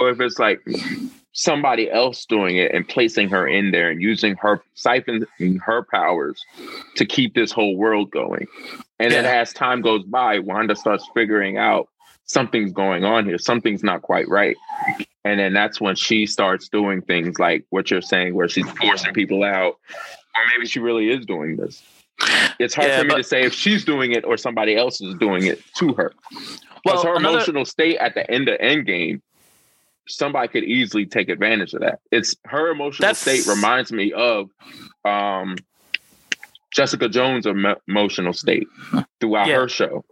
or 0.00 0.10
if 0.10 0.20
it's 0.20 0.38
like 0.38 0.60
somebody 1.32 1.90
else 1.90 2.24
doing 2.26 2.56
it 2.56 2.72
and 2.74 2.86
placing 2.88 3.28
her 3.28 3.46
in 3.46 3.70
there 3.70 3.90
and 3.90 4.02
using 4.02 4.34
her 4.36 4.62
siphoning 4.76 5.60
her 5.60 5.86
powers 5.92 6.44
to 6.96 7.06
keep 7.06 7.34
this 7.34 7.52
whole 7.52 7.76
world 7.76 8.10
going. 8.10 8.46
And 8.98 9.12
then 9.12 9.24
as 9.24 9.52
time 9.52 9.80
goes 9.80 10.02
by, 10.04 10.38
Wanda 10.40 10.74
starts 10.76 11.08
figuring 11.14 11.56
out 11.56 11.88
something's 12.24 12.72
going 12.72 13.04
on 13.04 13.24
here. 13.26 13.38
Something's 13.38 13.82
not 13.84 14.02
quite 14.02 14.28
right. 14.28 14.56
And 15.24 15.38
then 15.38 15.52
that's 15.52 15.80
when 15.80 15.94
she 15.96 16.26
starts 16.26 16.68
doing 16.68 17.02
things 17.02 17.38
like 17.38 17.64
what 17.70 17.90
you're 17.90 18.00
saying, 18.02 18.34
where 18.34 18.48
she's 18.48 18.68
forcing 18.72 19.12
people 19.12 19.44
out, 19.44 19.74
or 20.34 20.42
maybe 20.54 20.66
she 20.66 20.80
really 20.80 21.10
is 21.10 21.26
doing 21.26 21.56
this. 21.56 21.82
It's 22.58 22.74
hard 22.74 22.88
Yeah, 22.88 22.98
for 22.98 23.04
me 23.04 23.10
but- 23.10 23.16
to 23.18 23.24
say 23.24 23.42
if 23.42 23.54
she's 23.54 23.84
doing 23.84 24.12
it 24.12 24.24
or 24.24 24.36
somebody 24.36 24.76
else 24.76 25.00
is 25.00 25.14
doing 25.14 25.46
it 25.46 25.62
to 25.76 25.92
her. 25.94 26.12
Because 26.30 26.54
Well, 26.84 27.02
her 27.04 27.14
another- 27.16 27.36
emotional 27.36 27.64
state 27.64 27.96
at 27.98 28.14
the 28.14 28.28
end 28.30 28.48
of 28.48 28.58
Endgame, 28.60 29.20
somebody 30.10 30.48
could 30.48 30.64
easily 30.64 31.06
take 31.06 31.28
advantage 31.28 31.74
of 31.74 31.80
that. 31.80 32.00
It's 32.10 32.34
her 32.46 32.68
emotional 32.70 33.06
That's- 33.08 33.18
state 33.18 33.46
reminds 33.46 33.92
me 33.92 34.12
of 34.12 34.50
um, 35.04 35.56
Jessica 36.72 37.08
Jones' 37.08 37.46
emo- 37.46 37.80
emotional 37.88 38.32
state 38.32 38.68
throughout 39.20 39.48
Yeah. 39.48 39.56
her 39.56 39.68
show. 39.68 40.04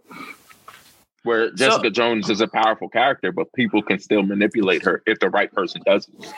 Where 1.23 1.51
Jessica 1.51 1.89
Jones 1.89 2.29
is 2.29 2.39
a 2.41 2.47
powerful 2.47 2.87
character, 2.89 3.31
but 3.33 3.51
people 3.53 3.81
can 3.81 3.99
still 3.99 4.23
manipulate 4.23 4.83
her 4.83 5.03
if 5.05 5.19
the 5.19 5.29
right 5.29 5.51
person 5.51 5.81
does 5.85 6.07
it. 6.07 6.33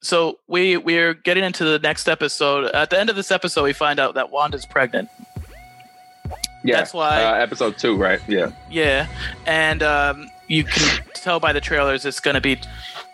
So 0.00 0.38
we 0.48 0.76
we're 0.76 1.14
getting 1.14 1.44
into 1.44 1.64
the 1.64 1.78
next 1.78 2.08
episode. 2.08 2.66
At 2.72 2.90
the 2.90 2.98
end 2.98 3.10
of 3.10 3.16
this 3.16 3.30
episode, 3.30 3.62
we 3.64 3.72
find 3.72 4.00
out 4.00 4.14
that 4.14 4.30
Wanda's 4.30 4.66
pregnant. 4.66 5.08
Yeah, 6.64 6.76
That's 6.76 6.92
why- 6.94 7.22
uh, 7.22 7.34
episode 7.34 7.76
two, 7.78 7.96
right? 7.96 8.20
Yeah, 8.28 8.52
Yeah, 8.70 9.06
and 9.46 9.82
um, 9.82 10.28
you 10.52 10.64
can 10.64 11.02
tell 11.14 11.40
by 11.40 11.52
the 11.52 11.60
trailers 11.60 12.04
it's 12.04 12.20
going 12.20 12.34
to 12.34 12.40
be 12.40 12.58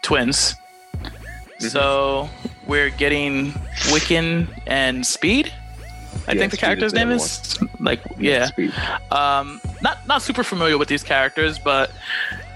twins. 0.02 0.56
Mm-hmm. 0.94 1.66
So 1.68 2.28
we're 2.66 2.90
getting 2.90 3.52
Wiccan 3.92 4.48
and 4.66 5.06
Speed. 5.06 5.52
I 6.26 6.32
Yeah, 6.32 6.40
think 6.40 6.50
the 6.50 6.56
Speed 6.56 6.60
character's 6.66 6.92
name 6.94 7.10
is 7.10 7.56
like 7.78 8.00
yeah. 8.18 8.50
Um, 9.12 9.60
not 9.82 10.06
not 10.08 10.20
super 10.22 10.42
familiar 10.42 10.76
with 10.78 10.88
these 10.88 11.04
characters, 11.04 11.58
but 11.60 11.92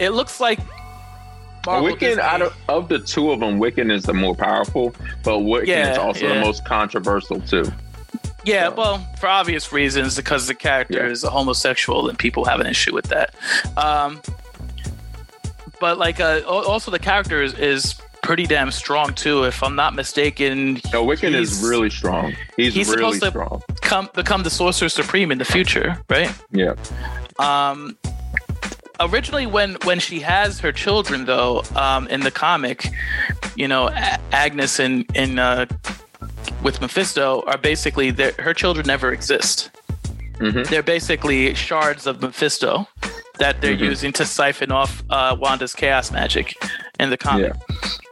it 0.00 0.10
looks 0.10 0.40
like 0.40 0.58
Marvel 1.64 1.90
Wiccan, 1.90 2.18
out 2.18 2.42
of, 2.42 2.52
of 2.68 2.88
the 2.88 2.98
two 2.98 3.30
of 3.30 3.38
them, 3.38 3.60
Wiccan 3.60 3.88
is 3.92 4.02
the 4.02 4.12
more 4.14 4.34
powerful, 4.34 4.92
but 5.22 5.38
Wiccan 5.38 5.68
Yeah, 5.68 5.92
is 5.92 5.98
also 5.98 6.26
the 6.28 6.40
most 6.40 6.64
controversial 6.64 7.40
too. 7.40 7.66
Yeah, 8.44 8.70
So- 8.70 8.74
well, 8.74 8.98
for 9.20 9.28
obvious 9.28 9.72
reasons, 9.72 10.16
because 10.16 10.48
the 10.48 10.56
character 10.56 11.04
Yeah. 11.06 11.12
is 11.12 11.22
a 11.22 11.30
homosexual 11.30 12.08
and 12.08 12.18
people 12.18 12.44
have 12.46 12.58
an 12.58 12.66
issue 12.66 12.92
with 12.92 13.04
that. 13.10 13.32
Um, 13.76 14.20
but 15.82 15.98
like, 15.98 16.20
uh, 16.20 16.40
also 16.46 16.90
the 16.92 16.98
character 17.00 17.42
is, 17.42 17.52
is 17.54 17.94
pretty 18.22 18.46
damn 18.46 18.70
strong 18.70 19.12
too. 19.14 19.42
If 19.44 19.62
I'm 19.64 19.74
not 19.74 19.94
mistaken, 19.94 20.74
No, 20.92 21.04
Wiccan 21.04 21.34
is 21.34 21.50
He's- 21.58 21.64
really 21.70 21.90
strong. 21.90 22.34
He's, 22.56 22.72
he's 22.72 22.88
really 22.88 23.18
supposed 23.18 23.22
to- 23.22 23.30
strong. 23.30 23.62
come 23.82 24.08
become 24.14 24.44
the 24.44 24.50
Sorcerer 24.50 24.88
Supreme 24.88 25.32
in 25.32 25.38
the 25.38 25.44
future, 25.44 25.98
right? 26.08 26.30
Yeah. 26.52 26.74
Um, 27.40 27.96
originally, 29.00 29.46
when 29.46 29.74
when 29.84 29.98
she 29.98 30.20
has 30.20 30.60
her 30.60 30.70
children, 30.72 31.24
though, 31.24 31.62
um, 31.74 32.06
in 32.08 32.20
the 32.20 32.30
comic, 32.30 32.86
you 33.56 33.66
know, 33.66 33.90
Agnes 34.30 34.78
and 34.78 35.04
and 35.16 35.40
uh, 35.40 35.66
with 36.62 36.80
Mephisto 36.80 37.42
are 37.48 37.58
basically 37.58 38.10
her 38.38 38.54
children 38.54 38.86
never 38.86 39.12
exist. 39.12 39.70
Mhm. 40.38 40.66
They're 40.68 40.82
basically 40.96 41.54
shards 41.54 42.06
of 42.06 42.20
Mephisto 42.22 42.86
that 43.42 43.60
they're 43.60 43.76
Mhm. 43.76 43.90
using 43.92 44.12
to 44.12 44.24
siphon 44.24 44.70
off 44.70 45.02
uh, 45.10 45.36
Wanda's 45.38 45.74
chaos 45.74 46.10
magic 46.12 46.54
in 47.00 47.10
the 47.10 47.16
comic. 47.16 47.52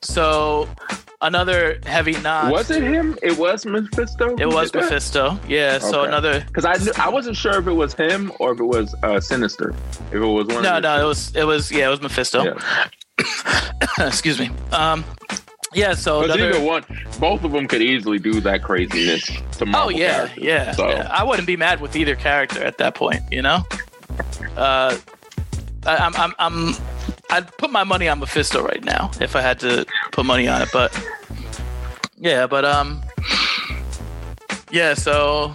So 0.02 0.68
another 1.22 1.78
heavy 1.86 2.16
nod. 2.20 2.50
Was 2.50 2.70
it 2.70 2.82
him? 2.82 3.16
It 3.22 3.38
was 3.38 3.64
Mephisto. 3.64 4.34
It 4.38 4.48
was 4.48 4.74
Mephisto. 4.74 5.38
Yeah. 5.46 5.78
So 5.78 6.00
Okay. 6.00 6.08
another. 6.08 6.40
Because 6.48 6.64
I 6.64 6.74
knew, 6.82 6.92
I 6.98 7.08
wasn't 7.08 7.36
sure 7.36 7.58
if 7.60 7.66
it 7.68 7.72
was 7.72 7.94
him 7.94 8.32
or 8.40 8.52
if 8.52 8.58
it 8.60 8.64
was 8.64 8.92
uh, 9.04 9.20
Sinister. 9.20 9.72
If 10.10 10.14
it 10.14 10.18
was 10.38 10.46
one. 10.48 10.62
No, 10.64 10.80
no, 10.80 11.00
it 11.00 11.06
was 11.06 11.32
it 11.36 11.44
was 11.44 11.70
yeah, 11.70 11.86
it 11.86 11.90
was 11.90 12.02
Mephisto. 12.02 12.42
Yeah. 12.44 12.86
Excuse 14.06 14.38
me. 14.40 14.50
Um, 14.72 15.04
yeah. 15.74 15.94
So 15.94 16.24
another. 16.24 16.48
either 16.50 16.60
one, 16.60 16.82
both 17.20 17.44
of 17.44 17.52
them 17.52 17.68
could 17.68 17.82
easily 17.82 18.18
do 18.18 18.40
that 18.40 18.62
craziness 18.64 19.24
to 19.58 19.66
Oh 19.74 19.90
yeah, 19.90 20.28
yeah, 20.36 20.72
So 20.72 20.88
yeah. 20.88 21.08
I 21.12 21.22
wouldn't 21.22 21.46
be 21.46 21.56
mad 21.56 21.80
with 21.80 21.94
either 21.94 22.16
character 22.16 22.64
at 22.64 22.78
that 22.78 22.94
point. 22.96 23.22
You 23.30 23.42
know. 23.42 23.62
Uh, 24.56 24.96
I, 25.86 25.96
I'm 25.96 26.14
I'm 26.16 26.34
I'm. 26.38 26.74
I'd 27.30 27.56
put 27.58 27.70
my 27.70 27.84
money 27.84 28.08
on 28.08 28.18
Mephisto 28.18 28.62
right 28.62 28.82
now 28.84 29.10
if 29.20 29.36
I 29.36 29.40
had 29.40 29.60
to 29.60 29.86
put 30.12 30.26
money 30.26 30.48
on 30.48 30.62
it, 30.62 30.68
but 30.72 30.90
yeah, 32.18 32.46
but 32.46 32.64
um, 32.64 33.00
yeah. 34.70 34.94
So 34.94 35.54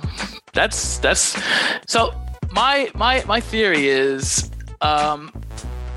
that's 0.53 0.99
that's 0.99 1.37
so 1.85 2.13
my 2.51 2.89
my 2.95 3.23
my 3.25 3.39
theory 3.41 3.87
is 3.89 4.49
um 4.81 5.31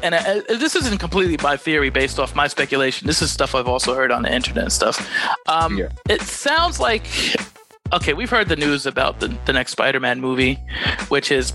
and 0.02 0.14
uh, 0.14 0.40
this 0.48 0.74
isn't 0.76 0.98
completely 0.98 1.36
my 1.42 1.56
theory 1.56 1.90
based 1.90 2.18
off 2.18 2.34
my 2.34 2.46
speculation 2.48 3.06
this 3.06 3.20
is 3.22 3.30
stuff 3.30 3.54
i've 3.54 3.66
also 3.68 3.94
heard 3.94 4.10
on 4.12 4.22
the 4.22 4.32
internet 4.32 4.64
and 4.64 4.72
stuff 4.72 5.08
um 5.46 5.76
Yeah. 5.78 5.88
it 6.08 6.20
sounds 6.22 6.78
like 6.80 7.06
okay 7.92 8.12
we've 8.14 8.30
heard 8.30 8.48
the 8.48 8.56
news 8.56 8.86
about 8.86 9.18
the, 9.20 9.28
the 9.44 9.52
next 9.52 9.72
spider-man 9.72 10.20
movie 10.20 10.54
which 11.08 11.30
is 11.32 11.52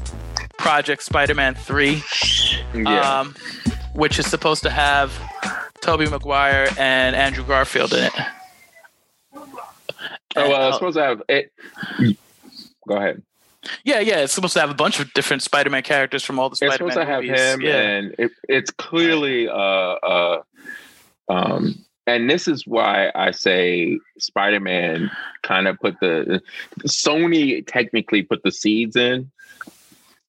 project 0.63 1.03
spider-man 1.03 1.55
3 1.55 2.01
yeah. 2.73 3.19
um 3.19 3.35
which 3.95 4.17
is 4.17 4.25
supposed 4.25 4.63
to 4.63 4.69
have 4.69 5.11
toby 5.81 6.09
maguire 6.09 6.69
and 6.77 7.17
andrew 7.17 7.43
garfield 7.43 7.91
in 7.93 8.05
it 8.05 8.13
oh 9.35 10.49
well, 10.49 10.69
it's 10.69 10.77
supposed 10.77 10.95
to 10.95 11.03
have 11.03 11.21
it. 11.27 11.51
Go 12.87 12.95
ahead. 12.95 13.21
yeah 13.83 13.99
yeah 13.99 14.19
it's 14.19 14.31
supposed 14.31 14.53
to 14.53 14.61
have 14.61 14.69
a 14.71 14.73
bunch 14.73 15.01
of 15.01 15.11
different 15.13 15.41
spider-man 15.41 15.83
characters 15.83 16.23
from 16.23 16.39
all 16.39 16.47
the 16.49 16.53
It's 16.53 16.59
spider-man 16.59 16.91
supposed 16.93 16.95
to 16.95 17.05
have 17.05 17.23
movies. 17.23 17.41
him, 17.41 17.61
yeah 17.61 17.81
and 17.81 18.15
it, 18.17 18.31
it's 18.47 18.71
clearly 18.71 19.49
uh 19.49 19.53
uh 19.53 20.41
um. 21.29 21.75
And 22.05 22.29
this 22.29 22.49
is 22.49 22.67
why 22.67 23.11
I 23.15 23.31
say 23.31 23.97
Spider-Man 24.17 25.09
kind 25.41 25.69
of 25.69 25.79
put 25.79 25.97
the 26.01 26.41
Sony 26.85 27.65
technically 27.65 28.23
put 28.23 28.43
the 28.43 28.51
seeds 28.51 28.97
in 28.97 29.31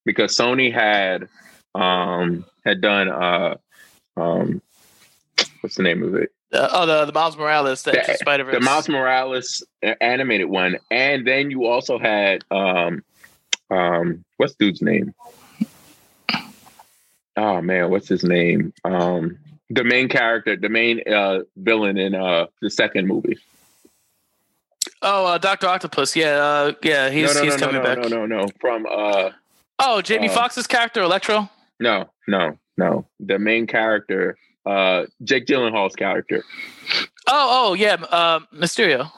because 0.04 0.36
Sony 0.36 0.72
had 0.72 1.28
um 1.74 2.44
had 2.64 2.80
done 2.80 3.08
uh 3.08 3.56
um 4.16 4.62
what's 5.60 5.76
the 5.76 5.82
name 5.82 6.02
of 6.02 6.14
it 6.14 6.30
Uh, 6.52 6.68
oh, 6.72 6.86
the 6.86 7.04
the 7.06 7.12
Miles 7.12 7.36
Morales, 7.36 7.82
the, 7.82 8.16
Spider 8.20 8.44
Verse. 8.44 8.54
the 8.54 8.60
Miles 8.60 8.88
Morales 8.88 9.64
animated 10.00 10.48
one, 10.48 10.76
and 10.90 11.26
then 11.26 11.50
you 11.50 11.66
also 11.66 11.98
had 11.98 12.44
um 12.52 13.02
um 13.70 14.24
what's 14.36 14.54
dude's 14.54 14.80
name? 14.82 15.12
Oh 17.36 17.60
man, 17.60 17.90
what's 17.90 18.08
his 18.08 18.22
name? 18.22 18.72
Um 18.84 19.38
the 19.70 19.82
main 19.82 20.08
character, 20.08 20.56
the 20.56 20.68
main 20.68 21.00
uh 21.12 21.40
villain 21.56 21.98
in 21.98 22.14
uh 22.14 22.46
the 22.62 22.70
second 22.70 23.08
movie. 23.08 23.38
Oh, 25.02 25.26
uh, 25.26 25.38
Doctor 25.38 25.66
Octopus. 25.66 26.14
Yeah, 26.16 26.36
uh, 26.36 26.72
yeah, 26.82 27.10
he's 27.10 27.34
no, 27.34 27.40
no, 27.40 27.44
he's 27.44 27.60
no, 27.60 27.66
coming 27.66 27.82
no, 27.82 27.88
back. 27.88 27.98
no, 27.98 28.08
no, 28.08 28.26
no, 28.26 28.46
From 28.60 28.86
uh 28.88 29.30
Oh, 29.78 30.00
Jamie 30.02 30.28
Uh, 30.28 30.32
Foxx's 30.32 30.66
character, 30.66 31.02
Electro. 31.02 31.48
no, 31.80 32.08
no, 32.28 32.58
no. 32.76 33.06
The 33.20 33.38
main 33.38 33.66
character, 33.66 34.36
uh 34.66 35.04
Jake 35.22 35.46
Gyllenhaal's 35.46 35.94
character. 35.96 36.42
Oh, 37.26 37.70
oh, 37.70 37.74
yeah, 37.74 37.94
uh, 38.10 38.40
Mysterio. 38.54 39.10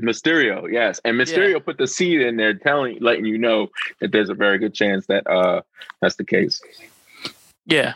Mysterio, 0.00 0.70
yes. 0.72 1.00
And 1.04 1.16
Mysterio 1.18 1.64
put 1.64 1.76
the 1.78 1.86
seed 1.88 2.20
in 2.20 2.36
there 2.36 2.54
telling 2.54 2.98
letting 3.00 3.24
you 3.24 3.36
know 3.36 3.68
that 4.00 4.12
there's 4.12 4.28
a 4.30 4.34
very 4.34 4.58
good 4.58 4.72
chance 4.74 5.06
that 5.06 5.26
uh 5.28 5.62
that's 6.00 6.14
the 6.16 6.24
case. 6.24 6.60
Yeah. 7.66 7.94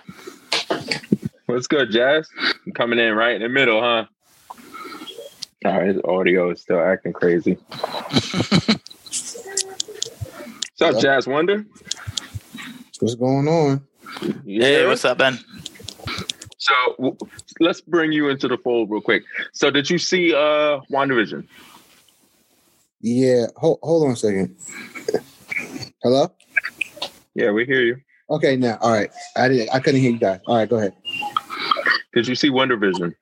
What's 1.47 1.67
good, 1.69 1.91
Jazz? 1.93 2.29
Coming 2.75 2.99
in 2.99 3.15
right 3.15 3.37
in 3.37 3.43
the 3.43 3.49
middle, 3.49 3.81
huh? 3.81 4.07
All 5.65 5.79
right, 5.79 5.87
his 5.89 6.01
audio 6.05 6.51
is 6.51 6.61
still 6.61 6.81
acting 6.81 7.13
crazy. 7.13 7.57
What's 10.83 10.97
up, 10.97 11.03
Jazz 11.03 11.29
Wonder? 11.29 11.65
What's 12.99 13.15
going 13.15 13.47
on? 13.47 13.87
Yeah. 14.45 14.65
Hey, 14.65 14.87
what's 14.89 15.05
up, 15.05 15.17
Ben? 15.17 15.39
so 16.59 16.75
w- 16.99 17.17
let's 17.61 17.81
bring 17.81 18.11
you 18.11 18.29
into 18.29 18.49
the 18.49 18.59
fold 18.59 18.91
real 18.91 19.01
quick. 19.01 19.23
So 19.53 19.71
did 19.71 19.89
you 19.89 19.99
see 19.99 20.35
uh 20.35 20.81
WandaVision? 20.91 21.47
Yeah, 23.01 23.47
hold, 23.57 23.79
hold 23.85 24.07
on 24.07 24.13
a 24.15 24.17
second. 24.17 24.57
Hello? 26.03 26.33
Yeah, 27.37 27.53
we 27.53 27.65
hear 27.65 27.83
you. 27.83 27.99
Okay, 28.29 28.57
now, 28.57 28.77
all 28.81 28.91
right. 28.91 29.11
I 29.37 29.47
did. 29.47 29.69
I 29.73 29.79
couldn't 29.79 30.01
hear 30.01 30.11
you 30.11 30.19
guys. 30.19 30.41
All 30.49 30.57
right, 30.57 30.69
go 30.69 30.79
ahead. 30.79 30.95
Did 32.13 32.27
you 32.27 32.35
see 32.35 32.51
WandaVision? 32.51 33.15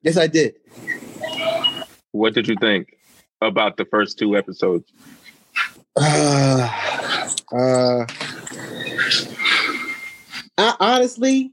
Yes, 0.00 0.16
I 0.16 0.28
did. 0.28 0.54
What 2.12 2.32
did 2.32 2.48
you 2.48 2.56
think 2.58 2.96
about 3.42 3.76
the 3.76 3.84
first 3.84 4.18
two 4.18 4.34
episodes? 4.34 4.90
Uh, 5.96 6.68
uh, 7.52 8.06
I 10.58 10.74
honestly, 10.80 11.52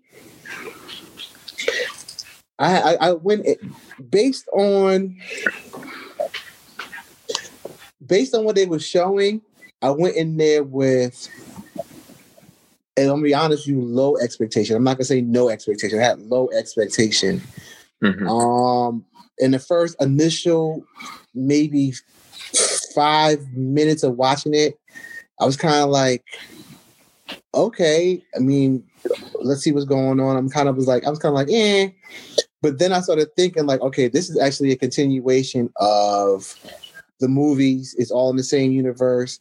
I, 2.58 2.82
I, 2.82 2.94
I 3.10 3.12
went 3.14 3.46
it, 3.46 3.60
based 4.10 4.48
on 4.50 5.18
based 8.06 8.34
on 8.34 8.44
what 8.44 8.56
they 8.56 8.66
were 8.66 8.80
showing. 8.80 9.42
I 9.84 9.92
went 9.92 10.16
in 10.16 10.38
there 10.38 10.64
with, 10.64 11.28
and 12.98 13.10
I'm 13.10 13.16
gonna 13.16 13.24
be 13.24 13.34
honest, 13.34 13.68
with 13.68 13.76
you 13.76 13.82
low 13.82 14.18
expectation. 14.18 14.76
I'm 14.76 14.84
not 14.84 14.98
gonna 14.98 15.06
say 15.06 15.22
no 15.22 15.50
expectation. 15.50 16.00
I 16.00 16.04
had 16.04 16.20
low 16.20 16.50
expectation. 16.50 17.42
Mhm. 18.02 18.28
Um, 18.28 19.06
in 19.38 19.52
the 19.52 19.60
first 19.60 19.96
initial 20.02 20.84
maybe 21.34 21.94
five 22.94 23.46
minutes 23.54 24.04
of 24.04 24.18
watching 24.18 24.54
it, 24.54 24.80
I 25.40 25.46
was 25.46 25.58
kind 25.58 25.84
of 25.84 25.90
like, 25.90 26.24
okay. 27.54 28.24
I 28.36 28.40
mean, 28.40 28.84
let's 29.42 29.62
see 29.62 29.72
what's 29.72 29.86
going 29.86 30.20
on. 30.20 30.38
I'm 30.38 30.50
kind 30.50 30.70
of 30.70 30.76
was 30.76 30.88
like, 30.88 31.06
I 31.06 31.10
was 31.10 31.20
kind 31.20 31.32
of 31.32 31.38
like, 31.38 31.50
eh. 31.52 31.90
But 32.62 32.78
then 32.78 32.94
I 32.94 33.02
started 33.02 33.30
thinking, 33.36 33.66
like, 33.66 33.82
okay, 33.82 34.08
this 34.08 34.30
is 34.30 34.40
actually 34.40 34.72
a 34.72 34.78
continuation 34.78 35.72
of 35.78 36.56
the 37.20 37.28
movies. 37.28 37.96
It's 37.98 38.12
all 38.12 38.30
in 38.30 38.36
the 38.36 38.44
same 38.44 38.72
universe. 38.72 39.40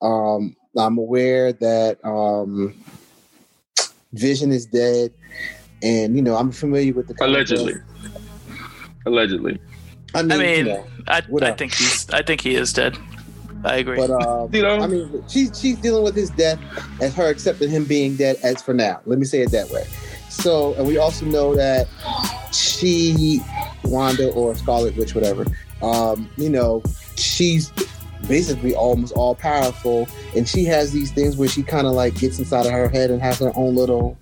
Um, 0.00 0.54
I'm 0.76 0.98
aware 0.98 1.52
that 1.52 1.98
um, 2.04 2.74
Vision 4.12 4.52
is 4.52 4.66
dead, 4.66 5.12
and 5.82 6.14
you 6.14 6.22
know, 6.22 6.36
I'm 6.36 6.52
familiar 6.52 6.92
with 6.92 7.08
the 7.08 7.24
Allegedly. 7.24 7.74
Allegedly. 9.06 9.58
I 10.14 10.22
mean, 10.22 10.32
I 10.32 10.36
mean, 10.38 10.66
you 10.66 10.72
know, 10.72 10.86
I, 11.08 11.22
I 11.42 11.52
think 11.52 11.74
he's 11.74 12.08
I 12.10 12.22
think 12.22 12.40
he 12.40 12.54
is 12.54 12.72
dead. 12.72 12.96
I 13.64 13.76
agree. 13.76 13.96
but 13.96 14.10
um, 14.10 14.54
You 14.54 14.62
know? 14.62 14.78
I 14.78 14.86
mean, 14.86 15.24
she's 15.28 15.58
she's 15.58 15.78
dealing 15.78 16.04
with 16.04 16.14
his 16.14 16.30
death 16.30 16.60
as 17.00 17.14
her 17.14 17.28
accepting 17.28 17.70
him 17.70 17.84
being 17.84 18.16
dead 18.16 18.36
as 18.42 18.62
for 18.62 18.74
now. 18.74 19.00
Let 19.06 19.18
me 19.18 19.24
say 19.24 19.40
it 19.40 19.50
that 19.52 19.70
way. 19.70 19.84
So, 20.28 20.74
and 20.74 20.86
we 20.86 20.98
also 20.98 21.24
know 21.26 21.54
that 21.54 21.86
she, 22.52 23.40
Wanda 23.84 24.30
or 24.32 24.54
Scarlet 24.56 24.96
Witch, 24.96 25.14
whatever, 25.14 25.46
um, 25.80 26.28
you 26.36 26.50
know, 26.50 26.82
she's 27.16 27.70
basically 28.26 28.74
almost 28.74 29.12
all 29.12 29.34
powerful, 29.34 30.08
and 30.34 30.48
she 30.48 30.64
has 30.64 30.92
these 30.92 31.12
things 31.12 31.36
where 31.36 31.48
she 31.48 31.62
kind 31.62 31.86
of 31.86 31.92
like 31.92 32.16
gets 32.18 32.38
inside 32.38 32.66
of 32.66 32.72
her 32.72 32.88
head 32.88 33.10
and 33.10 33.22
has 33.22 33.38
her 33.38 33.52
own 33.54 33.76
little 33.76 34.18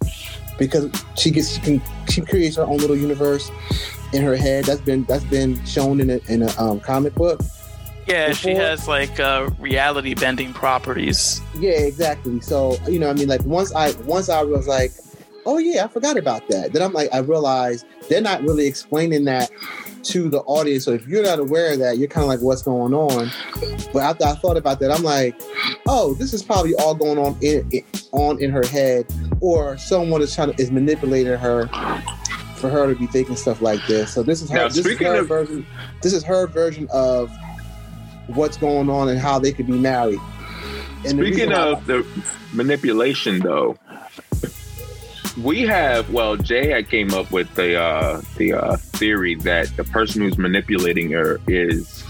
because 0.58 0.90
she 1.16 1.30
gets 1.30 1.50
she 1.54 1.60
can 1.60 1.82
she 2.08 2.20
creates 2.20 2.56
her 2.56 2.62
own 2.62 2.78
little 2.78 2.96
universe 2.96 3.50
in 4.12 4.22
her 4.22 4.36
head. 4.36 4.64
That's 4.64 4.80
been 4.80 5.04
that's 5.04 5.24
been 5.24 5.62
shown 5.64 6.00
in 6.00 6.10
a 6.10 6.20
in 6.28 6.42
a 6.42 6.52
um, 6.58 6.80
comic 6.80 7.14
book. 7.14 7.40
yeah, 8.06 8.32
she 8.32 8.50
has 8.50 8.88
like 8.88 9.20
uh, 9.20 9.50
reality 9.58 10.14
bending 10.14 10.52
properties. 10.52 11.40
Yeah, 11.58 11.72
exactly. 11.72 12.40
So 12.40 12.76
you 12.88 12.98
know, 12.98 13.10
I 13.10 13.14
mean, 13.14 13.28
like 13.28 13.42
once 13.44 13.74
I 13.74 13.92
once 14.02 14.28
I 14.28 14.42
was 14.42 14.66
like, 14.66 14.92
oh 15.46 15.58
yeah, 15.58 15.84
I 15.84 15.88
forgot 15.88 16.16
about 16.16 16.48
that. 16.48 16.72
Then 16.72 16.82
I'm 16.82 16.92
like, 16.92 17.12
I 17.12 17.18
realized 17.18 17.86
they're 18.08 18.20
not 18.20 18.42
really 18.42 18.66
explaining 18.66 19.24
that 19.24 19.50
to 20.04 20.28
the 20.28 20.40
audience. 20.40 20.84
So 20.84 20.92
if 20.92 21.06
you're 21.06 21.22
not 21.22 21.38
aware 21.38 21.72
of 21.72 21.78
that, 21.80 21.98
you're 21.98 22.08
kind 22.08 22.22
of 22.24 22.28
like, 22.28 22.40
what's 22.40 22.62
going 22.62 22.94
on? 22.94 23.30
But 23.92 24.00
after 24.00 24.24
I 24.24 24.34
thought 24.34 24.56
about 24.56 24.80
that, 24.80 24.90
I'm 24.90 25.02
like, 25.02 25.40
oh, 25.86 26.14
this 26.14 26.32
is 26.32 26.42
probably 26.42 26.74
all 26.76 26.94
going 26.94 27.18
on 27.18 27.36
in, 27.40 27.68
in 27.70 27.84
on 28.12 28.42
in 28.42 28.50
her 28.50 28.64
head, 28.66 29.06
or 29.40 29.76
someone 29.78 30.22
is 30.22 30.34
trying 30.34 30.52
to 30.52 30.60
is 30.62 30.70
manipulating 30.70 31.36
her 31.38 31.66
for 32.56 32.68
her 32.70 32.92
to 32.92 32.98
be 32.98 33.06
thinking 33.06 33.36
stuff 33.36 33.60
like 33.62 33.80
this. 33.86 34.12
So 34.12 34.22
this 34.22 34.42
is 34.42 34.50
her. 34.50 34.56
Now, 34.58 34.68
this 34.68 34.84
is 34.86 34.98
her 34.98 35.20
of- 35.20 35.28
version. 35.28 35.66
This 36.02 36.12
is 36.12 36.22
her 36.24 36.46
version 36.46 36.88
of 36.92 37.30
what's 38.28 38.56
going 38.56 38.88
on 38.90 39.08
and 39.08 39.18
how 39.18 39.38
they 39.38 39.52
could 39.52 39.66
be 39.66 39.72
married. 39.78 40.20
And 41.04 41.18
Speaking 41.18 41.50
why- 41.50 41.70
of 41.72 41.86
the 41.86 42.06
manipulation, 42.52 43.40
though, 43.40 43.76
we 45.36 45.62
have 45.62 46.10
well, 46.10 46.36
Jay 46.36 46.68
had 46.68 46.88
came 46.88 47.14
up 47.14 47.30
with 47.30 47.52
the 47.54 47.80
uh, 47.80 48.20
the 48.36 48.54
uh, 48.54 48.76
theory 48.76 49.34
that 49.36 49.74
the 49.76 49.84
person 49.84 50.22
who's 50.22 50.38
manipulating 50.38 51.10
her 51.12 51.40
is 51.46 52.04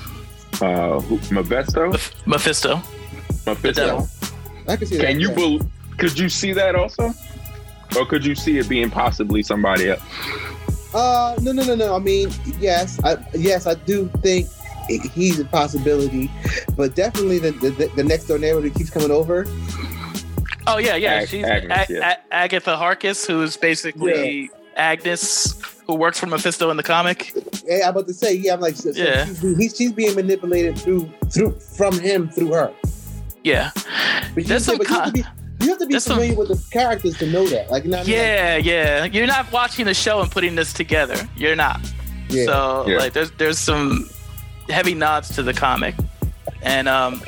uh, 0.60 1.00
who, 1.00 1.16
Mephisto. 1.34 1.92
Meph- 1.92 2.26
Mephisto. 2.26 2.76
Mephisto. 3.46 3.86
devil. 3.86 4.08
I 4.68 4.76
can 4.76 4.86
see 4.86 4.96
that. 4.96 5.06
Can 5.06 5.20
you 5.20 5.30
yeah. 5.30 5.34
bel 5.34 5.60
Could 5.98 6.18
you 6.18 6.28
see 6.28 6.52
that 6.52 6.74
also, 6.74 7.12
or 7.96 8.06
could 8.06 8.24
you 8.24 8.34
see 8.34 8.58
it 8.58 8.68
being 8.68 8.90
possibly 8.90 9.42
somebody 9.42 9.90
else? 9.90 10.02
Uh, 10.94 11.36
no, 11.40 11.52
no, 11.52 11.64
no, 11.64 11.74
no. 11.74 11.94
I 11.94 11.98
mean, 11.98 12.30
yes, 12.58 13.00
I 13.04 13.16
yes, 13.34 13.66
I 13.66 13.74
do 13.74 14.08
think 14.20 14.48
he's 14.88 15.38
a 15.38 15.44
possibility, 15.44 16.30
but 16.76 16.94
definitely 16.94 17.38
the 17.38 17.52
the, 17.52 17.90
the 17.96 18.04
next 18.04 18.26
door 18.26 18.38
neighbor 18.38 18.60
that 18.60 18.74
keeps 18.74 18.90
coming 18.90 19.10
over. 19.10 19.46
Oh 20.66 20.78
yeah, 20.78 20.96
yeah. 20.96 21.14
Ag- 21.14 21.28
She's 21.28 21.44
Agnes, 21.44 21.90
A- 21.90 21.92
yeah. 21.92 22.16
A- 22.30 22.34
Agatha 22.34 22.76
Harkness, 22.76 23.26
who's 23.26 23.56
basically 23.56 24.50
Agnes, 24.76 25.60
who 25.86 25.94
works 25.94 26.18
for 26.20 26.26
Mephisto 26.26 26.70
in 26.70 26.76
the 26.76 26.82
comic. 26.82 27.32
Yeah, 27.66 27.84
I'm 27.84 27.90
about 27.90 28.06
to 28.08 28.14
say, 28.14 28.34
yeah, 28.34 28.54
I'm 28.54 28.60
like, 28.60 28.76
so, 28.76 28.92
so 28.92 29.02
Yeah. 29.02 29.24
she's, 29.26 29.40
he's, 29.56 29.76
she's 29.76 29.92
being 29.92 30.14
manipulated 30.14 30.78
through 30.78 31.12
through 31.30 31.58
from 31.76 31.98
him 31.98 32.28
through 32.28 32.52
her. 32.52 32.72
Yeah, 33.44 33.70
But 34.34 34.44
you, 34.44 34.48
There's 34.48 34.66
but 34.66 34.86
some 34.86 34.86
you 34.86 34.94
have 34.94 35.06
to 35.06 35.12
be, 35.12 35.24
you 35.64 35.68
have 35.70 35.78
to 35.78 35.86
be 35.86 35.92
there's 35.94 36.04
some- 36.04 36.16
familiar 36.18 36.36
with 36.38 36.48
the 36.48 36.70
characters 36.72 37.18
to 37.18 37.26
know 37.26 37.44
that. 37.48 37.70
Like, 37.70 37.82
you 37.84 37.90
know 37.90 37.98
what 37.98 38.06
I 38.06 38.10
mean? 38.10 38.16
yeah, 38.18 38.56
yeah. 38.56 39.04
You're 39.06 39.26
not 39.26 39.50
watching 39.50 39.84
the 39.86 39.94
show 39.94 40.20
and 40.20 40.30
putting 40.30 40.54
this 40.54 40.72
together. 40.72 41.16
You're 41.36 41.56
not. 41.56 41.80
yeah. 42.28 42.44
So 42.44 42.84
Yeah. 42.86 42.98
like, 42.98 43.12
there's 43.14 43.30
there's 43.32 43.58
some 43.58 44.08
heavy 44.68 44.94
nods 44.94 45.34
to 45.34 45.42
the 45.42 45.52
comic, 45.52 45.96
and 46.62 46.88
um, 46.88 47.20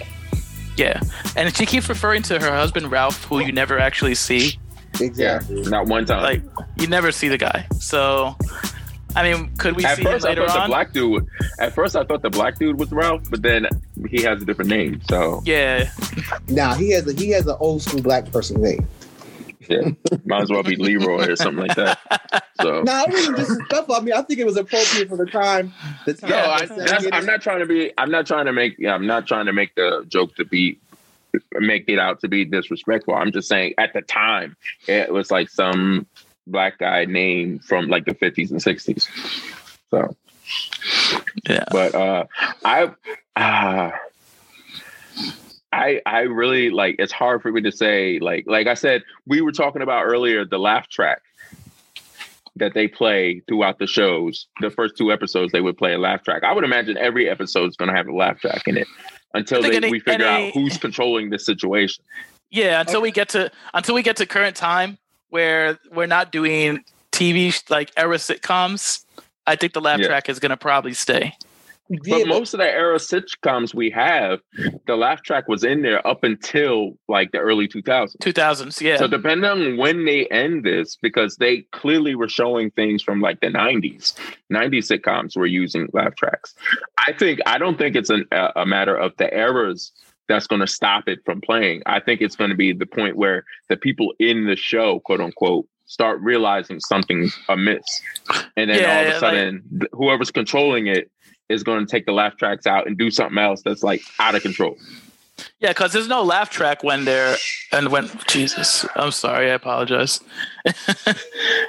yeah. 0.77 1.01
And 1.37 1.55
she 1.57 1.66
keeps 1.66 1.89
referring 1.89 2.22
to 2.25 2.39
her 2.41 2.51
husband 2.51 2.91
Ralph, 2.91 3.25
who 3.25 3.41
you 3.41 3.53
never 3.53 3.79
actually 3.79 4.14
see. 4.14 4.59
Yeah, 4.99 5.07
exactly. 5.07 5.62
not 5.62 5.87
one 5.87 6.05
time. 6.05 6.22
Like, 6.22 6.43
you 6.79 6.87
never 6.87 7.11
see 7.12 7.29
the 7.29 7.39
guy. 7.39 7.66
So, 7.81 8.37
I 9.16 9.22
mean, 9.22 9.55
could 9.57 9.77
we 9.77 9.85
at 9.85 9.97
see 9.97 10.03
him 10.03 10.12
first, 10.12 10.25
I 10.25 10.31
later 10.31 10.47
thought 10.47 10.62
the 10.62 10.68
black 10.68 10.93
dude. 10.93 11.27
At 11.59 11.72
first, 11.72 11.97
I 11.97 12.05
thought 12.05 12.22
the 12.22 12.31
black 12.31 12.59
dude 12.59 12.79
was 12.79 12.91
Ralph, 12.93 13.29
but 13.31 13.43
then 13.43 13.68
he 14.09 14.22
has 14.22 14.43
a 14.43 14.45
different 14.45 14.70
name. 14.70 15.01
So 15.09 15.43
yeah, 15.45 15.91
Now 16.49 16.75
he 16.75 16.91
has 16.93 17.07
a 17.07 17.12
he 17.12 17.31
has 17.31 17.47
an 17.47 17.57
old 17.61 17.83
school 17.83 18.03
black 18.03 18.31
person 18.31 18.61
name. 18.62 18.87
Yeah, 19.69 19.91
might 20.25 20.43
as 20.43 20.51
well 20.51 20.62
be 20.62 20.77
Leroy 20.77 21.29
or 21.29 21.37
something 21.37 21.67
like 21.67 21.77
that. 21.77 21.99
So 22.61 22.83
No, 22.85 22.93
I 22.93 23.05
wasn't 23.09 23.37
disrespectful. 23.37 23.95
I 23.95 24.01
mean, 24.01 24.15
I 24.15 24.23
think 24.23 24.41
it 24.41 24.47
was 24.47 24.57
appropriate 24.57 25.09
for 25.09 25.17
the 25.17 25.27
time. 25.27 25.73
The 26.07 26.15
time. 26.15 26.31
No, 26.31 26.37
I, 26.37 26.67
that's, 26.67 27.07
I'm 27.12 27.27
not 27.27 27.43
trying 27.43 27.61
to 27.61 27.67
be. 27.67 27.93
I'm 27.99 28.11
not 28.11 28.27
trying 28.27 28.47
to 28.47 28.53
make. 28.53 28.77
Yeah, 28.79 28.95
I'm 28.95 29.07
not 29.07 29.27
trying 29.27 29.47
to 29.47 29.53
make 29.53 29.75
the 29.75 30.05
joke 30.09 30.35
to 30.37 30.45
be 30.45 30.79
make 31.53 31.89
it 31.89 31.99
out 31.99 32.21
to 32.21 32.29
be 32.29 32.45
disrespectful. 32.45 33.15
I'm 33.15 33.33
just 33.33 33.49
saying 33.49 33.75
at 33.79 33.93
the 33.93 34.03
time 34.03 34.57
it 34.87 35.12
was 35.12 35.31
like 35.31 35.49
some 35.49 36.07
black 36.47 36.79
guy 36.79 37.05
name 37.07 37.59
from 37.59 37.89
like 37.89 38.05
the 38.05 38.15
50s 38.15 38.51
and 38.51 38.61
60s. 38.61 39.09
So, 39.91 40.17
yeah. 41.49 41.65
but 41.71 41.95
uh, 41.95 42.25
I. 42.65 42.91
Uh, 43.37 43.91
I 45.75 46.01
I 46.07 46.20
really 46.20 46.70
like 46.70 46.97
it's 46.99 47.12
hard 47.12 47.43
for 47.43 47.51
me 47.51 47.61
to 47.62 47.72
say 47.72 48.18
like 48.20 48.45
like 48.47 48.66
I 48.68 48.75
said 48.75 49.03
we 49.27 49.41
were 49.41 49.53
talking 49.53 49.83
about 49.83 50.05
earlier 50.05 50.45
the 50.45 50.59
laugh 50.59 50.89
track 50.89 51.20
that 52.57 52.72
they 52.75 52.87
play 52.87 53.41
throughout 53.49 53.79
the 53.81 53.87
shows. 53.87 54.47
The 54.61 54.70
first 54.70 54.97
two 54.97 55.11
episodes 55.12 55.51
they 55.53 55.61
would 55.61 55.77
play 55.77 55.95
a 55.95 55.99
laugh 55.99 56.22
track. 56.22 56.45
I 56.45 56.53
would 56.53 56.62
imagine 56.64 56.97
every 56.97 57.29
episode 57.29 57.68
is 57.68 57.77
going 57.77 57.91
to 57.91 57.97
have 57.97 58.07
a 58.07 58.14
laugh 58.14 58.39
track 58.41 58.62
in 58.68 58.77
it 58.77 58.87
until 59.35 59.61
they, 59.61 59.75
any- 59.77 59.91
we 59.91 59.99
figure 59.99 60.25
any- 60.25 60.49
out 60.49 60.55
who's 60.55 60.79
controlling 60.79 61.31
the 61.31 61.39
situation. 61.41 62.05
Yeah, 62.51 62.81
until 62.81 63.01
we 63.03 63.11
get 63.11 63.31
to 63.31 63.51
until 63.75 63.97
we 63.97 64.03
get 64.05 64.16
to 64.18 64.27
current 64.27 64.55
time 64.55 64.99
where 65.31 65.77
we're 65.91 66.07
not 66.07 66.31
doing 66.31 66.85
TV 67.11 67.53
like 67.68 67.91
era 67.97 68.16
sitcoms, 68.16 69.05
I 69.49 69.57
think 69.57 69.72
the 69.72 69.81
laugh 69.81 69.99
Yeah. 69.99 70.07
track 70.07 70.29
is 70.29 70.39
gonna 70.39 70.57
probably 70.57 70.95
stay. 70.95 71.35
Yeah, 71.89 71.99
but 72.09 72.18
but- 72.20 72.28
most 72.28 72.55
of 72.55 72.59
the 72.59 72.68
era 72.70 72.97
sitcoms 72.97 73.74
we 73.74 73.91
have, 73.91 74.41
the 74.87 74.97
laugh 74.97 75.22
track 75.22 75.49
was 75.49 75.64
in 75.64 75.82
there 75.82 76.05
up 76.07 76.24
until 76.24 76.99
like 77.09 77.32
the 77.32 77.39
early 77.39 77.68
2000s. 77.68 78.16
Two 78.20 78.32
thousands, 78.32 78.80
yeah. 78.80 78.97
So 78.97 79.07
depending 79.07 79.49
on 79.51 79.76
when 79.76 80.05
they 80.05 80.26
end 80.26 80.64
this, 80.64 80.97
because 80.97 81.37
they 81.37 81.62
clearly 81.72 82.14
were 82.14 82.28
showing 82.28 82.70
things 82.70 83.03
from 83.03 83.20
like 83.20 83.41
the 83.41 83.49
'90s, 83.49 84.14
'90s 84.53 84.91
sitcoms 84.91 85.37
were 85.37 85.47
using 85.47 85.89
laugh 85.93 86.14
tracks. 86.16 86.55
I 87.07 87.12
think 87.12 87.41
I 87.47 87.59
don't 87.59 87.76
think 87.78 87.97
it's 87.97 88.11
an, 88.11 88.24
a, 88.32 88.51
a 88.57 88.66
matter 88.66 88.97
of 88.97 89.12
the 89.18 89.32
errors 89.32 89.93
that's 90.26 90.47
going 90.47 90.61
to 90.61 90.66
stop 90.66 91.07
it 91.07 91.18
from 91.26 91.43
playing. 91.43 91.82
I 91.85 92.01
think 92.01 92.22
it's 92.22 92.35
going 92.37 92.49
to 92.51 92.57
be 92.57 92.72
the 92.72 92.87
point 92.87 93.16
where 93.16 93.45
the 93.68 93.76
people 93.76 94.14
in 94.18 94.47
the 94.47 94.57
show, 94.57 95.01
quote 95.01 95.20
unquote, 95.20 95.66
start 95.85 96.18
realizing 96.22 96.80
something's 96.80 97.39
amiss, 97.51 97.85
and 98.57 98.70
then 98.70 98.80
Yeah, 98.80 98.97
all 98.97 99.03
of 99.03 99.16
a 99.16 99.18
sudden, 99.20 99.62
th- 99.80 99.91
whoever's 99.93 100.30
controlling 100.30 100.87
it 100.87 101.11
is 101.49 101.62
going 101.62 101.84
to 101.84 101.90
take 101.90 102.07
the 102.07 102.12
laugh 102.12 102.36
tracks 102.36 102.66
out 102.66 102.86
and 102.86 102.97
do 102.97 103.11
something 103.11 103.38
else 103.38 103.62
that's 103.62 103.82
like 103.82 104.03
out 104.18 104.34
of 104.34 104.42
control. 104.42 104.76
yeah, 105.61 105.70
because 105.70 105.92
there's 105.92 106.09
no 106.09 106.22
laugh 106.22 106.51
track 106.51 106.82
when 106.82 107.05
they're 107.05 107.36
and 107.72 107.90
when 107.90 108.09
Jesus, 108.28 108.86
I'm 108.97 109.11
sorry, 109.11 109.51
I 109.51 109.55
apologize. 109.55 110.20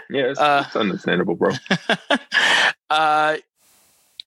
Yeah, 0.09 0.25
it's, 0.29 0.39
Uh, 0.39 0.63
it's 0.67 0.75
understandable, 0.75 1.35
bro. 1.35 1.51
uh 2.91 3.37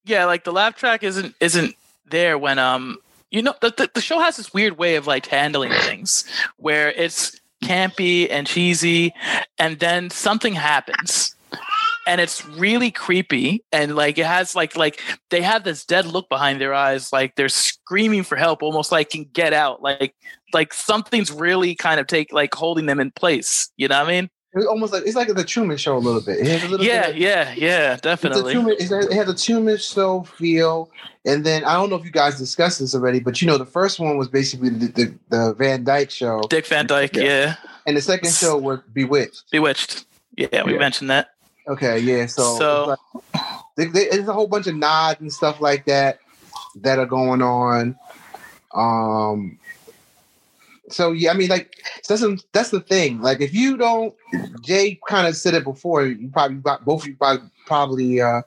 yeah 0.05 0.25
like 0.25 0.43
the 0.45 0.53
laugh 0.53 0.75
track 0.75 1.03
isn't 1.05 1.35
isn't 1.41 1.77
there 2.11 2.37
when 2.37 2.59
um 2.59 2.99
you 3.31 3.41
know 3.43 3.55
the, 3.61 3.71
the, 3.77 3.89
the 3.95 4.01
show 4.01 4.19
has 4.19 4.37
this 4.37 4.53
weird 4.53 4.77
way 4.79 4.97
of 4.97 5.07
like 5.07 5.27
handling 5.27 5.71
things 5.83 6.25
where 6.57 6.91
it's 6.91 7.39
campy 7.63 8.27
and 8.31 8.47
cheesy 8.47 9.15
and 9.59 9.79
then 9.79 10.11
something 10.11 10.55
happens 10.55 11.37
and 12.09 12.21
it's 12.21 12.45
really 12.47 12.91
creepy 12.91 13.63
and 13.71 13.95
like 13.95 14.19
it 14.19 14.27
has 14.27 14.55
like 14.57 14.77
like 14.77 15.01
they 15.31 15.43
have 15.43 15.63
this 15.63 15.85
dead 15.85 16.07
look 16.07 16.29
behind 16.29 16.61
their 16.61 16.75
eyes 16.75 17.13
like 17.13 17.35
they're 17.37 17.49
screaming 17.49 18.23
for 18.25 18.37
help 18.37 18.63
almost 18.63 18.91
like 18.91 19.11
can 19.11 19.25
get 19.33 19.53
out 19.53 19.83
like 19.83 20.15
like 20.53 20.73
something's 20.73 21.31
really 21.31 21.75
kind 21.75 22.01
of 22.01 22.07
take 22.07 22.33
like 22.33 22.55
holding 22.55 22.87
them 22.87 22.99
in 22.99 23.11
place 23.13 23.71
you 23.77 23.87
know 23.87 23.99
what 24.01 24.09
i 24.09 24.21
mean 24.21 24.31
It's 24.55 24.67
almost 24.67 24.93
like 24.95 25.03
it's 25.07 25.15
like 25.15 25.29
the 25.29 25.45
Truman 25.45 25.77
Show 25.77 25.97
a 25.97 25.99
little 26.01 26.23
bit. 26.23 26.39
A 26.41 26.67
little 26.69 26.85
yeah 26.85 27.03
bit 27.09 27.11
of- 27.11 27.17
yeah 27.19 27.55
yeah 27.57 27.97
definitely 27.97 28.55
Truman, 28.55 28.77
it 28.81 29.13
has 29.13 29.29
a 29.29 29.37
Truman 29.37 29.77
Show 29.77 30.23
feel, 30.23 30.91
and 31.27 31.45
then 31.45 31.65
I 31.65 31.75
don't 31.75 31.91
know 31.91 31.97
if 31.97 32.05
you 32.05 32.11
guys 32.11 32.39
discussed 32.39 32.79
this 32.81 32.95
already, 32.95 33.21
but 33.21 33.43
you 33.43 33.47
know 33.47 33.59
the 33.59 33.67
first 33.79 34.01
one 34.01 34.17
was 34.17 34.27
basically 34.29 34.71
the, 34.71 34.87
the, 34.99 35.15
the 35.29 35.55
Van 35.59 35.85
Dyke 35.85 36.11
Show, 36.11 36.41
dick 36.49 36.67
van 36.67 36.87
dyke 36.87 37.15
Yeah. 37.15 37.23
yeah 37.25 37.55
and 37.87 37.95
the 37.97 38.01
second 38.01 38.33
show 38.33 38.57
was 38.57 38.81
Bewitched. 38.95 39.51
Bewitched. 39.53 40.07
Yeah, 40.37 40.63
we 40.65 40.73
Yeah. 40.73 40.79
mentioned 40.79 41.11
that. 41.11 41.29
Okay, 41.69 41.99
yeah. 41.99 42.27
So, 42.27 42.59
So- 42.59 42.81
it's 42.91 43.01
like, 43.35 43.43
there- 43.77 43.91
there- 43.91 44.11
there's 44.11 44.29
a 44.29 44.33
whole 44.33 44.47
bunch 44.47 44.67
of 44.67 44.75
nods 44.75 45.21
and 45.21 45.33
stuff 45.33 45.61
like 45.61 45.85
that 45.87 46.19
that 46.77 46.99
are 46.99 47.07
going 47.07 47.43
on. 47.43 47.97
Um. 48.75 49.59
So 50.91 51.13
yeah, 51.13 51.31
I 51.33 51.35
mean, 51.35 51.49
like 51.51 51.75
that's 52.09 52.23
the- 52.23 52.43
that's 52.53 52.71
the 52.71 52.81
thing. 52.81 53.21
Like, 53.21 53.41
if 53.41 53.53
you 53.53 53.77
don't, 53.77 54.15
Jay 54.63 54.99
kind 55.07 55.27
of 55.27 55.37
said 55.37 55.55
it 55.55 55.65
before. 55.65 56.07
You 56.07 56.29
probably 56.33 56.57
both 56.85 57.03
of 57.03 57.09
you 57.09 57.17
probably 57.17 57.51
probably 57.67 58.21
uh, 58.21 58.43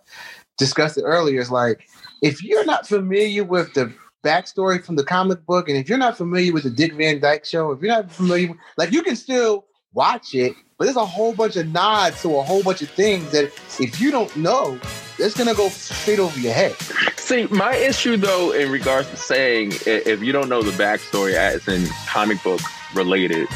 discussed 0.57 0.97
it 0.97 1.03
earlier. 1.03 1.39
Is 1.39 1.51
like 1.51 1.87
if 2.21 2.43
you're 2.43 2.65
not 2.65 2.87
familiar 2.87 3.43
with 3.43 3.73
the 3.73 3.93
backstory 4.23 4.83
from 4.83 4.95
the 4.95 5.03
comic 5.03 5.45
book, 5.45 5.69
and 5.69 5.77
if 5.77 5.87
you're 5.89 5.97
not 5.99 6.17
familiar 6.17 6.51
with 6.53 6.63
the 6.63 6.69
Dick 6.71 6.93
Van 6.93 7.19
Dyke 7.19 7.45
Show, 7.45 7.71
if 7.71 7.81
you're 7.81 7.95
not 7.95 8.11
familiar, 8.11 8.49
like 8.77 8.91
you 8.91 9.03
can 9.03 9.15
still 9.15 9.65
watch 9.93 10.33
it, 10.33 10.55
but 10.81 10.85
there's 10.85 10.97
a 10.97 11.05
whole 11.05 11.31
bunch 11.31 11.57
of 11.57 11.71
nods 11.71 12.23
to 12.23 12.37
a 12.37 12.41
whole 12.41 12.63
bunch 12.63 12.81
of 12.81 12.89
things 12.89 13.31
that 13.33 13.53
if 13.79 14.01
you 14.01 14.09
don't 14.09 14.35
know, 14.35 14.79
it's 15.19 15.37
gonna 15.37 15.53
go 15.53 15.69
straight 15.69 16.17
over 16.17 16.39
your 16.39 16.53
head. 16.53 16.75
See, 17.17 17.45
my 17.51 17.75
issue 17.75 18.17
though, 18.17 18.51
in 18.51 18.71
regards 18.71 19.07
to 19.11 19.15
saying 19.15 19.73
if 19.85 20.23
you 20.23 20.31
don't 20.31 20.49
know 20.49 20.63
the 20.63 20.71
backstory 20.71 21.33
as 21.33 21.67
in 21.67 21.85
comic 22.07 22.41
book 22.41 22.61
related 22.95 23.47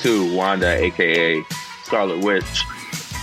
to 0.00 0.34
Wanda, 0.34 0.76
aka 0.76 1.44
Scarlet 1.84 2.18
Witch, 2.18 2.64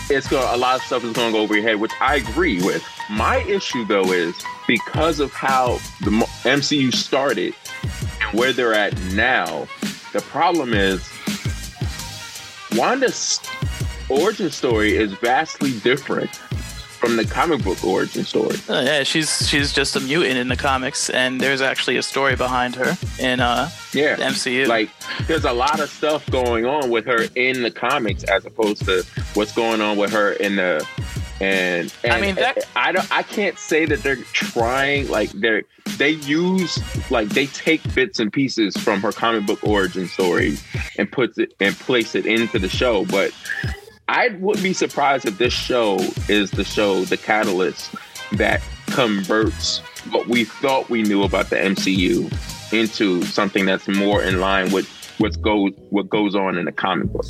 it's 0.10 0.30
to 0.30 0.38
a 0.40 0.56
lot 0.56 0.78
of 0.78 0.82
stuff 0.84 1.04
is 1.04 1.12
to 1.12 1.32
go 1.34 1.40
over 1.40 1.56
your 1.56 1.64
head, 1.64 1.82
which 1.82 1.92
I 2.00 2.16
agree 2.16 2.62
with. 2.62 2.82
My 3.10 3.40
issue 3.40 3.84
though 3.84 4.14
is 4.14 4.42
because 4.70 5.20
of 5.20 5.34
how 5.34 5.80
the 6.00 6.12
MCU 6.46 6.94
started 6.94 7.54
where 8.32 8.54
they're 8.54 8.74
at 8.74 8.98
now. 9.12 9.68
The 10.14 10.22
problem 10.22 10.74
is 10.74 11.06
Wanda's 12.76 13.40
origin 14.10 14.50
story 14.52 14.96
is 14.96 15.14
vastly 15.14 15.78
different 15.80 16.30
from 16.36 17.16
the 17.16 17.24
comic 17.26 17.64
book 17.64 17.82
origin 17.84 18.26
story. 18.26 18.58
Oh, 18.68 18.82
yeah, 18.82 19.04
she's 19.04 19.48
she's 19.48 19.72
just 19.72 19.96
a 19.96 20.00
mutant 20.02 20.38
in 20.38 20.50
the 20.50 20.56
comics, 20.58 21.10
and 21.10 21.40
there's 21.40 21.62
actually 21.62 21.96
a 21.98 22.04
story 22.04 22.36
behind 22.36 22.76
her 22.76 22.98
in 23.20 23.40
uh, 23.40 23.70
Yeah. 23.94 24.16
the 24.18 24.24
MCU. 24.24 24.68
like 24.68 24.90
there's 25.26 25.46
a 25.46 25.54
lot 25.54 25.80
of 25.80 25.90
stuff 25.90 26.30
going 26.30 26.66
on 26.66 26.90
with 26.90 27.06
her 27.06 27.28
in 27.36 27.64
the 27.64 27.72
comics 27.72 28.24
as 28.26 28.46
opposed 28.46 28.84
to 28.86 29.06
what's 29.34 29.54
going 29.54 29.80
on 29.82 29.98
with 29.98 30.12
her 30.12 30.34
in 30.34 30.58
the 30.58 30.86
and, 31.42 31.94
and 32.04 32.14
I 32.14 32.22
mean, 32.22 32.36
that- 32.36 32.68
I 32.76 32.92
don't 32.92 33.12
I 33.12 33.24
can't 33.24 33.58
say 33.58 33.86
that 33.86 34.04
they're 34.04 34.18
trying 34.18 35.10
like 35.10 35.32
they're 35.32 35.64
they 35.98 36.12
use 36.12 36.80
like 37.10 37.30
they 37.30 37.48
take 37.48 37.82
bits 37.96 38.20
and 38.20 38.32
pieces 38.32 38.76
from 38.78 39.02
her 39.02 39.12
comic 39.12 39.46
book 39.46 39.64
origin 39.64 40.08
story 40.08 40.58
and 40.98 41.12
puts 41.12 41.38
it 41.38 41.54
and 41.60 41.76
place 41.76 42.16
it 42.16 42.26
into 42.26 42.60
the 42.60 42.70
show 42.70 43.06
but 43.06 43.34
I 44.08 44.30
wouldn't 44.40 44.64
be 44.64 44.74
surprised 44.74 45.26
if 45.28 45.38
this 45.38 45.54
show 45.54 46.00
is 46.28 46.50
the 46.50 46.64
show, 46.64 47.04
the 47.06 47.16
catalyst 47.16 47.94
that 48.34 48.60
converts 48.88 49.80
what 50.10 50.28
we 50.28 50.46
thought 50.46 50.90
we 50.90 51.04
knew 51.04 51.22
about 51.22 51.52
the 51.52 51.58
MCU 51.58 52.74
into 52.74 53.22
something 53.26 53.68
that's 53.68 53.88
more 53.88 54.24
in 54.24 54.40
line 54.40 54.72
with 54.72 54.88
what 55.20 55.40
goes 55.42 55.74
what 55.92 56.10
goes 56.10 56.34
on 56.34 56.58
in 56.58 56.66
the 56.66 56.72
comic 56.72 57.08
book. 57.10 57.26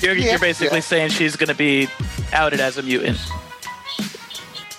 You're, 0.00 0.14
Yeah, 0.14 0.30
you're 0.30 0.38
basically 0.38 0.78
yeah. 0.78 0.82
saying 0.82 1.10
she's 1.10 1.36
going 1.36 1.48
to 1.48 1.54
be 1.54 1.88
outed 2.32 2.60
as 2.60 2.78
a 2.78 2.82
mutant. 2.82 3.18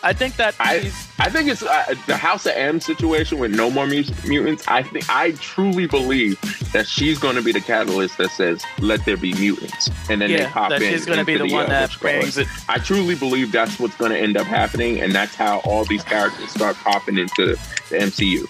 I 0.01 0.13
think 0.13 0.37
that 0.37 0.55
I 0.59 0.91
I 1.19 1.29
think 1.29 1.49
it's 1.49 1.61
uh, 1.61 1.93
the 2.07 2.15
House 2.15 2.45
of 2.45 2.53
M 2.53 2.79
situation 2.79 3.37
with 3.37 3.53
no 3.53 3.69
more 3.69 3.85
mutants. 3.85 4.65
I 4.67 4.83
think 4.83 5.09
I 5.09 5.31
truly 5.33 5.87
believe 5.87 6.39
that 6.71 6.87
she's 6.87 7.19
going 7.19 7.35
to 7.35 7.41
be 7.41 7.51
the 7.51 7.59
catalyst 7.59 8.17
that 8.17 8.31
says 8.31 8.63
let 8.79 9.03
there 9.05 9.17
be 9.17 9.33
mutants, 9.33 9.89
and 10.09 10.21
then 10.21 10.31
they 10.31 10.45
pop 10.45 10.69
that 10.69 10.81
in. 10.81 10.91
she's 10.93 11.05
going 11.05 11.19
to 11.19 11.25
be 11.25 11.33
into 11.33 11.47
the 11.47 11.53
one 11.53 11.65
uh, 11.65 11.69
that 11.69 11.81
what 11.81 11.93
you 11.93 11.99
call 11.99 12.09
it. 12.09 12.19
brings 12.21 12.37
it. 12.37 12.47
I 12.69 12.77
truly 12.77 13.15
believe 13.15 13.51
that's 13.51 13.77
what's 13.77 13.95
going 13.97 14.11
to 14.11 14.17
end 14.17 14.37
up 14.37 14.47
happening, 14.47 15.01
and 15.01 15.13
that's 15.13 15.35
how 15.35 15.59
all 15.59 15.83
these 15.83 16.03
characters 16.03 16.49
start 16.49 16.77
popping 16.77 17.17
into 17.17 17.57
the 17.89 17.97
MCU. 17.97 18.47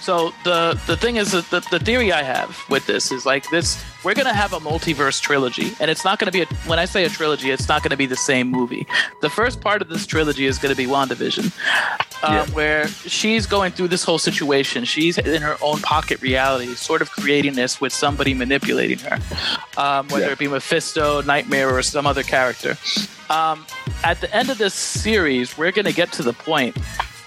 So 0.00 0.32
the 0.44 0.80
the 0.86 0.96
thing 0.96 1.16
is 1.16 1.32
that 1.32 1.50
the, 1.50 1.60
the 1.70 1.78
theory 1.78 2.12
I 2.12 2.22
have 2.22 2.58
with 2.68 2.86
this 2.86 3.10
is 3.12 3.26
like 3.26 3.48
this 3.50 3.82
we're 4.04 4.14
gonna 4.14 4.32
have 4.34 4.52
a 4.52 4.60
multiverse 4.60 5.20
trilogy 5.20 5.72
and 5.80 5.90
it's 5.90 6.04
not 6.04 6.18
gonna 6.18 6.30
be 6.30 6.42
a 6.42 6.46
when 6.66 6.78
I 6.78 6.84
say 6.84 7.04
a 7.04 7.08
trilogy 7.08 7.50
it's 7.50 7.68
not 7.68 7.82
gonna 7.82 7.96
be 7.96 8.06
the 8.06 8.16
same 8.16 8.48
movie. 8.50 8.86
The 9.20 9.30
first 9.30 9.60
part 9.60 9.82
of 9.82 9.88
this 9.88 10.06
trilogy 10.06 10.46
is 10.46 10.58
gonna 10.58 10.74
be 10.76 10.86
WandaVision. 10.86 11.52
Um, 12.22 12.32
Yeah. 12.34 12.44
where 12.54 12.88
she's 12.88 13.46
going 13.46 13.72
through 13.72 13.88
this 13.88 14.02
whole 14.02 14.18
situation. 14.18 14.84
She's 14.84 15.18
in 15.18 15.42
her 15.42 15.56
own 15.60 15.80
pocket 15.80 16.20
reality, 16.22 16.74
sort 16.74 17.02
of 17.02 17.10
creating 17.10 17.54
this 17.54 17.78
with 17.80 17.92
somebody 17.92 18.32
manipulating 18.32 18.98
her, 19.00 19.18
um, 19.76 20.08
whether 20.08 20.26
Yeah. 20.26 20.32
it 20.32 20.38
be 20.38 20.48
Mephisto, 20.48 21.20
Nightmare, 21.22 21.68
or 21.76 21.82
some 21.82 22.06
other 22.06 22.22
character. 22.22 22.78
Um, 23.28 23.66
at 24.02 24.20
the 24.22 24.34
end 24.34 24.48
of 24.48 24.56
this 24.56 24.72
series, 24.72 25.58
we're 25.58 25.72
going 25.72 25.84
to 25.84 25.92
get 25.92 26.10
to 26.12 26.22
the 26.22 26.32
point 26.32 26.74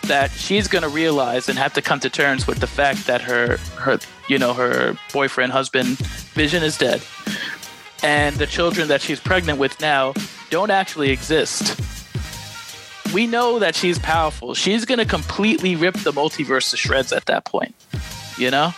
that 0.10 0.32
she's 0.32 0.68
going 0.68 0.82
to 0.84 0.90
realize 0.90 1.48
and 1.48 1.58
have 1.58 1.74
to 1.74 1.82
come 1.82 2.00
to 2.02 2.10
terms 2.10 2.46
with 2.46 2.60
the 2.60 2.68
fact 2.68 3.08
that 3.08 3.22
her 3.22 3.58
her 3.78 3.98
you 4.28 4.38
know 4.38 4.54
her 4.54 4.98
boyfriend 5.14 5.54
husband 5.54 5.98
vision 6.36 6.62
is 6.62 6.78
dead. 6.78 7.02
And 8.04 8.36
the 8.36 8.48
children 8.48 8.88
that 8.90 9.02
she's 9.02 9.20
pregnant 9.20 9.60
with 9.60 9.80
now 9.82 10.14
don't 10.50 10.72
actually 10.72 11.10
exist. 11.12 11.80
We 13.14 13.26
know 13.26 13.60
that 13.60 13.76
she's 13.76 13.98
powerful. 13.98 14.54
She's 14.54 14.86
going 14.86 15.00
to 15.00 15.06
completely 15.06 15.76
rip 15.76 15.96
the 15.96 16.12
multiverse 16.12 16.70
to 16.72 16.78
shreds 16.78 17.12
at 17.12 17.26
that 17.26 17.46
point 17.46 17.74
you 18.40 18.50
know? 18.50 18.74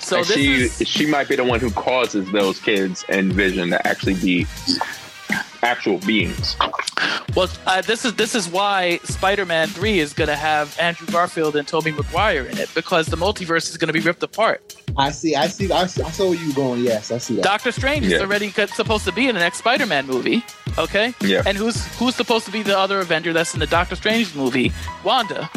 So 0.00 0.18
this 0.18 0.32
she 0.32 0.54
is 0.54 0.82
she 0.86 1.06
might 1.06 1.28
be 1.28 1.36
the 1.36 1.44
one 1.44 1.60
who 1.60 1.70
causes 1.70 2.30
those 2.32 2.60
kids 2.60 3.04
and 3.08 3.32
Vision 3.32 3.70
to 3.70 3.86
actually 3.86 4.14
be 4.14 4.46
actual 5.66 5.98
beings. 5.98 6.56
Well, 7.34 7.48
uh, 7.66 7.82
this 7.82 8.04
is 8.04 8.14
this 8.14 8.34
is 8.34 8.48
why 8.48 8.98
Spider-Man 9.04 9.68
Three 9.68 9.98
is 9.98 10.12
going 10.14 10.28
to 10.28 10.36
have 10.36 10.78
Andrew 10.78 11.06
Garfield 11.08 11.56
and 11.56 11.66
Tobey 11.68 11.90
Maguire 11.92 12.44
in 12.46 12.56
it 12.58 12.70
because 12.74 13.06
the 13.08 13.16
multiverse 13.16 13.68
is 13.68 13.76
going 13.76 13.88
to 13.88 13.92
be 13.92 14.00
ripped 14.00 14.22
apart. 14.22 14.74
I 14.96 15.10
see. 15.10 15.34
I 15.34 15.48
see. 15.48 15.70
I, 15.70 15.86
see, 15.86 16.02
I 16.02 16.10
saw 16.10 16.30
where 16.30 16.38
you 16.38 16.54
going. 16.54 16.82
Yes, 16.82 17.10
I 17.10 17.18
see 17.18 17.34
that. 17.36 17.44
Doctor 17.44 17.72
Strange 17.72 18.06
is 18.06 18.20
already 18.22 18.50
co- 18.50 18.66
supposed 18.66 19.04
to 19.04 19.12
be 19.12 19.28
in 19.28 19.34
the 19.34 19.40
next 19.40 19.58
Spider-Man 19.58 20.06
movie. 20.06 20.42
Okay, 20.78 21.12
Yeah. 21.20 21.42
and 21.46 21.56
who's 21.58 21.84
who's 21.98 22.14
supposed 22.14 22.46
to 22.46 22.52
be 22.52 22.62
the 22.62 22.78
other 22.78 23.00
Avenger 23.00 23.32
that's 23.32 23.52
in 23.54 23.60
the 23.60 23.66
Doctor 23.66 23.96
Strange 23.96 24.34
movie? 24.34 24.72
Wanda. 25.04 25.50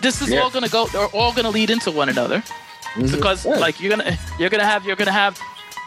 This 0.00 0.20
is 0.22 0.30
Yeah. 0.30 0.40
all 0.40 0.50
going 0.50 0.64
to 0.64 0.70
go. 0.70 0.86
They're 0.88 1.06
all 1.06 1.32
going 1.32 1.44
to 1.44 1.50
lead 1.50 1.70
into 1.70 1.90
one 1.90 2.08
another 2.08 2.42
Mhm. 2.94 3.10
because 3.10 3.46
Yeah. 3.46 3.52
like 3.58 3.80
you're 3.80 3.90
gonna 3.96 4.18
you're 4.38 4.50
gonna 4.50 4.66
have 4.66 4.84
you're 4.84 4.96
gonna 4.96 5.12
have 5.12 5.38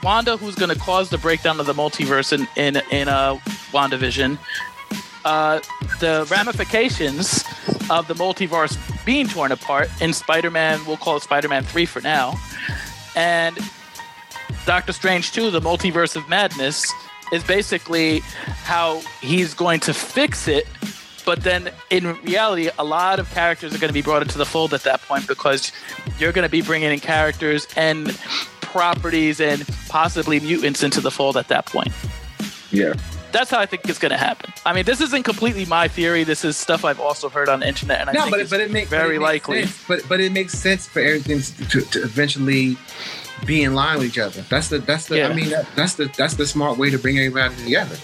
Wanda 0.03 0.37
who's 0.37 0.55
gonna 0.55 0.75
cause 0.75 1.09
the 1.09 1.17
breakdown 1.17 1.59
of 1.59 1.65
the 1.65 1.73
multiverse 1.73 2.31
in 2.33 2.47
in 2.55 2.81
in 2.91 3.07
uh 3.07 3.35
WandaVision. 3.71 4.37
Uh, 5.23 5.59
the 5.99 6.27
ramifications 6.29 7.43
of 7.89 8.07
the 8.07 8.13
multiverse 8.13 8.77
being 9.05 9.27
torn 9.27 9.51
apart 9.51 9.89
in 9.99 10.13
Spider-Man, 10.13 10.79
we'll 10.85 10.97
call 10.97 11.17
it 11.17 11.23
Spider-Man 11.23 11.63
Three 11.63 11.87
for 11.87 11.99
now, 12.01 12.35
and 13.15 13.57
Doctor 14.65 14.93
Strange 14.93 15.31
Two, 15.31 15.49
the 15.49 15.61
Multiverse 15.61 16.15
of 16.15 16.27
Madness, 16.29 16.91
is 17.31 17.43
basically 17.43 18.19
how 18.63 19.01
he's 19.21 19.53
going 19.53 19.79
to 19.81 19.93
fix 19.93 20.47
it. 20.47 20.67
But 21.25 21.43
then 21.43 21.71
in 21.89 22.15
reality, 22.21 22.69
a 22.77 22.83
lot 22.83 23.19
of 23.19 23.29
characters 23.31 23.73
are 23.73 23.79
going 23.79 23.89
to 23.89 23.93
be 23.93 24.03
brought 24.03 24.21
into 24.21 24.37
the 24.37 24.45
fold 24.45 24.73
at 24.75 24.83
that 24.83 25.01
point 25.01 25.27
because 25.27 25.71
you're 26.19 26.31
going 26.31 26.45
to 26.45 26.51
be 26.51 26.61
bringing 26.61 26.91
in 26.91 26.99
characters 26.99 27.67
and 27.75 28.17
properties 28.75 29.39
and 29.39 29.65
possibly 29.87 30.37
mutants 30.41 30.83
into 30.83 30.99
the 30.99 31.09
fold 31.09 31.37
at 31.37 31.47
that 31.47 31.65
point. 31.65 31.93
Yeah. 32.71 32.93
That's 33.31 33.49
how 33.49 33.57
I 33.57 33.65
think 33.65 33.87
it's 33.87 33.99
going 33.99 34.11
to 34.11 34.17
happen. 34.17 34.51
I 34.65 34.73
mean, 34.73 34.83
this 34.83 34.99
isn't 34.99 35.23
completely 35.23 35.63
my 35.63 35.87
theory. 35.87 36.25
This 36.25 36.43
is 36.43 36.57
stuff 36.57 36.83
I've 36.83 36.99
also 36.99 37.29
heard 37.29 37.47
on 37.47 37.61
the 37.61 37.67
internet, 37.69 38.01
and 38.01 38.09
I 38.09 38.13
no, 38.13 38.21
think 38.23 38.31
but 38.31 38.39
it, 38.39 38.43
it's 38.43 38.51
but 38.51 38.59
it 38.59 38.71
makes 38.71 38.89
very 38.89 39.17
but 39.17 39.23
it 39.27 39.31
makes 39.33 39.47
likely. 39.47 39.61
sense. 39.65 39.87
But 39.87 40.09
but 40.09 40.19
it 40.19 40.31
makes 40.33 40.53
sense 40.53 40.87
for 40.87 40.99
everything 40.99 41.39
to, 41.69 41.81
to 41.81 42.03
eventually 42.03 42.77
be 43.45 43.63
in 43.63 43.75
line 43.75 43.99
with 43.99 44.07
each 44.07 44.19
other. 44.19 44.41
That's 44.49 44.67
the 44.67 44.79
that's 44.79 45.07
the 45.07 45.19
Yeah. 45.19 45.29
I 45.29 45.33
mean 45.33 45.49
that, 45.51 45.67
that's 45.75 45.95
the 45.95 46.11
that's 46.17 46.35
the 46.35 46.45
smart 46.45 46.77
way 46.77 46.89
to 46.89 46.99
bring 46.99 47.17
everybody 47.17 47.55
together. 47.63 47.95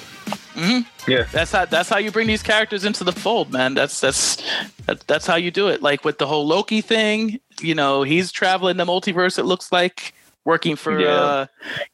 Mm-hmm. 0.55 1.11
Yeah, 1.11 1.23
that's 1.31 1.51
how 1.51 1.65
that's 1.65 1.89
how 1.89 1.97
you 1.97 2.11
bring 2.11 2.27
these 2.27 2.43
characters 2.43 2.85
into 2.85 3.03
the 3.03 3.13
fold, 3.13 3.51
man. 3.51 3.73
That's 3.73 3.99
that's 3.99 4.41
that, 4.85 5.01
that's 5.07 5.27
how 5.27 5.35
you 5.35 5.51
do 5.51 5.67
it. 5.67 5.81
Like 5.81 6.05
with 6.05 6.17
the 6.17 6.27
whole 6.27 6.45
Loki 6.47 6.79
thing, 6.81 7.39
you 7.61 7.75
know, 7.75 8.03
he's 8.03 8.31
traveling 8.31 8.77
the 8.77 8.85
multiverse. 8.85 9.37
It 9.37 9.45
looks 9.45 9.71
like 9.71 10.13
working 10.45 10.75
for 10.75 10.99
Yeah. 10.99 11.07
uh, 11.09 11.45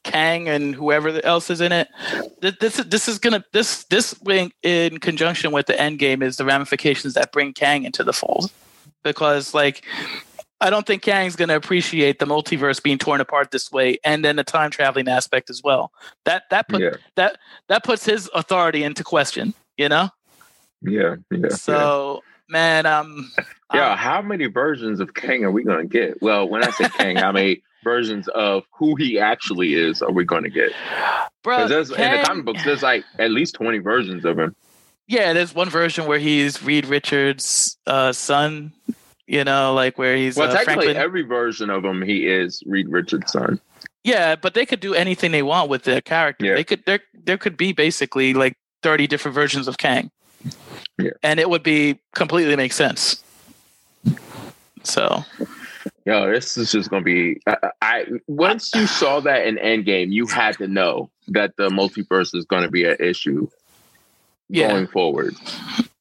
Kang 0.03 0.47
and 0.47 0.73
whoever 0.75 1.23
else 1.25 1.49
is 1.49 1.61
in 1.61 1.71
it. 1.71 1.87
Th- 2.41 2.57
This 2.59 2.79
is 2.79 2.85
this 2.85 3.07
is 3.07 3.19
gonna 3.19 3.43
this 3.53 3.83
this 3.85 4.17
wing 4.21 4.51
in 4.63 4.99
conjunction 4.99 5.51
with 5.51 5.65
the 5.67 5.79
end 5.79 5.99
game 5.99 6.21
is 6.21 6.37
the 6.37 6.45
ramifications 6.45 7.13
that 7.15 7.31
bring 7.31 7.53
Kang 7.53 7.83
into 7.83 8.03
the 8.03 8.13
fold, 8.13 8.51
because 9.03 9.53
like. 9.53 9.83
I 10.59 10.71
don't 10.71 10.87
think 10.87 11.03
Kang's 11.03 11.35
going 11.35 11.49
to 11.49 11.55
appreciate 11.55 12.17
the 12.17 12.25
multiverse 12.25 12.81
being 12.81 12.97
torn 12.97 13.21
apart 13.21 13.51
this 13.51 13.71
way, 13.71 13.99
and 14.03 14.25
then 14.25 14.37
the 14.37 14.43
time 14.43 14.71
traveling 14.71 15.07
aspect 15.07 15.51
as 15.51 15.61
well. 15.63 15.91
That 16.25 16.45
that 16.49 16.67
put 16.67 16.81
Yeah. 16.81 16.95
that 17.15 17.37
that 17.69 17.83
puts 17.83 18.03
his 18.03 18.27
authority 18.33 18.81
into 18.83 19.03
question. 19.03 19.53
You 19.77 19.87
know, 19.89 20.09
Yeah. 20.81 21.17
Yeah. 21.29 21.49
so 21.49 22.23
man, 22.49 22.87
um, 22.87 23.31
Yeah, 23.71 23.91
um, 23.91 23.97
how 23.99 24.19
many 24.23 24.47
versions 24.47 24.99
of 24.99 25.13
Kang 25.13 25.43
are 25.43 25.51
we 25.51 25.63
going 25.63 25.87
to 25.87 25.93
get? 25.93 26.23
Well, 26.23 26.49
when 26.49 26.63
I 26.63 26.71
say 26.71 26.89
Kang, 26.89 27.19
I 27.19 27.31
many 27.31 27.61
versions 27.91 28.27
of 28.29 28.63
who 28.77 28.95
he 28.95 29.17
actually 29.19 29.73
is 29.75 30.01
are 30.01 30.11
we 30.11 30.23
going 30.25 30.43
to 30.43 30.49
get? 30.49 30.71
bro, 31.43 31.63
Because 31.67 31.91
in 31.91 32.11
the 32.11 32.23
comic 32.25 32.45
books, 32.45 32.63
there's 32.65 32.83
like 32.83 33.03
at 33.19 33.31
least 33.31 33.55
20 33.55 33.79
versions 33.79 34.25
of 34.25 34.37
him. 34.37 34.55
yeah, 35.07 35.31
there's 35.33 35.55
one 35.55 35.69
version 35.69 36.05
where 36.05 36.19
he's 36.19 36.61
Reed 36.63 36.85
Richards' 36.85 37.77
uh, 37.87 38.11
son. 38.11 38.73
You 39.29 39.43
know, 39.43 39.73
like 39.73 39.97
where 39.97 40.15
he's 40.15 40.37
Well, 40.37 40.49
uh, 40.49 40.53
technically, 40.53 40.85
Franklin. 40.85 41.03
every 41.03 41.21
version 41.23 41.69
of 41.69 41.83
him, 41.83 42.01
he 42.01 42.27
is 42.27 42.63
Reed 42.65 42.87
Richards' 42.89 43.31
son. 43.31 43.59
yeah, 44.05 44.35
but 44.37 44.53
they 44.53 44.65
could 44.65 44.79
do 44.79 44.93
anything 44.93 45.31
they 45.33 45.43
want 45.43 45.69
with 45.69 45.83
their 45.83 45.99
character. 46.01 46.45
Yeah. 46.45 46.55
They 46.55 46.63
could 46.63 46.83
there 46.85 46.99
there 47.25 47.37
could 47.37 47.57
be 47.57 47.73
basically 47.73 48.33
like 48.33 48.55
30 48.83 49.05
different 49.07 49.35
versions 49.35 49.67
of 49.67 49.77
Kang. 49.77 50.11
Yeah. 50.97 51.11
And 51.23 51.39
it 51.41 51.49
would 51.49 51.63
be 51.63 51.99
completely 52.15 52.55
make 52.55 52.71
sense. 52.73 53.21
So 54.83 55.23
Yo, 56.07 56.31
this 56.31 56.57
is 56.57 56.71
just 56.71 56.89
going 56.89 57.03
to 57.03 57.05
be. 57.05 57.41
I, 57.45 57.57
I 57.81 58.05
once 58.27 58.73
you 58.73 58.87
saw 58.87 59.19
that 59.19 59.45
in 59.45 59.57
Endgame, 59.57 60.09
you 60.09 60.25
had 60.25 60.57
to 60.59 60.65
know 60.65 61.09
that 61.27 61.57
the 61.57 61.67
multiverse 61.67 62.33
is 62.33 62.45
going 62.45 62.63
to 62.63 62.71
be 62.71 62.85
an 62.85 62.95
issue 62.97 63.49
yeah, 64.47 64.69
going 64.69 64.87
forward. 64.87 65.35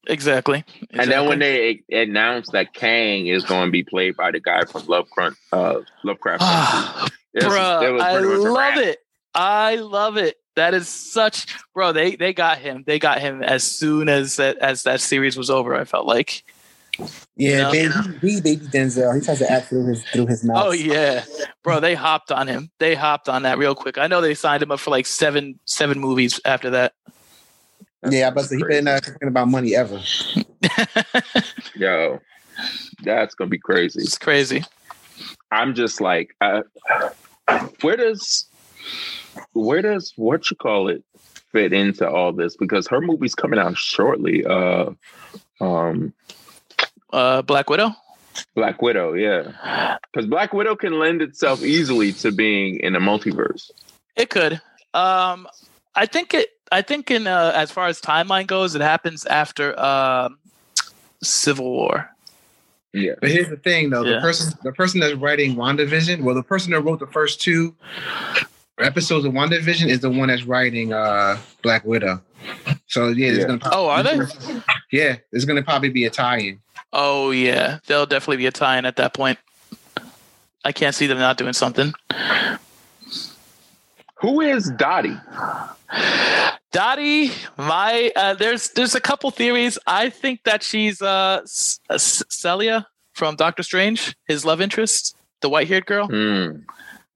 exactly. 0.06 0.64
And 0.90 1.10
then 1.10 1.26
when 1.26 1.40
they 1.40 1.82
announced 1.90 2.52
that 2.52 2.72
Kang 2.72 3.26
is 3.26 3.42
going 3.44 3.66
to 3.66 3.72
be 3.72 3.82
played 3.82 4.16
by 4.16 4.30
the 4.30 4.38
guy 4.38 4.62
from 4.64 4.86
Lovecraft, 4.86 5.38
uh, 5.52 5.80
Lovecraft, 6.04 6.40
Ah, 6.40 7.08
it 7.34 7.42
was- 7.44 7.52
Bruh, 7.52 7.82
it 7.82 7.90
was 7.90 8.02
I 8.02 8.12
pretty 8.12 8.28
much 8.28 8.36
a 8.46 8.52
love 8.52 8.76
it. 8.76 8.98
I 9.34 9.74
love 9.74 10.16
it. 10.18 10.36
That 10.54 10.72
is 10.72 10.88
such, 10.88 11.46
bro. 11.74 11.92
They 11.92 12.14
they 12.14 12.32
got 12.32 12.58
him. 12.58 12.84
They 12.86 13.00
got 13.00 13.18
him 13.20 13.42
as 13.42 13.64
soon 13.64 14.08
as 14.08 14.36
that 14.36 14.56
as 14.58 14.84
that 14.84 15.00
series 15.00 15.36
was 15.36 15.50
over. 15.50 15.74
I 15.74 15.82
felt 15.84 16.06
like, 16.06 16.44
Yeah, 17.36 17.72
You 17.72 17.90
baby, 18.20 18.40
baby 18.40 18.66
Denzel. 18.66 19.14
He 19.14 19.20
tries 19.20 19.38
to 19.38 19.50
act 19.50 19.68
through 19.68 19.86
his 19.86 20.04
through 20.04 20.26
his 20.26 20.44
mouth. 20.44 20.64
oh 20.66 20.72
yeah, 20.72 21.24
bro. 21.62 21.80
They 21.80 21.94
hopped 21.94 22.32
on 22.32 22.48
him. 22.48 22.70
They 22.78 22.94
hopped 22.94 23.28
on 23.28 23.42
that 23.42 23.58
real 23.58 23.74
quick. 23.74 23.98
I 23.98 24.06
know 24.06 24.20
they 24.20 24.34
signed 24.34 24.62
him 24.62 24.70
up 24.70 24.80
for 24.80 24.90
like 24.90 25.06
seven 25.06 25.58
seven 25.66 25.98
movies 26.00 26.40
after 26.44 26.70
that. 26.70 26.94
yeah. 28.08 28.30
But 28.30 28.46
he 28.46 28.62
better 28.62 28.82
not 28.82 29.04
thinking 29.04 29.28
about 29.28 29.48
money 29.48 29.74
ever. 29.76 30.00
Yo, 31.74 32.20
that's 33.02 33.34
gonna 33.34 33.50
be 33.50 33.58
crazy. 33.58 34.00
it's 34.00 34.18
crazy. 34.18 34.64
I'm 35.50 35.74
just 35.74 36.00
like, 36.00 36.34
uh, 36.40 36.62
where 37.80 37.96
does, 37.96 38.46
where 39.52 39.82
does 39.82 40.12
what 40.16 40.50
you 40.50 40.56
call 40.56 40.88
it 40.88 41.04
fit 41.52 41.72
into 41.72 42.08
all 42.08 42.32
this? 42.32 42.56
Because 42.56 42.88
her 42.88 43.00
movie's 43.00 43.34
coming 43.34 43.58
out 43.58 43.76
shortly. 43.76 44.44
Uh, 44.44 44.90
um, 45.60 46.12
Uh, 47.12 47.42
Black 47.42 47.70
Widow. 47.70 47.90
Black 48.54 48.82
Widow, 48.82 49.14
yeah, 49.14 49.96
because 50.12 50.28
Black 50.28 50.52
Widow 50.52 50.76
can 50.76 50.98
lend 50.98 51.22
itself 51.22 51.62
easily 51.62 52.12
to 52.14 52.30
being 52.30 52.78
in 52.80 52.94
a 52.94 53.00
multiverse. 53.00 53.70
It 54.14 54.28
could. 54.28 54.60
Um, 54.92 55.46
I 55.94 56.04
think 56.06 56.34
it. 56.34 56.50
I 56.70 56.82
think 56.82 57.10
in 57.10 57.26
uh, 57.26 57.52
as 57.54 57.70
far 57.70 57.86
as 57.86 57.98
timeline 58.00 58.46
goes, 58.46 58.74
it 58.74 58.82
happens 58.82 59.24
after 59.24 59.78
um 59.80 60.38
Civil 61.22 61.70
War. 61.70 62.10
Yeah. 62.92 63.12
But 63.20 63.30
here's 63.30 63.48
the 63.48 63.56
thing, 63.56 63.88
though: 63.90 64.04
Yeah. 64.04 64.16
the 64.16 64.20
person, 64.20 64.58
the 64.62 64.72
person 64.72 65.00
that's 65.00 65.14
writing 65.14 65.54
WandaVision, 65.56 66.22
well, 66.22 66.34
the 66.34 66.42
person 66.42 66.72
that 66.72 66.80
wrote 66.82 66.98
the 66.98 67.06
first 67.06 67.40
two 67.40 67.74
episodes 68.78 69.24
of 69.24 69.32
WandaVision 69.32 69.88
is 69.88 70.00
the 70.00 70.10
one 70.10 70.28
that's 70.28 70.44
writing 70.44 70.92
uh 70.92 71.38
Black 71.62 71.84
Widow. 71.86 72.20
So 72.88 73.08
yeah, 73.08 73.28
it's 73.28 73.38
Yeah. 73.38 73.46
gonna. 73.46 73.60
Oh, 73.72 73.88
are 73.88 74.02
they? 74.02 74.18
Yeah, 74.92 75.16
there's 75.32 75.46
gonna 75.46 75.62
probably 75.62 75.88
be 75.88 76.04
a 76.04 76.10
tie-in. 76.10 76.60
Oh 76.92 77.30
yeah, 77.30 77.78
there'll 77.86 78.06
definitely 78.06 78.38
be 78.38 78.46
a 78.46 78.52
tie-in 78.52 78.84
at 78.86 78.96
that 78.96 79.12
point. 79.14 79.38
I 80.64 80.72
can't 80.72 80.94
see 80.94 81.06
them 81.06 81.18
not 81.18 81.36
doing 81.38 81.52
something. 81.52 81.92
Who 84.20 84.40
is 84.40 84.70
Dottie? 84.76 85.16
Dottie, 86.72 87.30
my 87.56 88.10
uh, 88.16 88.34
there's 88.34 88.70
there's 88.70 88.94
a 88.94 89.00
couple 89.00 89.30
theories. 89.30 89.78
I 89.86 90.10
think 90.10 90.42
that 90.44 90.62
she's 90.62 91.00
uh, 91.02 91.42
uh, 91.90 91.98
Celia 91.98 92.86
from 93.12 93.36
Doctor 93.36 93.62
Strange, 93.62 94.16
his 94.26 94.44
love 94.44 94.60
interest, 94.60 95.16
the 95.40 95.48
white-haired 95.48 95.86
girl, 95.86 96.06
Hmm. 96.08 96.58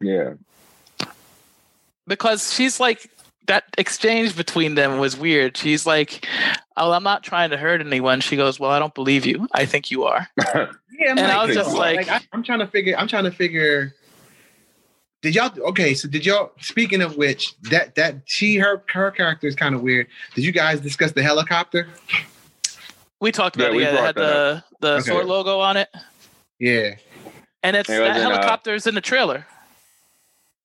Yeah. 0.01 0.35
because 2.07 2.53
she's 2.55 2.81
like 2.81 3.11
that 3.47 3.65
exchange 3.79 4.37
between 4.37 4.75
them 4.75 4.99
was 4.99 5.17
weird. 5.17 5.57
She's 5.57 5.87
like, 5.87 6.27
"Oh, 6.77 6.93
I'm 6.93 7.03
not 7.03 7.23
trying 7.23 7.51
to 7.51 7.57
hurt 7.57 7.81
anyone." 7.81 8.21
She 8.21 8.37
goes, 8.37 8.61
"Well, 8.61 8.71
I 8.71 8.79
don't 8.79 8.95
believe 8.95 9.27
you. 9.27 9.49
I 9.53 9.67
think 9.67 9.91
you 9.91 10.05
are." 10.05 10.29
Yeah, 11.01 11.13
I'm 11.13 11.19
And 11.19 11.33
I 11.33 11.47
was 11.47 11.57
just 11.57 11.75
like- 11.75 12.11
I, 12.11 12.21
I'm 12.31 12.43
trying 12.43 12.59
to 12.59 12.67
figure. 12.67 12.95
I'm 12.99 13.09
trying 13.09 13.25
to 13.25 13.31
figure. 13.31 13.95
Did 15.23 15.35
y'all 15.35 15.51
okay? 15.69 15.95
So 15.95 16.09
did 16.09 16.27
y'all? 16.27 16.53
Speaking 16.61 17.01
of 17.01 17.17
which, 17.17 17.59
that 17.71 17.95
that 17.95 18.17
she 18.27 18.57
her 18.57 18.83
her 18.93 19.11
character 19.11 19.47
is 19.47 19.55
kind 19.55 19.75
of 19.75 19.81
weird. 19.81 20.09
Did 20.35 20.45
you 20.45 20.53
guys 20.53 20.81
discuss 20.81 21.13
the 21.13 21.23
helicopter? 21.23 21.89
We 23.21 23.33
talked 23.33 23.57
about 23.57 23.73
we 23.73 23.79
it. 23.79 23.93
Yeah, 23.93 23.93
it 23.93 24.01
had 24.01 24.15
that 24.15 24.15
the 24.15 24.65
the 24.81 24.93
Okay. 24.97 25.11
sword 25.11 25.27
logo 25.27 25.59
on 25.61 25.79
it, 25.79 25.89
Yeah, 26.59 26.97
and 27.63 27.77
it's 27.77 27.89
It 27.89 27.99
that 27.99 28.15
was 28.15 28.87
in, 28.87 28.89
uh, 28.89 28.89
in 28.91 28.95
the 28.95 29.01
trailer. 29.01 29.47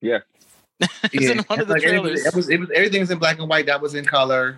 Yeah. 0.02 0.20
It's 0.80 1.14
yeah. 1.14 1.32
in 1.32 1.38
one 1.40 1.60
of 1.60 1.68
the 1.68 1.74
Like, 1.74 1.84
trailers. 1.84 2.26
It 2.26 2.36
was, 2.36 2.50
it 2.50 2.60
was 2.60 2.70
everything's 2.72 3.12
in 3.12 3.20
black 3.20 3.40
and 3.40 3.50
white. 3.50 3.66
That 3.66 3.82
was 3.82 3.96
in 3.96 4.06
color. 4.06 4.58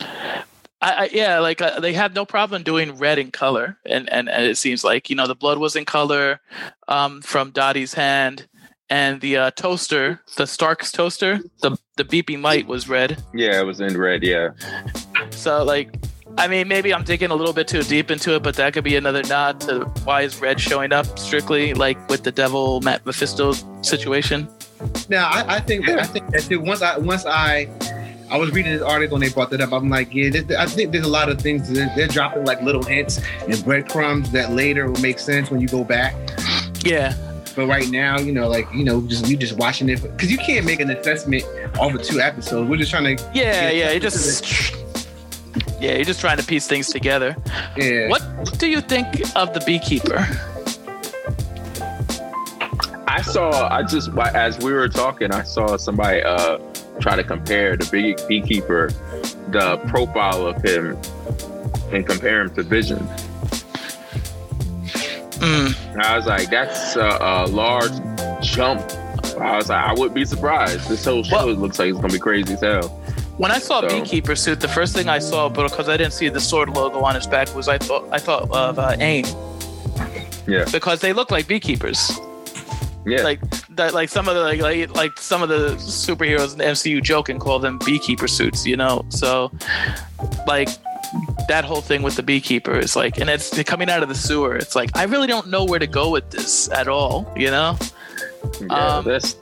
I, 0.00 0.92
I 0.92 1.10
yeah, 1.12 1.40
like 1.40 1.60
uh, 1.60 1.80
they 1.80 1.92
had 1.92 2.14
no 2.14 2.24
problem 2.24 2.62
doing 2.62 2.96
red 2.96 3.18
in 3.18 3.30
color, 3.30 3.76
and, 3.84 4.08
and 4.12 4.28
and 4.28 4.44
it 4.44 4.56
seems 4.56 4.84
like 4.84 5.10
you 5.10 5.16
know 5.16 5.26
the 5.26 5.34
blood 5.34 5.58
was 5.58 5.74
in 5.74 5.84
color 5.84 6.40
um, 6.86 7.20
from 7.22 7.50
Dottie's 7.50 7.94
hand, 7.94 8.46
and 8.88 9.20
the 9.20 9.36
uh, 9.36 9.50
toaster, 9.52 10.20
the 10.36 10.46
Stark's 10.46 10.92
toaster, 10.92 11.40
the 11.62 11.76
the 11.96 12.04
beeping 12.04 12.42
light 12.42 12.66
was 12.66 12.88
red. 12.88 13.22
Yeah, 13.34 13.60
it 13.60 13.64
was 13.64 13.80
in 13.80 13.96
red. 13.98 14.22
Yeah. 14.22 14.50
So 15.30 15.64
like, 15.64 15.96
I 16.36 16.46
mean, 16.46 16.68
maybe 16.68 16.94
I'm 16.94 17.02
digging 17.02 17.30
a 17.30 17.34
little 17.34 17.52
bit 17.52 17.66
too 17.66 17.82
deep 17.82 18.10
into 18.10 18.36
it, 18.36 18.44
but 18.44 18.54
that 18.54 18.72
could 18.72 18.84
be 18.84 18.94
another 18.94 19.22
nod 19.24 19.60
to 19.62 19.80
why 20.04 20.22
is 20.22 20.40
red 20.40 20.60
showing 20.60 20.92
up 20.92 21.18
strictly 21.18 21.74
like 21.74 22.08
with 22.08 22.22
the 22.22 22.32
devil 22.32 22.80
Matt 22.82 23.04
Mephisto 23.04 23.52
situation. 23.82 24.48
Now, 25.08 25.28
I, 25.28 25.56
I 25.56 25.60
think 25.60 25.88
I 25.88 26.04
think 26.04 26.30
that 26.30 26.42
too. 26.42 26.60
Once 26.60 26.82
I 26.82 26.98
once 26.98 27.24
I 27.26 27.68
I 28.30 28.36
was 28.36 28.50
reading 28.52 28.72
this 28.72 28.82
article 28.82 29.16
and 29.16 29.24
they 29.24 29.30
brought 29.32 29.50
that 29.50 29.60
up. 29.62 29.72
I'm 29.72 29.88
like, 29.88 30.12
yeah, 30.14 30.28
there- 30.30 30.58
I 30.58 30.66
think 30.66 30.92
there's 30.92 31.06
a 31.06 31.10
lot 31.10 31.28
of 31.30 31.40
things 31.40 31.68
that 31.72 31.96
they're 31.96 32.06
dropping 32.08 32.44
like 32.44 32.60
little 32.62 32.82
hints 32.82 33.20
and 33.48 33.64
breadcrumbs 33.64 34.30
that 34.32 34.52
later 34.52 34.90
will 34.90 35.00
make 35.00 35.18
sense 35.18 35.50
when 35.50 35.60
you 35.60 35.68
go 35.68 35.82
back. 35.82 36.14
Yeah, 36.84 37.14
But 37.56 37.66
right 37.66 37.88
now, 37.88 38.18
you 38.18 38.32
know, 38.32 38.46
like 38.48 38.66
you 38.74 38.84
know, 38.84 39.00
just 39.02 39.26
we 39.26 39.36
just 39.36 39.56
watching 39.56 39.88
it 39.88 40.02
because 40.02 40.30
you 40.30 40.36
can't 40.38 40.66
make 40.66 40.80
an 40.80 40.90
assessment 40.90 41.42
off 41.78 41.94
of 41.94 42.02
two 42.02 42.20
episodes. 42.20 42.68
We're 42.68 42.76
just 42.76 42.90
trying 42.90 43.16
to, 43.16 43.30
yeah, 43.34 43.70
Yeah. 43.70 43.70
yeah. 43.70 43.90
You 43.92 44.00
just 44.00 44.74
yeah, 45.80 45.94
you're 45.94 46.04
just 46.04 46.20
trying 46.20 46.36
to 46.36 46.44
piece 46.44 46.66
things 46.66 46.88
together. 46.88 47.34
yeah. 47.76 48.08
What 48.08 48.58
do 48.58 48.66
you 48.68 48.80
think 48.82 49.06
of 49.36 49.54
the 49.54 49.62
beekeeper? 49.66 50.26
I 53.18 53.22
saw. 53.22 53.68
I 53.68 53.82
just 53.82 54.10
as 54.16 54.58
we 54.58 54.72
were 54.72 54.88
talking, 54.88 55.32
I 55.32 55.42
saw 55.42 55.76
somebody 55.76 56.22
uh 56.22 56.58
try 57.00 57.16
to 57.16 57.24
compare 57.24 57.76
the 57.76 57.88
big 57.90 58.16
beekeeper, 58.28 58.90
the 59.48 59.76
profile 59.88 60.46
of 60.46 60.62
him, 60.62 60.96
and 61.92 62.06
compare 62.06 62.42
him 62.42 62.54
to 62.54 62.62
Vision. 62.62 62.98
Mm. 65.40 65.96
I 65.96 66.16
was 66.16 66.26
like, 66.26 66.50
that's 66.50 66.96
a, 66.96 67.18
a 67.20 67.46
large 67.46 67.92
jump. 68.42 68.80
I 69.40 69.56
was 69.56 69.68
like, 69.68 69.84
I 69.84 69.92
wouldn't 69.92 70.14
be 70.14 70.24
surprised. 70.24 70.88
This 70.88 71.04
whole 71.04 71.22
show 71.22 71.46
Well- 71.46 71.54
looks 71.54 71.78
like 71.78 71.90
it's 71.90 71.98
gonna 72.00 72.12
be 72.12 72.18
crazy 72.18 72.54
as 72.54 72.60
hell. 72.60 72.88
When 73.36 73.50
I 73.52 73.58
saw 73.58 73.80
So- 73.80 73.88
beekeeper 73.88 74.34
suit, 74.36 74.60
the 74.60 74.68
first 74.68 74.94
thing 74.94 75.08
I 75.08 75.18
saw, 75.20 75.48
but 75.48 75.70
because 75.70 75.88
I 75.88 75.96
didn't 75.96 76.12
see 76.12 76.28
the 76.28 76.40
sword 76.40 76.70
logo 76.70 77.00
on 77.00 77.14
his 77.14 77.26
back, 77.26 77.54
was 77.54 77.68
I 77.68 77.78
thought 77.78 78.04
I 78.12 78.18
thought 78.18 78.50
of 78.50 78.78
uh, 78.78 78.96
AIM. 78.98 79.26
Yeah. 80.46 80.64
Because 80.72 81.00
they 81.00 81.12
look 81.12 81.30
like 81.30 81.46
beekeepers. 81.46 82.10
Yeah, 83.06 83.22
Like 83.22 83.40
that, 83.70 83.94
like 83.94 84.08
some 84.08 84.28
of 84.28 84.34
the 84.34 84.42
like, 84.42 84.60
like 84.60 84.94
like 84.94 85.18
some 85.18 85.42
of 85.42 85.48
the 85.48 85.76
superheroes 85.76 86.52
in 86.52 86.58
the 86.58 86.64
MCU 86.64 87.02
joke 87.02 87.28
and 87.28 87.40
call 87.40 87.58
them 87.58 87.78
beekeeper 87.84 88.28
suits. 88.28 88.66
You 88.66 88.76
know, 88.76 89.04
so 89.08 89.50
like 90.46 90.68
that 91.48 91.64
whole 91.64 91.80
thing 91.80 92.02
with 92.02 92.16
the 92.16 92.22
beekeeper 92.22 92.78
is 92.78 92.96
like, 92.96 93.18
and 93.18 93.30
it's 93.30 93.62
coming 93.62 93.88
out 93.88 94.02
of 94.02 94.08
the 94.08 94.14
sewer. 94.14 94.56
It's 94.56 94.76
like 94.76 94.90
I 94.94 95.04
really 95.04 95.26
don't 95.26 95.48
know 95.48 95.64
where 95.64 95.78
to 95.78 95.86
go 95.86 96.10
with 96.10 96.30
this 96.30 96.68
at 96.70 96.88
all. 96.88 97.32
You 97.36 97.50
know? 97.50 97.78
yeah. 98.60 98.96
um, 98.96 99.04
that's 99.04 99.36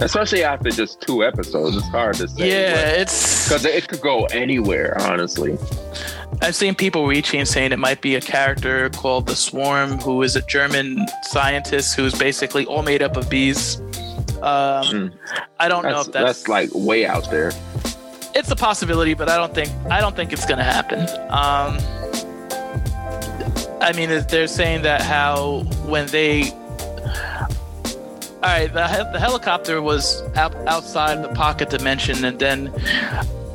especially 0.00 0.44
after 0.44 0.70
just 0.70 1.00
two 1.00 1.24
episodes. 1.24 1.76
It's 1.76 1.88
hard 1.88 2.16
to 2.16 2.28
say. 2.28 2.48
Yeah, 2.48 2.88
it's 2.88 3.44
because 3.44 3.64
it 3.64 3.88
could 3.88 4.00
go 4.00 4.24
anywhere. 4.26 4.96
Honestly, 5.00 5.58
I've 6.42 6.56
seen 6.56 6.74
people 6.74 7.06
reaching 7.06 7.44
saying 7.44 7.70
it 7.72 7.78
might 7.78 8.00
be 8.00 8.16
a 8.16 8.20
character 8.20 8.90
called 8.90 9.26
the 9.26 9.36
Swarm, 9.36 9.98
who 9.98 10.22
is 10.22 10.34
a 10.34 10.42
German 10.42 11.06
scientist 11.22 11.94
who's 11.94 12.14
basically 12.18 12.66
all 12.66 12.82
made 12.82 13.00
up 13.00 13.16
of 13.16 13.30
bees. 13.30 13.78
Um, 14.42 14.82
Mm. 14.82 15.12
I 15.60 15.68
don't 15.68 15.84
know 15.84 16.00
if 16.00 16.10
that's, 16.10 16.42
that's 16.42 16.48
like 16.48 16.70
way 16.74 17.06
out 17.06 17.30
there. 17.30 17.52
it's 18.34 18.50
a 18.50 18.56
possibility, 18.56 19.14
but 19.14 19.28
I 19.28 19.36
don't 19.36 19.54
think 19.54 19.70
I 19.88 20.00
don't 20.00 20.16
think 20.16 20.32
it's 20.32 20.44
going 20.44 20.58
to 20.58 20.64
happen. 20.64 21.00
Um, 21.30 21.78
I 23.80 23.92
mean, 23.94 24.08
they're 24.28 24.48
saying 24.48 24.82
that 24.82 25.00
how 25.02 25.60
when 25.86 26.06
they 26.08 26.50
all 28.42 28.48
right, 28.48 28.66
the, 28.72 29.08
the 29.12 29.20
helicopter 29.20 29.80
was 29.80 30.20
out, 30.34 30.52
outside 30.66 31.22
the 31.22 31.28
pocket 31.28 31.70
dimension, 31.70 32.24
and 32.24 32.40
then 32.40 32.72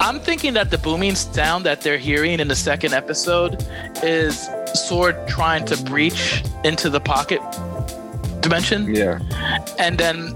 I'm 0.07 0.21
thinking 0.21 0.53
that 0.53 0.71
the 0.71 0.77
booming 0.77 1.15
sound 1.15 1.65
that 1.65 1.81
they're 1.81 1.97
hearing 1.97 2.39
in 2.39 2.47
the 2.47 2.55
second 2.55 2.93
episode 2.93 3.61
is 4.01 4.47
Sword 4.73 5.17
trying 5.27 5.65
to 5.65 5.75
breach 5.83 6.43
into 6.63 6.89
the 6.89 7.01
pocket 7.01 7.41
dimension. 8.39 8.95
Yeah, 8.95 9.19
and 9.77 9.97
then 9.97 10.33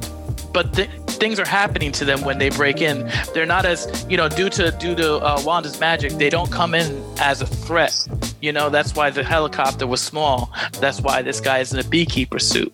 but 0.51 0.74
th- 0.74 0.89
things 1.07 1.39
are 1.39 1.47
happening 1.47 1.93
to 1.93 2.03
them 2.03 2.19
when 2.26 2.38
they 2.38 2.49
break 2.49 2.82
in. 2.82 3.09
They're 3.34 3.45
not 3.45 3.65
as 3.65 4.05
you 4.09 4.17
know 4.17 4.28
due 4.28 4.49
to 4.49 4.72
due 4.72 4.93
to 4.93 5.15
uh, 5.19 5.41
wanda's 5.45 5.80
magic 5.80 6.11
they 6.13 6.30
don't 6.30 6.51
come 6.51 6.74
in 6.74 7.01
as 7.19 7.41
a 7.41 7.45
threat. 7.45 7.95
You 8.41 8.51
know 8.51 8.69
that's 8.69 8.93
why 8.93 9.09
the 9.09 9.24
helicopter 9.24 9.88
was 9.88 10.01
small. 10.01 10.51
That's 10.82 10.99
why 10.99 11.22
this 11.22 11.39
guy 11.39 11.59
is 11.59 11.72
in 11.72 11.80
a 11.80 11.86
beekeeper 11.86 12.39
suit. 12.39 12.74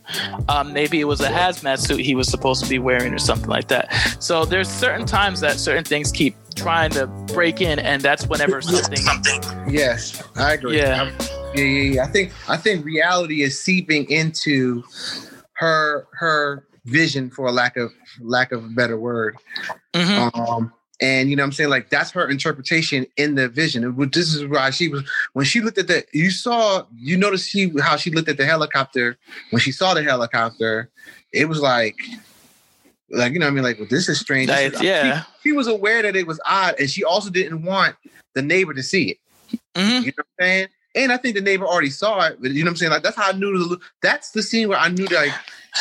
Um, 0.50 0.74
maybe 0.74 1.00
it 1.00 1.06
was 1.06 1.22
a 1.22 1.30
hazmat 1.30 1.78
suit 1.78 2.00
he 2.00 2.16
was 2.16 2.28
supposed 2.28 2.64
to 2.64 2.70
be 2.70 2.80
wearing 2.80 3.14
or 3.14 3.20
something 3.20 3.50
like 3.50 3.68
that. 3.68 3.94
So 4.20 4.46
there's 4.46 4.68
certain 4.68 5.06
times 5.06 5.42
that 5.42 5.60
certain 5.60 5.84
things 5.84 6.12
keep 6.12 6.36
trying 6.58 6.92
to 6.92 7.08
break 7.34 7.62
in 7.62 7.80
and 7.80 8.02
that's 8.02 8.26
whenever 8.28 8.62
something 8.62 9.00
Yes, 9.70 10.22
I 10.36 10.54
agree. 10.54 10.78
Yeah. 10.78 11.04
I'm- 11.04 11.14
yeah, 11.56 11.64
yeah, 11.64 11.94
yeah. 11.96 12.04
I 12.04 12.08
think 12.08 12.32
I 12.50 12.58
think 12.58 12.86
reality 12.86 13.42
is 13.42 13.60
seeping 13.62 14.10
into 14.12 14.84
her 15.54 16.08
her 16.14 16.66
vision, 16.86 17.30
for 17.30 17.46
a 17.48 17.52
lack 17.52 17.78
of 17.78 17.92
lack 18.22 18.52
of 18.52 18.64
a 18.66 18.68
better 18.68 18.98
word. 19.00 19.38
Mhm. 19.94 20.32
Um, 20.38 20.74
and 21.02 21.30
you 21.30 21.36
know 21.36 21.44
what 21.44 21.48
I'm 21.48 21.52
saying? 21.54 21.70
Like 21.70 21.90
that's 21.90 22.12
her 22.12 22.28
interpretation 22.30 23.08
in 23.18 23.36
the 23.36 23.48
vision. 23.48 23.84
It 23.84 23.96
was- 23.96 24.10
This 24.12 24.34
is 24.36 24.46
why 24.46 24.70
she 24.72 24.88
was 24.90 25.04
when 25.34 25.46
she 25.46 25.62
looked 25.62 25.78
at 25.78 25.88
the 25.88 26.04
you 26.14 26.32
saw 26.32 26.86
you 26.96 27.18
noticed 27.18 27.50
she 27.50 27.72
how 27.82 27.96
she 27.96 28.12
looked 28.12 28.30
at 28.30 28.38
the 28.38 28.46
helicopter 28.46 29.18
when 29.52 29.60
she 29.62 29.72
saw 29.72 29.94
the 29.94 30.04
helicopter, 30.04 30.90
it 31.34 31.48
was 31.48 31.60
like 31.60 31.96
like 33.10 33.34
you 33.34 33.40
know 33.40 33.46
what 33.46 33.52
I 33.52 33.56
mean 33.56 33.64
like 33.64 33.80
well, 33.80 33.88
this 33.90 34.10
is 34.10 34.20
strange. 34.20 34.48
This 34.48 34.74
is- 34.74 34.82
yeah 34.82 35.24
She, 35.42 35.50
she 35.50 35.52
was 35.54 35.68
aware 35.68 36.02
that 36.02 36.16
it 36.16 36.28
was 36.28 36.40
odd 36.46 36.76
and 36.80 36.90
she 36.90 37.04
also 37.04 37.30
didn't 37.30 37.64
want 37.64 37.96
the 38.34 38.42
neighbor 38.42 38.74
to 38.74 38.84
see 38.84 39.12
it. 39.12 39.18
Mhm. 39.76 40.04
You 40.04 40.08
know 40.08 40.14
what 40.18 40.26
I'm 40.40 40.46
saying? 40.46 40.68
And 40.96 41.12
I 41.12 41.18
think 41.18 41.36
the 41.36 41.42
neighbor 41.42 41.66
already 41.66 41.92
saw 41.92 42.26
it, 42.26 42.38
but 42.42 42.52
you 42.52 42.64
know 42.64 42.70
what 42.70 42.72
I'm 42.72 42.76
saying? 42.78 42.92
Like 42.92 43.04
that's 43.04 43.16
how 43.16 43.30
I 43.30 43.34
knew 43.34 43.58
the 43.58 43.80
that's 44.02 44.32
the 44.32 44.42
scene 44.42 44.68
where 44.68 44.80
I 44.80 44.90
knew 44.90 45.08
that 45.08 45.28
like 45.28 45.34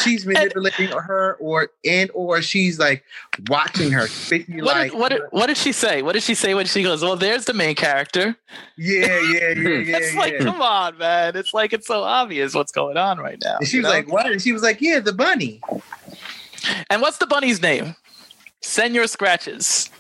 she's 0.03 0.27
manipulating 0.27 0.89
her 0.89 1.37
or 1.41 1.71
and 1.85 2.11
or 2.13 2.43
she's 2.43 2.79
like 2.79 3.03
watching 3.49 3.91
her. 3.93 4.07
What, 4.29 4.65
like 4.65 4.91
did, 4.91 5.01
what, 5.01 5.09
did, 5.11 5.23
what 5.31 5.47
did 5.47 5.57
she 5.57 5.73
say? 5.73 6.03
What 6.03 6.13
did 6.13 6.23
she 6.23 6.35
say 6.35 6.55
when 6.55 6.67
she 6.67 6.83
goes, 6.83 7.03
Well, 7.03 7.17
there's 7.17 7.47
the 7.47 7.55
main 7.55 7.75
character? 7.75 8.37
Yeah, 8.77 9.07
yeah, 9.21 9.21
yeah, 9.21 9.49
yeah. 9.55 9.97
it's 9.97 10.15
like, 10.15 10.39
come 10.39 10.61
on, 10.61 10.99
man. 10.99 11.37
It's 11.37 11.55
like 11.55 11.73
it's 11.73 11.87
so 11.87 12.03
obvious 12.03 12.55
what's 12.55 12.73
going 12.73 12.97
on 12.97 13.19
right 13.19 13.39
now. 13.43 13.57
And 13.59 13.69
she 13.69 13.79
was 13.79 13.85
know? 13.85 13.91
like, 13.91 14.09
what? 14.13 14.27
And 14.31 14.41
she 14.41 14.53
was 14.53 14.63
like, 14.63 14.81
Yeah, 14.81 15.01
the 15.01 15.13
bunny. 15.13 15.61
And 16.91 17.03
what's 17.03 17.19
the 17.19 17.27
bunny's 17.27 17.61
name? 17.63 17.95
send 18.63 18.95
your 18.95 19.07
scratches. 19.07 19.91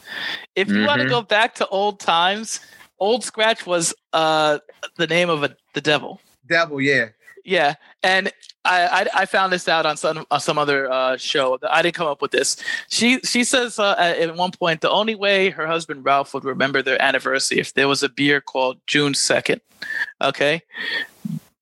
If 0.57 0.69
you 0.69 0.85
want 0.87 1.01
to 1.01 1.09
go 1.09 1.23
back 1.23 1.55
to 1.57 1.69
old 1.69 2.01
times, 2.01 2.61
Old 2.99 3.23
Scratch 3.23 3.67
was 3.67 3.95
uh 4.13 4.59
the 4.97 5.07
name 5.07 5.31
of 5.31 5.43
a, 5.45 5.55
the 5.75 5.81
devil. 5.81 6.21
Devil, 6.49 6.81
yeah. 6.81 7.09
Yeah, 7.45 7.75
and 8.03 8.33
I, 8.65 9.07
I 9.15 9.23
I 9.23 9.27
found 9.27 9.53
this 9.53 9.69
out 9.69 9.87
on 9.87 9.97
some 9.97 10.27
on 10.33 10.41
some 10.41 10.59
other 10.59 10.91
uh, 10.91 11.17
show. 11.17 11.59
I 11.71 11.83
didn't 11.83 11.95
come 11.95 12.09
up 12.09 12.21
with 12.21 12.33
this. 12.33 12.57
She 12.89 13.21
she 13.21 13.45
says 13.45 13.79
uh, 13.79 13.95
at 13.99 14.19
at 14.19 14.35
one 14.37 14.51
point 14.51 14.81
the 14.81 14.91
only 14.91 15.15
way 15.15 15.51
her 15.51 15.67
husband 15.67 16.05
Ralph 16.05 16.35
would 16.35 16.45
remember 16.45 16.83
their 16.83 17.01
anniversary 17.01 17.61
if 17.61 17.75
there 17.75 17.87
was 17.87 18.03
a 18.03 18.09
beer 18.09 18.41
called 18.41 18.81
June 18.89 19.15
second. 19.15 19.61
Okay, 20.21 20.63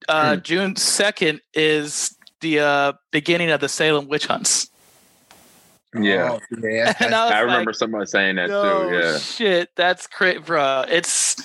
uh, 0.09 0.35
Hmm. 0.35 0.41
June 0.41 0.75
second 0.75 1.41
is 1.53 2.17
the 2.41 2.59
uh, 2.61 2.93
beginning 3.11 3.51
of 3.51 3.59
the 3.59 3.69
Salem 3.69 4.07
witch 4.07 4.25
hunts. 4.25 4.71
Yeah. 6.03 6.31
Oh, 6.33 6.39
yeah. 6.61 6.93
And 6.99 7.13
I, 7.13 7.37
I 7.37 7.39
remember 7.41 7.71
like, 7.71 7.75
somebody 7.75 8.05
saying 8.05 8.35
that 8.37 8.49
no 8.49 8.89
too. 8.89 8.95
Yeah. 8.95 9.17
shit, 9.17 9.69
that's 9.75 10.07
crazy, 10.07 10.39
bro. 10.39 10.85
It's 10.87 11.41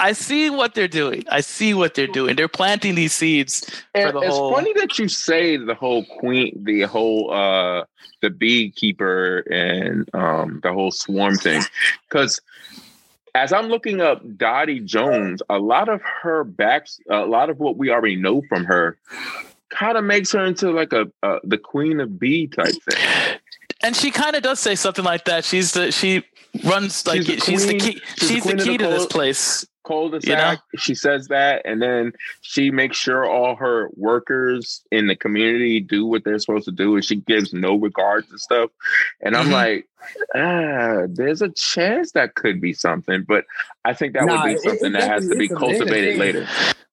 I 0.00 0.12
see 0.12 0.48
what 0.48 0.74
they're 0.74 0.86
doing. 0.86 1.24
I 1.30 1.40
see 1.40 1.74
what 1.74 1.94
they're 1.94 2.06
doing. 2.06 2.36
They're 2.36 2.46
planting 2.48 2.94
these 2.94 3.12
seeds 3.12 3.60
for 3.92 4.00
And 4.00 4.16
the 4.16 4.20
it's 4.20 4.36
whole. 4.36 4.54
funny 4.54 4.72
that 4.74 4.98
you 4.98 5.08
say 5.08 5.56
the 5.56 5.74
whole 5.74 6.04
queen, 6.04 6.52
the 6.64 6.82
whole 6.82 7.32
uh 7.32 7.84
the 8.22 8.30
beekeeper 8.30 9.38
and 9.50 10.08
um 10.14 10.60
the 10.62 10.72
whole 10.72 10.90
swarm 10.90 11.36
thing, 11.36 11.62
because 12.08 12.40
as 13.34 13.52
I'm 13.52 13.66
looking 13.68 14.00
up 14.00 14.22
Dottie 14.36 14.80
Jones, 14.80 15.42
a 15.48 15.58
lot 15.58 15.88
of 15.88 16.00
her 16.02 16.44
backs, 16.44 17.00
a 17.10 17.26
lot 17.26 17.50
of 17.50 17.58
what 17.58 17.76
we 17.76 17.90
already 17.90 18.16
know 18.16 18.42
from 18.48 18.64
her, 18.64 18.96
kind 19.70 19.98
of 19.98 20.04
makes 20.04 20.32
her 20.32 20.44
into 20.44 20.70
like 20.70 20.92
a, 20.92 21.06
a 21.22 21.38
the 21.44 21.58
queen 21.58 22.00
of 22.00 22.18
bee 22.18 22.46
type 22.46 22.74
thing. 22.88 23.38
And 23.82 23.94
she 23.96 24.10
kind 24.10 24.36
of 24.36 24.42
does 24.42 24.60
say 24.60 24.74
something 24.74 25.04
like 25.04 25.24
that. 25.26 25.44
She's 25.44 25.72
the 25.72 25.90
she 25.92 26.22
runs 26.64 27.06
like 27.06 27.22
She's 27.22 27.26
the 27.26 27.40
she's 27.40 27.66
the 27.66 27.78
key. 27.78 28.00
she's 28.16 28.28
the 28.28 28.34
She's 28.34 28.42
the 28.44 28.48
queen 28.50 28.58
of 28.60 28.64
key 28.66 28.76
the 28.78 28.84
to 28.84 28.90
this 28.90 29.06
place. 29.06 29.66
cul-de-sac. 29.86 30.28
You 30.28 30.36
know? 30.36 30.56
She 30.76 30.94
says 30.94 31.28
that, 31.28 31.62
and 31.64 31.80
then 31.80 32.12
she 32.42 32.70
makes 32.70 32.96
sure 32.98 33.24
all 33.24 33.54
her 33.56 33.88
workers 33.96 34.82
in 34.92 35.06
the 35.06 35.16
community 35.16 35.80
do 35.80 36.04
what 36.04 36.24
they're 36.24 36.38
supposed 36.38 36.66
to 36.66 36.72
do, 36.72 36.94
and 36.96 37.04
she 37.04 37.16
gives 37.16 37.52
no 37.54 37.74
regard 37.76 38.28
to 38.28 38.38
stuff. 38.38 38.70
And 39.22 39.34
I'm 39.34 39.46
Mhm. 39.48 39.52
like, 39.52 39.88
ah, 40.34 41.06
there's 41.08 41.40
a 41.42 41.48
chance 41.50 42.12
that 42.12 42.34
could 42.34 42.60
be 42.60 42.72
something, 42.74 43.24
but 43.26 43.44
I 43.84 43.94
think 43.94 44.12
that 44.14 44.26
Nah, 44.26 44.44
would 44.44 44.54
be 44.56 44.58
something 44.58 44.94
it 44.94 45.00
that 45.00 45.08
has 45.10 45.28
to 45.28 45.36
be 45.36 45.48
definitely 45.48 45.74
is 45.74 45.80
a- 45.80 45.84
cultivated 45.84 46.14
it- 46.14 46.18
later. 46.18 46.48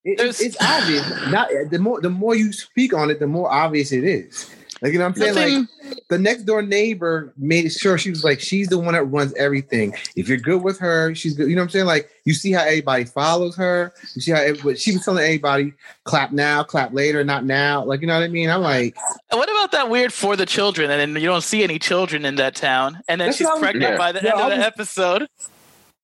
It, 0.06 0.18
There's- 0.20 0.40
it's, 0.40 0.56
it's 0.56 0.64
obvious. 0.64 1.10
Not 1.32 1.50
the 1.72 1.80
more 1.80 2.00
the 2.00 2.12
more 2.12 2.36
you 2.36 2.54
speak 2.54 2.94
on 2.94 3.10
it, 3.10 3.20
the 3.20 3.26
more 3.28 3.52
obvious 3.52 3.92
it 3.92 4.04
is. 4.04 4.48
Like 4.86 4.94
you 4.94 5.00
know 5.00 5.06
what 5.06 5.18
I'm 5.18 5.34
saying? 5.34 5.36
Nothing- 5.36 5.68
Like 5.90 6.08
the 6.10 6.20
next 6.20 6.44
door 6.44 6.62
neighbor 6.62 7.34
made 7.38 7.72
sure 7.72 7.98
she 7.98 8.12
was 8.12 8.24
like 8.24 8.40
she's 8.40 8.68
the 8.68 8.78
one 8.78 8.94
that 8.94 9.04
runs 9.06 9.34
everything. 9.34 9.96
If 10.16 10.30
you're 10.30 10.38
good 10.38 10.62
with 10.62 10.78
her, 10.78 11.16
she's 11.16 11.34
good. 11.34 11.50
You 11.50 11.56
know 11.56 11.62
what 11.64 11.66
I'm 11.66 11.70
saying? 11.72 11.86
Like 11.88 12.12
you 12.24 12.36
see 12.36 12.52
how 12.52 12.62
everybody 12.62 13.06
follows 13.06 13.56
her. 13.56 13.92
You 14.14 14.22
see 14.22 14.32
how 14.32 14.42
everybody, 14.42 14.76
she 14.78 14.92
was 14.94 15.04
telling 15.04 15.24
everybody 15.24 15.74
clap 16.04 16.32
now, 16.32 16.62
clap 16.62 16.94
later, 16.94 17.24
not 17.24 17.46
now. 17.46 17.84
Like 17.84 18.02
you 18.02 18.06
know 18.08 18.14
what 18.14 18.22
I 18.24 18.28
mean? 18.28 18.52
I'm 18.52 18.62
like, 18.62 18.96
And 19.32 19.40
what 19.40 19.50
about 19.50 19.72
that 19.72 19.90
weird 19.90 20.14
for 20.14 20.36
the 20.36 20.46
children? 20.46 20.92
And 20.92 21.02
then 21.16 21.20
you 21.20 21.28
don't 21.28 21.42
see 21.44 21.64
any 21.64 21.80
children 21.80 22.24
in 22.24 22.36
that 22.36 22.54
town, 22.54 23.00
and 23.08 23.20
then 23.20 23.34
she's 23.34 23.46
what 23.48 23.52
I 23.52 23.54
was- 23.56 23.62
pregnant 23.64 23.92
Yeah. 23.94 23.98
by 23.98 24.12
the 24.12 24.20
Yeah, 24.24 24.34
end 24.34 24.40
I 24.40 24.44
of 24.44 24.50
the 24.52 24.58
was- 24.58 24.66
episode. 24.68 25.28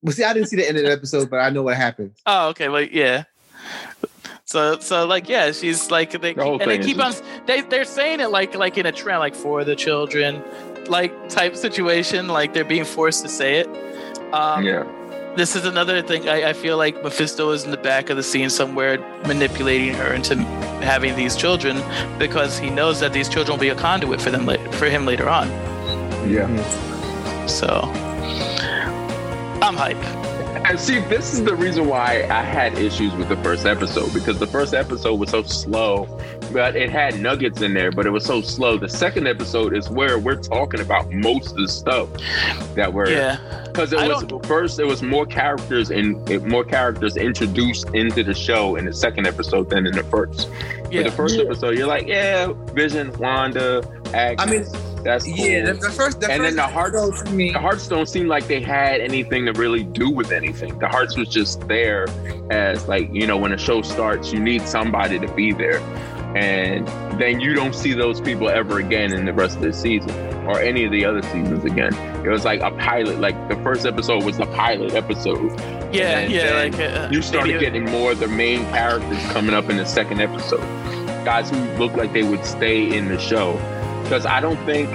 well, 0.02 0.14
see, 0.14 0.24
I 0.24 0.34
didn't 0.34 0.48
see 0.50 0.56
the 0.56 0.68
end 0.68 0.78
of 0.78 0.84
the 0.86 0.92
episode, 0.92 1.30
but 1.30 1.38
I 1.38 1.52
know 1.52 1.62
what 1.62 1.78
happened. 1.78 2.14
Oh, 2.26 2.48
okay. 2.50 2.68
Well, 2.68 2.82
yeah. 2.82 3.26
So, 4.52 4.78
so 4.80 5.06
like, 5.06 5.30
yeah, 5.30 5.54
she's 5.54 5.90
like 5.90 6.12
they 6.12 6.34
The 6.34 6.44
keep, 6.44 6.60
and 6.60 6.60
they 6.60 6.66
thing 6.66 6.80
is 6.82 6.86
keep 6.86 7.00
on. 7.00 7.14
They 7.46 7.62
they're 7.62 7.86
saying 7.86 8.20
it 8.20 8.32
like 8.32 8.54
like 8.54 8.78
in 8.78 8.86
a 8.86 8.92
trend, 8.92 9.20
like 9.20 9.34
for 9.34 9.64
the 9.64 9.78
children, 9.78 10.44
like 10.88 11.14
type 11.30 11.56
situation, 11.56 12.28
like 12.28 12.54
they're 12.54 12.66
being 12.66 12.84
forced 12.84 13.24
to 13.24 13.30
say 13.30 13.60
it. 13.60 13.68
Um, 14.34 14.66
yeah, 14.66 14.84
this 15.38 15.56
is 15.56 15.64
another 15.64 16.02
thing 16.02 16.28
I, 16.28 16.50
I 16.50 16.54
feel 16.54 16.76
like 16.76 17.02
mephisto 17.02 17.52
is 17.52 17.64
in 17.64 17.72
the 17.72 17.78
back 17.78 18.10
of 18.10 18.18
the 18.18 18.24
scene 18.24 18.50
somewhere 18.50 19.00
manipulating 19.26 19.94
her 19.94 20.14
into 20.14 20.36
having 20.84 21.16
these 21.16 21.38
children 21.38 21.82
because 22.20 22.60
he 22.60 22.70
knows 22.70 23.00
that 23.00 23.14
these 23.14 23.30
children 23.30 23.56
will 23.56 23.62
be 23.62 23.70
a 23.70 23.76
conduit 23.76 24.20
for 24.20 24.32
them 24.32 24.46
la- 24.46 24.72
for 24.72 24.88
him 24.88 25.06
later 25.06 25.30
on 25.30 25.48
yeah. 26.30 26.48
so 27.46 27.82
i'm 29.62 29.76
hype 29.76 30.21
And 30.64 30.80
see, 30.80 31.00
this 31.02 31.34
is 31.34 31.44
the 31.44 31.56
reason 31.56 31.88
why 31.88 32.28
I 32.30 32.44
had 32.44 32.78
issues 32.78 33.14
with 33.16 33.28
the 33.30 33.36
first 33.38 33.66
episode 33.66 34.14
because 34.14 34.40
the 34.40 34.48
first 34.48 34.74
episode 34.74 35.16
was 35.20 35.30
so 35.32 35.44
slow, 35.44 36.06
but 36.54 36.76
it 36.76 36.90
had 36.90 37.20
nuggets 37.20 37.62
in 37.62 37.74
there, 37.74 37.92
but 37.92 38.06
it 38.06 38.10
was 38.12 38.24
so 38.24 38.42
slow. 38.42 38.78
The 38.78 38.88
second 38.88 39.28
episode 39.28 39.76
is 39.76 39.90
where 39.90 40.18
we're 40.20 40.40
talking 40.42 40.80
about 40.80 41.12
most 41.12 41.52
of 41.52 41.58
the 41.58 41.68
stuff 41.68 42.10
that 42.76 42.94
we're 42.94 43.10
yeah 43.10 43.64
because 43.66 43.92
it 43.92 44.00
I 44.00 44.08
was 44.08 44.24
first 44.48 44.80
it 44.80 44.86
was 44.86 45.02
more 45.02 45.26
characters 45.26 45.90
and 45.92 46.16
more 46.48 46.64
characters 46.64 47.18
introduced 47.18 47.90
into 47.90 48.24
the 48.24 48.34
show 48.34 48.76
in 48.76 48.86
the 48.86 48.94
second 48.94 49.28
episode 49.28 49.70
than 49.70 49.88
in 49.88 49.94
the 49.96 50.04
first. 50.04 50.50
Yeah 50.92 51.04
the 51.04 51.12
first 51.12 51.36
Yeah. 51.38 51.46
episode, 51.46 51.78
you're 51.78 51.88
like, 51.88 52.08
yeah, 52.08 52.54
Vision, 52.74 53.12
Wanda, 53.18 53.82
Agnes, 54.14 54.40
I 54.40 54.46
mean, 54.52 54.91
that's 55.04 55.26
cool. 55.26 55.36
Yeah, 55.36 55.66
the, 55.66 55.74
the 55.74 55.90
first, 55.92 56.20
the 56.22 56.32
And 56.32 56.42
first 56.44 56.56
then 56.56 56.56
the 56.56 56.68
heart- 56.68 56.94
episode 56.96 57.32
me. 57.32 57.52
the 57.52 57.60
Harts 57.60 57.88
don't 57.88 58.08
seem 58.08 58.28
like 58.28 58.48
they 58.48 58.62
had 58.62 59.02
anything 59.02 59.46
to 59.46 59.54
really 59.54 59.84
do 59.84 60.10
with 60.10 60.32
anything. 60.32 60.78
The 60.80 60.88
Harts 60.88 61.18
was 61.18 61.28
just 61.30 61.68
there 61.68 62.08
as 62.52 62.88
like, 62.88 63.10
you 63.14 63.26
know, 63.28 63.38
when 63.38 63.52
a 63.54 63.58
show 63.58 63.82
starts, 63.82 64.32
you 64.32 64.40
need 64.40 64.62
somebody 64.64 65.20
to 65.20 65.28
be 65.34 65.52
there. 65.54 65.80
And 66.36 66.88
then 67.20 67.42
you 67.42 67.54
don't 67.54 67.76
see 67.76 67.94
those 67.94 68.22
people 68.22 68.48
ever 68.50 68.80
again 68.80 69.14
in 69.14 69.26
the 69.26 69.34
rest 69.34 69.58
of 69.58 69.64
the 69.64 69.74
season 69.74 70.12
or 70.48 70.60
any 70.60 70.86
of 70.86 70.92
the 70.92 71.04
other 71.04 71.22
seasons 71.24 71.66
again. 71.66 71.94
It 72.26 72.30
was 72.30 72.46
like 72.46 72.62
a 72.62 72.72
pilot, 72.72 73.20
like 73.20 73.50
the 73.50 73.56
first 73.58 73.86
episode 73.86 74.24
was 74.24 74.38
the 74.38 74.46
pilot 74.46 74.94
episode. 74.94 75.52
yeah 75.94 76.20
And 76.20 76.32
yeah 76.32 76.44
then 76.54 76.72
like 76.72 76.80
uh, 76.80 77.10
You 77.12 77.22
started 77.22 77.54
maybe- 77.56 77.66
getting 77.66 77.84
more 77.86 78.14
of 78.14 78.20
the 78.20 78.30
main 78.30 78.62
characters 78.68 79.22
coming 79.34 79.54
up 79.54 79.70
in 79.70 79.76
the 79.76 79.86
second 79.86 80.22
episode. 80.22 80.62
Guys 81.26 81.50
who 81.50 81.58
looked 81.78 81.98
like 81.98 82.14
they 82.14 82.24
would 82.24 82.46
stay 82.46 82.98
in 82.98 83.10
the 83.10 83.20
show. 83.20 83.54
Because 84.12 84.26
I 84.26 84.42
don't 84.42 84.58
think 84.66 84.90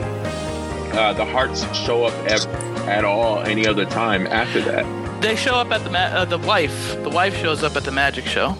uh, 0.94 1.14
the 1.14 1.24
Harts 1.24 1.64
show 1.74 2.04
up 2.04 2.12
ever, 2.26 2.50
at 2.86 3.02
all 3.02 3.38
any 3.38 3.66
other 3.66 3.86
time 3.86 4.26
after 4.26 4.60
that. 4.60 5.22
they 5.22 5.34
show 5.34 5.54
up 5.54 5.70
at 5.70 5.82
the 5.84 5.88
ma- 5.88 5.98
uh, 6.00 6.26
the 6.26 6.36
wife 6.36 7.02
the 7.02 7.08
wife 7.08 7.34
shows 7.38 7.62
up 7.62 7.76
at 7.76 7.84
the 7.84 7.90
magic 7.90 8.26
show 8.26 8.54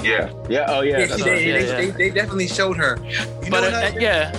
Yeah. 0.00 0.32
Yeah. 0.48 0.66
Oh, 0.68 0.82
yeah. 0.82 1.00
Yeah, 1.00 1.06
she- 1.06 1.10
right. 1.10 1.24
they, 1.24 1.48
yeah, 1.48 1.58
they, 1.58 1.66
yeah. 1.66 1.76
They, 1.76 1.90
they 1.90 2.10
definitely 2.10 2.46
showed 2.46 2.76
her. 2.76 2.98
You 3.04 3.50
but 3.50 3.62
know 3.62 3.66
uh, 3.76 3.90
what 3.90 3.96
I- 3.96 3.98
yeah 3.98 4.30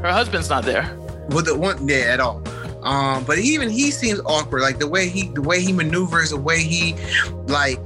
her 0.00 0.10
husband's 0.10 0.48
not 0.48 0.64
there 0.64 0.90
with 1.36 1.44
the 1.44 1.54
one 1.54 1.86
yeah 1.86 2.14
at 2.14 2.18
all 2.18 2.42
um 2.82 3.24
but 3.24 3.36
even 3.36 3.68
he 3.68 3.90
seems 3.90 4.20
awkward 4.24 4.62
like 4.62 4.78
the 4.78 4.88
way 4.88 5.06
he 5.10 5.28
the 5.28 5.42
way 5.42 5.60
he 5.60 5.70
maneuvers 5.70 6.30
the 6.30 6.38
way 6.38 6.60
he 6.62 6.94
like 7.46 7.78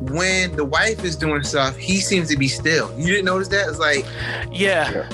when 0.00 0.54
the 0.56 0.64
wife 0.64 1.04
is 1.04 1.16
doing 1.16 1.42
stuff 1.42 1.76
he 1.76 1.98
seems 1.98 2.28
to 2.28 2.36
be 2.36 2.48
still 2.48 2.92
you 2.98 3.06
didn't 3.06 3.24
notice 3.24 3.48
that 3.48 3.68
it's 3.68 3.78
like 3.78 4.04
Yeah. 4.52 5.08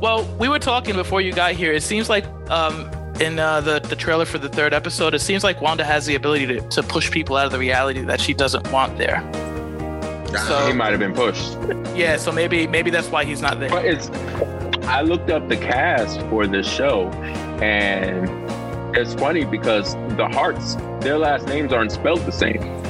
Well, 0.00 0.24
we 0.38 0.48
were 0.48 0.58
talking 0.58 0.94
before 0.94 1.20
you 1.20 1.32
got 1.32 1.52
here. 1.52 1.72
It 1.72 1.82
seems 1.82 2.08
like 2.08 2.24
um, 2.50 2.90
in 3.20 3.38
uh, 3.38 3.60
the 3.60 3.78
the 3.80 3.94
trailer 3.96 4.24
for 4.24 4.38
the 4.38 4.48
third 4.48 4.74
episode, 4.74 5.14
it 5.14 5.20
seems 5.20 5.44
like 5.44 5.60
Wanda 5.60 5.84
has 5.84 6.06
the 6.06 6.14
ability 6.16 6.46
to, 6.46 6.60
to 6.70 6.82
push 6.82 7.10
people 7.10 7.36
out 7.36 7.46
of 7.46 7.52
the 7.52 7.58
reality 7.58 8.00
that 8.02 8.20
she 8.20 8.34
doesn't 8.34 8.70
want 8.72 8.98
there. 8.98 9.20
So- 10.46 10.66
he 10.66 10.72
might 10.72 10.90
have 10.90 10.98
been 11.00 11.14
pushed. 11.14 11.56
Yeah. 11.94 12.16
So 12.16 12.32
maybe 12.32 12.66
maybe 12.66 12.90
that's 12.90 13.08
why 13.08 13.24
he's 13.24 13.40
not 13.42 13.60
there. 13.60 13.70
But 13.70 13.84
it's. 13.84 14.08
I 14.88 15.02
looked 15.02 15.30
up 15.30 15.48
the 15.48 15.56
cast 15.56 16.20
for 16.22 16.46
this 16.46 16.66
show, 16.66 17.08
and 17.62 18.28
it's 18.96 19.14
funny 19.14 19.44
because 19.44 19.94
the 20.16 20.28
Harts, 20.28 20.74
their 21.00 21.18
last 21.18 21.46
names 21.46 21.72
aren't 21.72 21.92
spelled 21.92 22.20
the 22.26 22.32
same. 22.32 22.81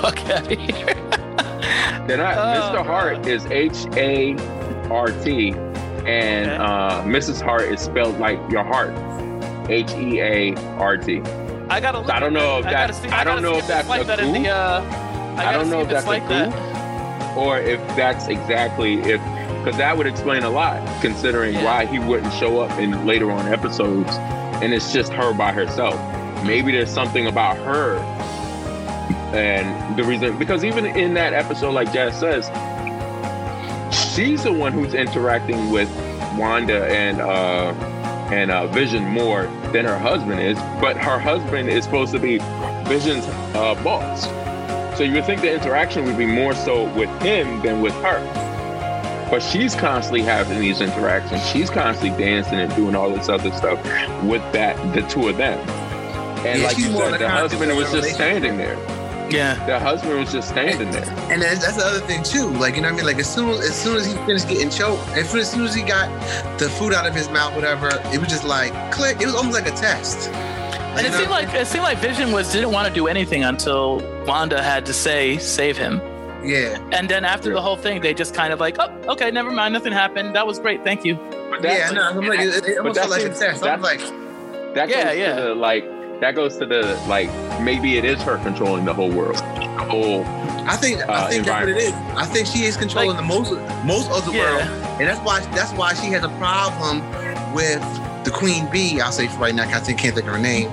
Fuck 0.00 0.18
out 0.30 0.50
of 0.52 0.58
here. 0.58 0.86
They're 2.06 2.16
not. 2.16 2.36
Oh, 2.38 2.72
Mr. 2.78 2.84
Hart 2.86 3.26
is 3.26 3.44
H 3.46 3.86
A 3.96 4.34
R 4.90 5.08
T, 5.22 5.50
and 6.06 6.48
Okay. 6.50 6.56
uh, 6.56 7.02
Mrs. 7.02 7.40
Hart 7.40 7.62
is 7.62 7.80
spelled 7.80 8.18
like 8.18 8.38
your 8.50 8.64
heart, 8.64 8.90
H 9.70 9.90
E 9.92 10.20
A 10.20 10.54
R 10.78 10.96
T. 10.96 11.20
I 11.68 11.78
gotta. 11.80 11.98
Look 12.00 12.10
I 12.10 12.18
don't 12.18 12.32
know 12.32 12.60
that. 12.62 12.66
if 12.66 12.66
I 12.66 12.70
that's- 12.72 13.02
see, 13.02 13.08
I 13.08 13.22
don't 13.24 13.42
know 13.42 13.56
if 13.58 13.66
that's 13.66 13.88
like 13.88 14.02
a 14.02 14.04
that 14.04 14.18
the. 14.18 14.48
Uh, 14.48 14.82
I, 15.38 15.46
I 15.48 15.52
don't 15.52 15.70
know 15.70 15.80
if 15.82 15.88
that's 15.88 16.06
like 16.06 16.24
a 16.24 16.28
that. 16.28 17.36
or 17.36 17.58
if 17.58 17.78
that's 17.96 18.26
exactly 18.28 18.94
if 19.02 19.20
because 19.62 19.76
that 19.76 19.96
would 19.96 20.06
explain 20.06 20.42
a 20.42 20.50
lot 20.50 20.82
considering 21.02 21.54
Yeah. 21.54 21.64
why 21.64 21.86
he 21.86 21.98
wouldn't 21.98 22.32
show 22.34 22.60
up 22.60 22.76
in 22.78 23.06
later 23.06 23.30
on 23.30 23.46
episodes 23.52 24.10
and 24.62 24.72
it's 24.74 24.92
just 24.92 25.12
her 25.12 25.32
by 25.34 25.52
herself 25.52 25.94
maybe 26.44 26.72
there's 26.72 26.90
something 26.90 27.26
about 27.28 27.56
her 27.58 27.96
and 29.32 29.96
the 29.96 30.04
reason 30.04 30.38
because 30.38 30.64
even 30.64 30.84
in 30.86 31.14
that 31.14 31.32
episode 31.32 31.72
like 31.72 31.92
jazz 31.92 32.18
says 32.18 32.46
she's 34.14 34.42
the 34.42 34.52
one 34.52 34.72
who's 34.72 34.94
interacting 34.94 35.70
with 35.70 35.88
wanda 36.36 36.86
and 36.86 37.20
uh 37.20 37.72
and 38.32 38.50
uh, 38.50 38.66
Vision 38.68 39.04
more 39.04 39.42
than 39.72 39.84
her 39.84 39.98
husband 39.98 40.40
is, 40.40 40.56
but 40.80 40.96
her 40.96 41.18
husband 41.18 41.68
is 41.68 41.84
supposed 41.84 42.12
to 42.12 42.18
be 42.18 42.38
Vision's 42.88 43.26
uh, 43.54 43.74
boss. 43.82 44.24
So 44.96 45.04
you 45.04 45.14
would 45.14 45.24
think 45.24 45.40
the 45.40 45.52
interaction 45.52 46.04
would 46.04 46.18
be 46.18 46.26
more 46.26 46.54
so 46.54 46.84
with 46.94 47.10
him 47.22 47.60
than 47.62 47.80
with 47.80 47.94
her. 47.94 48.20
But 49.30 49.42
she's 49.42 49.74
constantly 49.74 50.22
having 50.22 50.58
these 50.58 50.80
interactions. 50.80 51.44
She's 51.48 51.70
constantly 51.70 52.18
dancing 52.22 52.58
and 52.58 52.74
doing 52.74 52.94
all 52.94 53.10
this 53.10 53.28
other 53.28 53.52
stuff 53.52 53.78
with 54.24 54.42
that 54.52 54.76
the 54.94 55.02
two 55.02 55.28
of 55.28 55.36
them. 55.36 55.58
And 56.46 56.60
Yeah, 56.60 56.66
like 56.66 56.78
you 56.78 56.92
said, 56.92 57.14
the 57.14 57.18
the 57.18 57.28
husband 57.28 57.76
was 57.76 57.92
just 57.92 58.14
standing 58.14 58.56
there. 58.56 58.76
Yeah. 59.32 59.64
The 59.66 59.78
husband 59.78 60.18
was 60.18 60.32
just 60.32 60.48
standing 60.48 60.90
there. 60.90 61.04
And 61.30 61.40
that's, 61.42 61.60
that's 61.64 61.76
the 61.76 61.84
other 61.84 62.00
thing 62.00 62.22
too. 62.22 62.48
Like 62.50 62.76
you 62.76 62.82
know 62.82 62.88
what 62.88 62.94
I 62.94 62.96
mean? 62.96 63.06
Like 63.06 63.18
as 63.18 63.32
soon 63.32 63.50
as 63.50 63.60
as 63.60 63.74
soon 63.80 63.96
as 63.96 64.06
he 64.06 64.14
finished 64.26 64.48
getting 64.48 64.70
choked, 64.70 65.06
as 65.10 65.30
soon 65.30 65.40
as, 65.40 65.50
soon 65.50 65.64
as 65.64 65.74
he 65.74 65.82
got 65.82 66.08
the 66.58 66.68
food 66.68 66.92
out 66.92 67.06
of 67.06 67.14
his 67.14 67.28
mouth, 67.30 67.54
whatever, 67.54 67.88
it 68.12 68.18
was 68.18 68.28
just 68.28 68.44
like 68.44 68.72
click. 68.92 69.20
It 69.20 69.26
was 69.26 69.34
almost 69.34 69.54
like 69.58 69.66
a 69.72 69.76
test. 69.76 70.28
And 70.30 71.06
it 71.06 71.10
know? 71.12 71.18
seemed 71.18 71.30
like 71.30 71.54
it 71.54 71.66
seemed 71.66 71.84
like 71.84 71.98
Vision 71.98 72.32
was 72.32 72.50
didn't 72.52 72.72
want 72.72 72.88
to 72.88 72.92
do 72.94 73.06
anything 73.06 73.44
until 73.44 74.00
Wanda 74.26 74.60
had 74.62 74.84
to 74.86 74.92
say 74.92 75.38
save 75.38 75.76
him. 75.76 76.00
yeah, 76.44 76.78
And 76.92 77.08
then 77.08 77.24
after 77.24 77.52
the 77.52 77.60
whole 77.60 77.76
thing, 77.76 78.00
they 78.00 78.12
just 78.14 78.34
kind 78.34 78.52
of 78.52 78.58
like, 78.60 78.76
oh, 78.80 78.90
okay, 79.12 79.30
never 79.30 79.50
mind, 79.52 79.72
nothing 79.74 79.92
happened. 79.92 80.34
That 80.34 80.46
was 80.46 80.58
great, 80.58 80.82
thank 80.82 81.04
you. 81.04 81.14
But 81.14 81.62
yeah. 81.62 81.78
that's, 81.78 81.92
No, 81.92 82.02
I'm 82.08 82.26
like, 82.26 82.40
it, 82.40 82.64
it 82.66 82.78
almost 82.78 82.96
that 82.96 83.08
felt 83.08 83.10
like 83.10 83.22
a 83.22 83.28
test. 83.34 83.62
I 83.62 83.76
was 83.76 83.82
like, 83.82 84.00
that 84.74 84.88
goes 84.88 84.96
Yeah, 85.16 85.36
to 85.36 85.42
the 85.42 85.54
like 85.54 85.84
that 86.20 86.34
goes 86.34 86.56
to 86.58 86.66
the 86.66 87.00
like 87.08 87.28
maybe 87.60 87.96
it 87.96 88.04
is 88.04 88.20
her 88.22 88.36
controlling 88.38 88.84
the 88.84 88.94
whole 88.94 89.10
world. 89.10 89.36
The 89.36 89.86
whole 89.88 90.24
I 90.68 90.76
think 90.76 91.00
Uh, 91.08 91.12
I 91.12 91.30
think 91.30 91.46
that's 91.46 91.60
what 91.60 91.68
it 91.70 91.76
is. 91.78 91.92
I 92.16 92.24
think 92.26 92.46
she 92.46 92.64
is 92.64 92.76
controlling 92.76 93.16
the 93.16 93.22
most 93.22 93.52
most 93.84 94.10
of 94.10 94.24
the 94.26 94.32
Yeah. 94.32 94.42
world, 94.56 94.62
and 95.00 95.08
that's 95.08 95.20
why 95.20 95.40
that's 95.54 95.72
why 95.72 95.94
she 95.94 96.06
has 96.12 96.22
a 96.22 96.28
problem 96.30 97.02
with 97.54 97.82
the 98.24 98.30
queen 98.30 98.66
bee. 98.66 99.00
I'll 99.00 99.12
say 99.12 99.28
for 99.28 99.38
right 99.38 99.54
now, 99.54 99.64
'cause 99.64 99.88
I 99.88 99.92
can't 99.94 100.14
think 100.14 100.26
of 100.26 100.32
her 100.34 100.38
name 100.38 100.70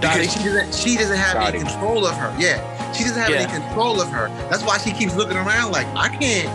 because 0.00 0.32
she 0.32 0.38
doesn't 0.44 0.74
she 0.74 0.96
doesn't 0.96 1.16
have 1.16 1.34
Dottie. 1.34 1.58
any 1.58 1.68
control 1.68 2.06
of 2.06 2.14
her. 2.16 2.30
Yeah, 2.38 2.58
she 2.92 3.04
doesn't 3.04 3.20
have 3.20 3.30
Yeah. 3.30 3.40
any 3.40 3.52
control 3.52 4.00
of 4.00 4.08
her. 4.10 4.30
That's 4.50 4.62
why 4.62 4.76
she 4.78 4.92
keeps 4.92 5.14
looking 5.14 5.36
around 5.38 5.72
like 5.72 5.86
I 5.96 6.08
can't 6.08 6.48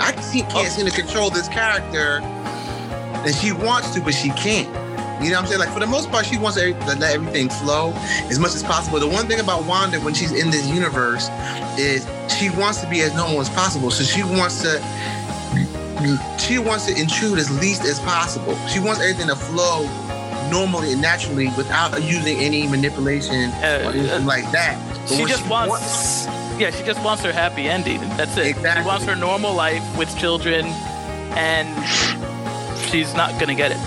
I 0.00 0.10
can't, 0.10 0.48
can't 0.50 0.68
seem 0.72 0.86
to 0.86 0.90
control 0.90 1.30
this 1.30 1.46
character, 1.48 2.20
and 3.24 3.34
she 3.34 3.52
wants 3.52 3.90
to, 3.94 4.00
but 4.00 4.14
she 4.14 4.30
can't. 4.30 4.68
You 5.22 5.30
know 5.30 5.36
what 5.36 5.42
I'm 5.42 5.46
saying? 5.46 5.60
Like 5.60 5.72
for 5.72 5.80
the 5.80 5.86
most 5.86 6.10
part, 6.10 6.26
she 6.26 6.36
wants 6.38 6.58
to 6.58 6.72
let 6.72 7.02
everything 7.14 7.48
flow 7.48 7.92
as 8.28 8.38
much 8.38 8.54
as 8.54 8.62
possible. 8.62 8.98
The 8.98 9.08
one 9.08 9.26
thing 9.28 9.40
about 9.40 9.64
Wanda 9.64 10.00
when 10.00 10.14
she's 10.14 10.32
in 10.32 10.50
this 10.50 10.66
universe 10.68 11.28
is 11.78 12.06
she 12.28 12.50
wants 12.50 12.80
to 12.80 12.88
be 12.88 13.00
as 13.02 13.14
normal 13.14 13.40
as 13.40 13.48
possible. 13.50 13.90
So 13.90 14.02
she 14.02 14.22
wants 14.22 14.62
to 14.62 14.82
she 16.38 16.58
wants 16.58 16.86
to 16.86 17.00
intrude 17.00 17.38
as 17.38 17.48
least 17.60 17.84
as 17.84 18.00
possible. 18.00 18.56
She 18.66 18.80
wants 18.80 19.00
everything 19.00 19.28
to 19.28 19.36
flow 19.36 19.86
normally 20.50 20.92
and 20.92 21.00
naturally 21.00 21.48
without 21.56 22.02
using 22.02 22.38
any 22.38 22.66
manipulation 22.66 23.50
Uh, 23.62 23.84
or 23.86 23.92
anything 23.92 24.26
like 24.26 24.50
that. 24.50 24.76
But 25.08 25.16
she 25.16 25.24
just 25.24 25.46
wants, 25.48 26.26
yeah, 26.58 26.70
she 26.70 26.82
just 26.84 27.02
wants 27.04 27.22
her 27.22 27.32
happy 27.32 27.68
ending. 27.68 28.00
That's 28.16 28.36
it. 28.36 28.46
Exactly. 28.46 28.82
She 28.82 28.86
wants 28.86 29.04
her 29.06 29.16
normal 29.16 29.54
life 29.54 29.84
with 29.96 30.14
children, 30.18 30.66
and 31.36 31.68
she's 32.90 33.14
not 33.14 33.38
gonna 33.40 33.54
get 33.54 33.70
it. 33.70 33.78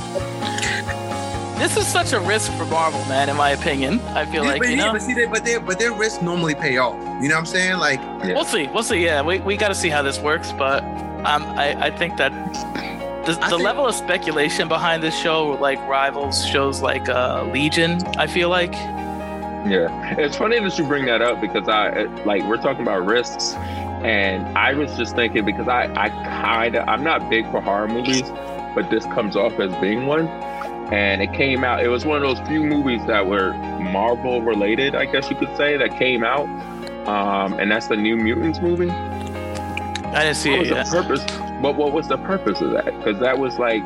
This 1.58 1.78
is 1.78 1.88
such 1.88 2.12
a 2.12 2.20
risk 2.20 2.52
for 2.54 2.66
Marvel, 2.66 3.00
man. 3.06 3.30
In 3.30 3.38
my 3.38 3.52
opinion, 3.52 4.00
I 4.10 4.26
feel 4.26 4.44
Yeah, 4.44 4.52
like 4.52 4.62
but, 4.62 4.70
you 4.70 4.76
yeah, 4.76 4.86
know. 4.88 4.92
but 4.94 5.02
see, 5.02 5.14
they, 5.14 5.26
but 5.26 5.46
their 5.46 5.60
but 5.62 5.80
their 5.80 5.94
risks 5.94 6.22
normally 6.22 6.54
pay 6.54 6.78
off. 6.78 6.96
You 7.22 7.30
know 7.30 7.36
what 7.36 7.40
I'm 7.40 7.46
saying? 7.46 7.78
Like, 7.78 8.00
Yeah. 8.00 8.34
We'll 8.34 8.44
see. 8.46 8.68
We'll 8.68 8.84
see. 8.84 9.04
Yeah, 9.04 9.22
we, 9.22 9.40
we 9.40 9.56
got 9.56 9.70
to 9.70 9.76
see 9.76 9.90
how 9.90 10.02
this 10.02 10.20
works, 10.20 10.52
but 10.52 10.84
um, 11.26 11.44
I 11.58 11.86
I 11.88 11.92
think 11.92 12.18
that 12.18 12.32
the, 13.26 13.32
the 13.34 13.40
think- 13.50 13.64
level 13.64 13.88
of 13.88 13.96
speculation 13.96 14.68
behind 14.68 15.02
this 15.02 15.18
show 15.18 15.52
like 15.62 15.80
rivals 15.88 16.46
shows 16.46 16.82
like 16.82 17.08
uh, 17.08 17.46
Legion. 17.54 18.06
I 18.18 18.28
feel 18.28 18.50
like 18.50 18.74
Yeah, 18.74 20.16
it's 20.20 20.36
funny 20.36 20.60
that 20.60 20.78
you 20.78 20.86
bring 20.86 21.06
that 21.06 21.22
up 21.22 21.40
because 21.40 21.70
I 21.70 22.04
like 22.26 22.44
we're 22.44 22.58
talking 22.62 22.82
about 22.82 23.06
risks, 23.06 23.54
and 24.04 24.46
I 24.58 24.74
was 24.74 24.96
just 24.98 25.16
thinking 25.16 25.46
because 25.46 25.70
I 25.70 25.84
I 25.96 26.10
kind 26.10 26.76
of 26.76 26.88
I'm 26.88 27.04
not 27.04 27.30
big 27.30 27.50
for 27.50 27.62
horror 27.62 27.88
movies, 27.88 28.30
but 28.76 28.90
this 28.90 29.06
comes 29.06 29.38
off 29.38 29.54
as 29.60 29.74
being 29.82 30.06
one, 30.06 30.28
and 30.92 31.22
it 31.22 31.34
came 31.34 31.64
out. 31.64 31.84
It 31.84 31.90
was 31.90 32.06
one 32.06 32.18
of 32.18 32.24
those 32.24 32.46
few 32.48 32.64
movies 32.64 33.02
that 33.08 33.26
were 33.26 33.54
Marvel 33.80 34.42
related, 34.42 34.96
I 34.96 35.06
guess 35.06 35.30
you 35.30 35.36
could 35.36 35.56
say, 35.58 35.78
that 35.78 35.98
came 35.98 36.24
out, 36.24 36.48
um, 37.08 37.54
and 37.60 37.72
that's 37.72 37.88
the 37.88 37.96
New 37.96 38.18
Mutants 38.18 38.60
movie. 38.62 38.90
I 38.90 40.24
didn't 40.24 40.36
see 40.38 40.52
What 40.52 40.56
it 40.58 40.60
was 40.62 40.70
yet. 40.70 40.86
the 40.86 41.02
purpose? 41.02 41.26
But 41.62 41.76
what 41.76 41.92
was 41.94 42.08
the 42.08 42.18
purpose 42.18 42.62
of 42.62 42.72
that? 42.72 42.86
Because 42.86 43.20
that 43.20 43.38
was 43.38 43.58
like. 43.60 43.84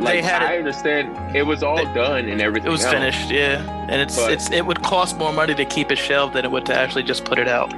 Like 0.00 0.22
I 0.24 0.54
it- 0.54 0.58
understand 0.58 1.34
it 1.36 1.42
was 1.42 1.64
all 1.64 1.76
they- 1.84 1.92
done 1.92 2.28
and 2.28 2.40
everything. 2.40 2.68
It 2.68 2.70
was 2.70 2.84
else. 2.84 2.94
finished, 2.94 3.30
yeah, 3.32 3.60
and 3.88 4.00
it's 4.00 4.16
But- 4.16 4.30
it's 4.32 4.48
it 4.52 4.64
would 4.64 4.80
cost 4.82 5.18
more 5.18 5.32
money 5.32 5.56
to 5.56 5.64
keep 5.64 5.90
it 5.90 5.98
shelved 5.98 6.34
than 6.34 6.44
it 6.44 6.50
would 6.52 6.64
to 6.66 6.74
actually 6.74 7.02
just 7.02 7.24
put 7.24 7.36
it 7.40 7.48
out. 7.48 7.70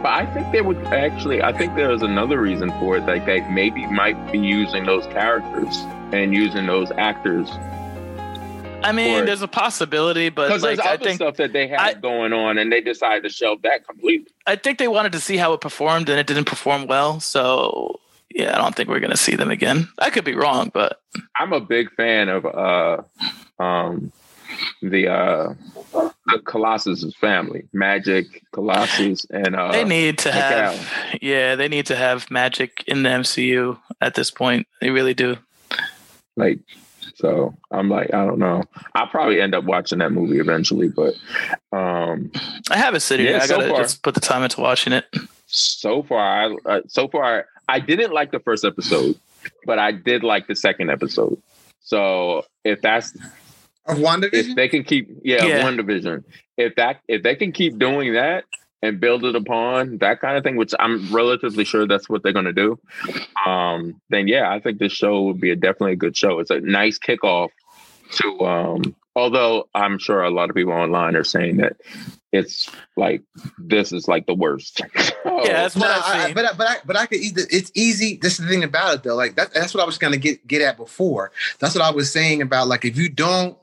But 0.00 0.12
I 0.12 0.26
think 0.26 0.52
they 0.52 0.60
would 0.62 0.86
actually. 0.86 1.42
I 1.42 1.52
think 1.52 1.74
there 1.74 1.88
was 1.88 2.02
another 2.02 2.40
reason 2.40 2.70
for 2.78 2.96
it. 2.98 3.04
Like 3.06 3.26
they 3.26 3.40
maybe 3.50 3.84
might 3.86 4.30
be 4.30 4.38
using 4.38 4.84
those 4.86 5.06
characters 5.08 5.84
and 6.12 6.32
using 6.32 6.66
those 6.66 6.92
actors 6.98 7.50
I 8.86 8.92
mean, 8.92 9.24
there's 9.26 9.42
a 9.42 9.48
possibility, 9.48 10.28
but 10.28 10.48
because 10.48 10.62
like 10.62 10.76
there's 10.76 10.86
I 10.86 10.94
other 10.94 11.04
think 11.04 11.16
stuff 11.16 11.36
that 11.36 11.52
they 11.52 11.66
had 11.68 11.80
I- 11.80 11.94
going 11.94 12.32
on, 12.32 12.58
and 12.58 12.70
they 12.70 12.80
decided 12.80 13.22
to 13.24 13.28
shelve 13.28 13.62
that 13.62 13.86
completely. 13.86 14.28
I 14.46 14.56
think 14.56 14.78
they 14.78 14.88
wanted 14.88 15.12
to 15.12 15.20
see 15.20 15.36
how 15.36 15.52
it 15.52 15.60
performed, 15.60 16.08
and 16.08 16.18
it 16.18 16.26
didn't 16.26 16.44
perform 16.44 16.86
well. 16.86 17.20
So 17.20 18.00
yeah, 18.30 18.54
I 18.54 18.58
don't 18.58 18.74
think 18.74 18.88
we're 18.88 19.00
gonna 19.00 19.16
see 19.16 19.34
them 19.34 19.50
again. 19.50 19.88
I 19.98 20.10
could 20.10 20.24
be 20.24 20.34
wrong, 20.34 20.70
but 20.72 21.00
I'm 21.38 21.52
a 21.52 21.60
big 21.60 21.90
fan 21.94 22.28
of 22.28 22.44
uh, 22.46 23.02
um, 23.62 24.12
the 24.82 25.08
uh, 25.08 25.54
the 26.26 26.38
Colossus 26.44 27.14
family, 27.16 27.66
Magik, 27.74 28.42
Colossus, 28.52 29.24
and 29.30 29.56
uh, 29.56 29.72
they 29.72 29.84
need 29.84 30.18
to 30.18 30.32
have 30.32 31.18
yeah, 31.22 31.54
they 31.56 31.68
need 31.68 31.86
to 31.86 31.96
have 31.96 32.26
Magik 32.26 32.84
in 32.86 33.02
the 33.02 33.10
MCU 33.10 33.78
at 34.00 34.14
this 34.14 34.30
point. 34.30 34.66
They 34.80 34.90
really 34.90 35.14
do. 35.14 35.36
like. 36.36 36.60
So 37.16 37.54
I'm 37.70 37.88
like, 37.88 38.12
I 38.12 38.26
don't 38.26 38.38
know. 38.38 38.62
I'll 38.94 39.06
probably 39.06 39.40
end 39.40 39.54
up 39.54 39.64
watching 39.64 39.98
that 40.00 40.12
movie 40.12 40.38
eventually, 40.38 40.88
but 40.88 41.14
um, 41.72 42.30
I 42.70 42.76
have 42.76 42.94
it 42.94 43.00
sitting 43.00 43.24
Yeah, 43.26 43.32
here. 43.32 43.40
I 43.42 43.46
so 43.46 43.56
gotta 43.56 43.68
far. 43.70 43.80
just 43.82 44.02
put 44.02 44.14
the 44.14 44.20
time 44.20 44.42
into 44.42 44.60
watching 44.60 44.92
it. 44.92 45.06
so 45.46 46.02
far, 46.02 46.20
I, 46.20 46.54
uh, 46.66 46.80
so 46.88 47.08
far, 47.08 47.46
I 47.68 47.80
didn't 47.80 48.12
like 48.12 48.32
the 48.32 48.38
first 48.40 48.66
episode, 48.66 49.18
but 49.64 49.78
I 49.78 49.92
did 49.92 50.24
like 50.24 50.46
the 50.46 50.54
second 50.54 50.90
episode. 50.90 51.40
So 51.80 52.44
if 52.64 52.82
that's 52.82 53.14
of 53.86 53.96
WandaVision. 53.98 54.30
if 54.32 54.54
they 54.56 54.68
can 54.68 54.84
keep, 54.84 55.08
yeah, 55.24 55.44
Yeah. 55.44 55.62
WandaVision. 55.62 56.22
If 56.58 56.74
that 56.76 57.00
if 57.08 57.22
they 57.22 57.34
can 57.34 57.52
keep 57.52 57.78
doing 57.78 58.12
that 58.12 58.44
and 58.82 59.00
build 59.00 59.24
it 59.24 59.34
upon 59.34 59.98
that 59.98 60.20
kind 60.20 60.36
of 60.36 60.44
thing, 60.44 60.56
which 60.56 60.74
I'm 60.78 61.12
relatively 61.14 61.64
sure 61.64 61.86
that's 61.86 62.08
what 62.08 62.22
they're 62.22 62.32
going 62.32 62.44
to 62.44 62.52
do, 62.52 62.78
um, 63.46 64.00
then 64.10 64.28
yeah, 64.28 64.50
I 64.50 64.60
think 64.60 64.78
this 64.78 64.92
show 64.92 65.22
would 65.24 65.40
be 65.40 65.50
a, 65.50 65.56
definitely 65.56 65.92
a 65.92 65.96
good 65.96 66.16
show. 66.16 66.38
It's 66.40 66.50
a 66.50 66.60
nice 66.60 66.98
kickoff 66.98 67.48
to. 68.12 68.40
Um, 68.40 68.94
although 69.14 69.68
I'm 69.74 69.98
sure 69.98 70.22
a 70.22 70.30
lot 70.30 70.50
of 70.50 70.56
people 70.56 70.72
online 70.74 71.16
are 71.16 71.24
saying 71.24 71.56
that 71.58 71.76
it's 72.32 72.70
like 72.96 73.22
this 73.58 73.92
is 73.92 74.08
like 74.08 74.26
the 74.26 74.34
worst. 74.34 74.82
Yeah, 75.44 75.52
that's 75.62 75.76
what 75.76 75.88
No, 75.88 75.92
I've 75.92 76.02
I, 76.02 76.22
I, 76.22 76.26
seen. 76.26 76.34
but 76.34 76.44
I, 76.44 76.52
but 76.54 76.66
I, 76.68 76.76
but 76.86 76.96
I 76.96 77.06
could 77.06 77.18
either. 77.18 77.42
It's 77.50 77.70
easy. 77.74 78.16
This 78.16 78.38
is 78.38 78.46
the 78.46 78.50
thing 78.50 78.64
about 78.64 78.94
it, 78.94 79.02
though. 79.02 79.14
Like 79.16 79.34
that, 79.36 79.52
that's 79.52 79.74
what 79.74 79.82
I 79.82 79.86
was 79.86 79.98
gonna 79.98 80.16
get 80.16 80.46
get 80.46 80.62
at 80.62 80.76
before. 80.76 81.30
That's 81.58 81.74
what 81.74 81.84
I 81.84 81.90
was 81.90 82.10
saying 82.10 82.42
about 82.42 82.68
like 82.68 82.84
if 82.84 82.96
you 82.96 83.08
don't, 83.08 83.56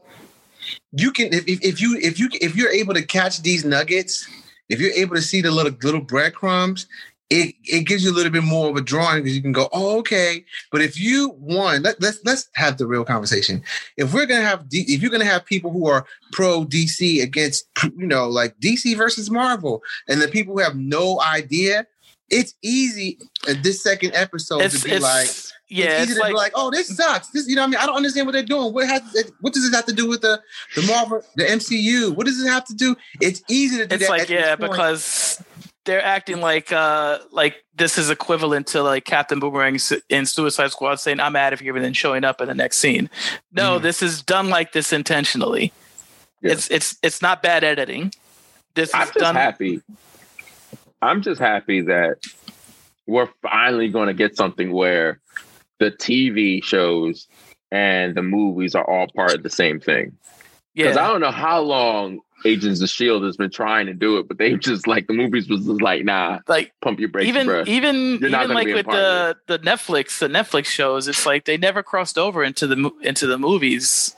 you 0.92 1.12
can 1.12 1.34
if, 1.34 1.48
if, 1.48 1.62
if 1.64 1.82
you 1.82 1.98
if 2.02 2.20
you 2.20 2.30
if 2.42 2.56
you're 2.56 2.70
able 2.70 2.94
to 2.94 3.02
catch 3.02 3.42
these 3.42 3.66
nuggets, 3.66 4.28
if 4.70 4.80
you're 4.80 4.92
able 4.92 5.16
to 5.16 5.22
see 5.22 5.42
the 5.42 5.52
little 5.52 5.74
little 5.82 6.02
breadcrumbs, 6.02 6.88
it 7.30 7.56
it 7.66 7.82
gives 7.82 8.04
you 8.04 8.12
a 8.12 8.14
little 8.14 8.32
bit 8.32 8.44
more 8.44 8.70
of 8.70 8.76
a 8.76 8.82
drawing 8.82 9.24
because 9.24 9.36
you 9.36 9.42
can 9.42 9.52
go, 9.52 9.70
oh 9.74 10.00
okay. 10.00 10.46
But 10.72 10.82
if 10.82 11.00
you 11.00 11.30
want, 11.38 11.84
let, 11.84 12.02
let's 12.02 12.20
let's 12.24 12.50
have 12.56 12.78
the 12.78 12.86
real 12.86 13.06
conversation. 13.06 13.64
If 13.98 14.14
we're 14.14 14.26
gonna 14.26 14.42
have 14.46 14.70
D, 14.70 14.86
if 14.88 15.02
you're 15.02 15.12
gonna 15.12 15.26
have 15.26 15.46
people 15.46 15.72
who 15.72 15.88
are 15.88 16.06
pro 16.32 16.66
DC 16.66 17.22
against 17.22 17.68
you 17.98 18.08
know 18.08 18.28
like 18.28 18.58
DC 18.60 18.96
versus 18.96 19.30
Marvel, 19.30 19.82
and 20.08 20.22
the 20.22 20.28
people 20.28 20.54
who 20.54 20.62
have 20.62 20.76
no 20.76 21.22
idea, 21.22 21.88
it's 22.30 22.54
easy 22.64 23.20
at 23.48 23.62
this 23.64 23.84
second 23.84 24.12
episode 24.16 24.62
It's, 24.62 24.80
to 24.82 24.86
be 24.86 24.92
it's 24.96 25.04
like. 25.04 25.28
yeah, 25.70 26.02
it's 26.02 26.12
it's, 26.12 26.14
to 26.16 26.20
like 26.22 26.32
be 26.32 26.36
like, 26.38 26.52
oh, 26.56 26.72
this 26.72 26.96
sucks. 26.96 27.28
This, 27.30 27.48
you 27.48 27.56
know, 27.56 27.62
what 27.64 27.68
I 27.68 27.70
mean, 27.72 27.80
I 27.80 27.86
don't 27.86 27.96
understand 27.98 28.26
what 28.28 28.32
they're 28.34 28.44
doing. 28.44 28.74
What 28.74 28.88
has, 28.88 29.02
what 29.42 29.54
does 29.54 29.64
this 29.64 29.76
have 29.76 29.86
to 29.86 29.94
do 29.94 30.08
with 30.08 30.22
the 30.22 30.42
the 30.76 30.82
Marvel, 30.84 31.22
the 31.36 31.44
MCU? 31.44 32.16
What 32.16 32.26
does 32.26 32.42
it 32.44 32.48
have 32.48 32.66
to 32.66 32.74
do? 32.74 32.96
It's 33.22 33.44
easy 33.50 33.78
to 33.78 33.86
do 33.88 33.96
it's 33.96 34.06
that. 34.06 34.10
like 34.10 34.22
at 34.24 34.30
yeah, 34.30 34.56
point. 34.56 34.72
because 34.72 35.44
they're 35.86 36.04
acting 36.04 36.40
like 36.40 36.72
uh 36.72 37.20
like 37.32 37.56
this 37.76 37.98
is 37.98 38.10
equivalent 38.10 38.68
to 38.68 38.82
like 38.82 39.04
Captain 39.04 39.40
Boomerang 39.40 39.78
in 40.10 40.26
Suicide 40.26 40.72
Squad 40.72 40.96
saying 40.96 41.20
I'm 41.20 41.36
out 41.36 41.52
of 41.54 41.60
here 41.60 41.76
and 41.76 41.84
then 41.84 41.94
showing 41.94 42.24
up 42.24 42.40
in 42.40 42.48
the 42.48 42.56
next 42.56 42.78
scene. 42.78 43.10
No, 43.52 43.78
Mhm. 43.80 43.82
this 43.82 44.02
is 44.02 44.22
done 44.22 44.50
like 44.50 44.72
this 44.72 44.94
intentionally. 44.94 45.74
Yeah. 46.42 46.54
It's 46.54 46.70
it's 46.72 46.98
it's 47.04 47.22
not 47.22 47.44
bad 47.44 47.64
editing. 47.66 48.14
This 48.76 48.94
I'm 48.96 49.02
is 49.04 49.08
just 49.10 49.20
done. 49.20 49.36
happy. 49.36 49.82
I'm 51.04 51.22
just 51.22 51.40
happy 51.40 51.82
that 51.82 52.18
we're 53.06 53.30
finally 53.42 53.90
going 53.90 54.08
to 54.08 54.14
get 54.14 54.38
something 54.38 54.72
where 54.72 55.20
the 55.80 55.92
TV 55.92 56.64
shows 56.64 57.28
and 57.72 58.16
the 58.16 58.22
movies 58.22 58.76
are 58.76 58.90
all 58.90 59.08
part 59.16 59.34
of 59.34 59.44
the 59.44 59.50
same 59.50 59.80
thing. 59.80 60.18
Because 60.76 60.98
I 60.98 61.08
don't 61.08 61.22
know 61.22 61.32
how 61.32 61.62
long 61.62 62.20
Agents 62.46 62.82
of 62.82 62.90
Shield 62.90 63.24
has 63.24 63.38
been 63.38 63.52
trying 63.52 63.86
to 63.88 63.94
do 63.94 64.18
it, 64.18 64.28
but 64.28 64.38
they 64.38 64.56
just 64.58 64.88
like 64.88 65.08
the 65.08 65.14
movies 65.14 65.50
was 65.50 65.66
just 65.66 65.82
like, 65.82 66.04
nah, 66.04 66.40
like 66.48 66.74
pump 66.82 67.00
your 67.00 67.10
brakes, 67.10 67.28
even 67.28 67.48
bruh. 67.48 67.68
even 67.68 68.18
You're 68.20 68.30
even 68.30 68.50
like 68.54 68.68
with 68.68 68.86
the 68.86 69.38
the 69.48 69.60
Netflix 69.60 70.20
the 70.20 70.28
Netflix 70.28 70.66
shows, 70.66 71.08
it's 71.08 71.26
like 71.26 71.46
they 71.46 71.58
never 71.58 71.84
crossed 71.84 72.18
over 72.18 72.44
into 72.44 72.68
the 72.68 72.92
into 73.02 73.28
the 73.28 73.38
movies. 73.38 74.16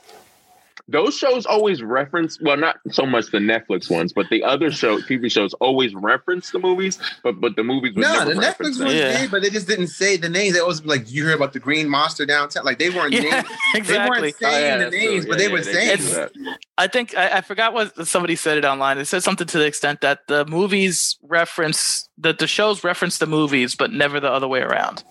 Those 0.88 1.16
shows 1.16 1.46
always 1.46 1.82
reference, 1.82 2.40
well, 2.40 2.56
not 2.56 2.76
so 2.92 3.06
much 3.06 3.32
the 3.32 3.38
Netflix 3.38 3.90
ones, 3.90 4.12
but 4.12 4.26
the 4.30 4.44
other 4.44 4.70
show 4.70 4.98
TV 5.08 5.30
shows 5.30 5.52
always 5.54 5.94
reference 5.94 6.50
the 6.52 6.60
movies, 6.60 6.98
but 7.24 7.40
but 7.40 7.56
the 7.56 7.64
movies 7.64 7.94
would 7.96 8.02
No, 8.02 8.12
never 8.18 8.34
the 8.34 8.40
Netflix 8.40 8.78
them. 8.78 8.86
ones 8.86 8.98
Yeah. 9.00 9.18
did, 9.18 9.30
but 9.32 9.42
they 9.42 9.50
just 9.50 9.66
didn't 9.66 9.88
say 9.88 10.16
the 10.16 10.28
names. 10.28 10.54
They 10.54 10.60
always 10.60 10.80
be 10.80 10.88
like, 10.88 11.10
"You 11.10 11.24
hear 11.26 11.34
about 11.34 11.52
the 11.54 11.58
Green 11.60 11.88
Monster 11.88 12.24
downtown?" 12.26 12.64
Like 12.64 12.78
they 12.78 12.90
weren't 12.90 13.12
Yeah, 13.14 13.42
named. 13.74 13.86
They 13.86 13.98
weren't 13.98 14.18
Oh, 14.18 14.30
saying 14.30 14.62
yeah, 14.64 14.76
the 14.78 14.84
that's 14.84 14.96
true. 14.96 15.10
names, 15.10 15.26
but 15.26 15.32
Yeah, 15.32 15.36
they 15.38 15.44
yeah, 15.46 15.52
were 15.52 15.62
saying. 15.64 15.98
do. 16.34 16.54
I 16.78 16.86
think 16.86 17.16
I, 17.16 17.38
I 17.38 17.40
forgot 17.40 17.72
what 17.74 18.06
somebody 18.06 18.36
said 18.36 18.58
it 18.58 18.64
online. 18.64 18.98
It 18.98 19.06
said 19.06 19.22
something 19.22 19.46
to 19.46 19.58
the 19.58 19.66
extent 19.66 20.02
that 20.02 20.26
the 20.28 20.44
movies 20.46 21.18
reference 21.22 22.08
that 22.18 22.38
the 22.38 22.46
shows 22.46 22.84
reference 22.84 23.18
the 23.18 23.26
movies, 23.26 23.74
but 23.74 23.92
never 23.92 24.20
the 24.20 24.30
other 24.30 24.46
way 24.48 24.60
around. 24.60 25.02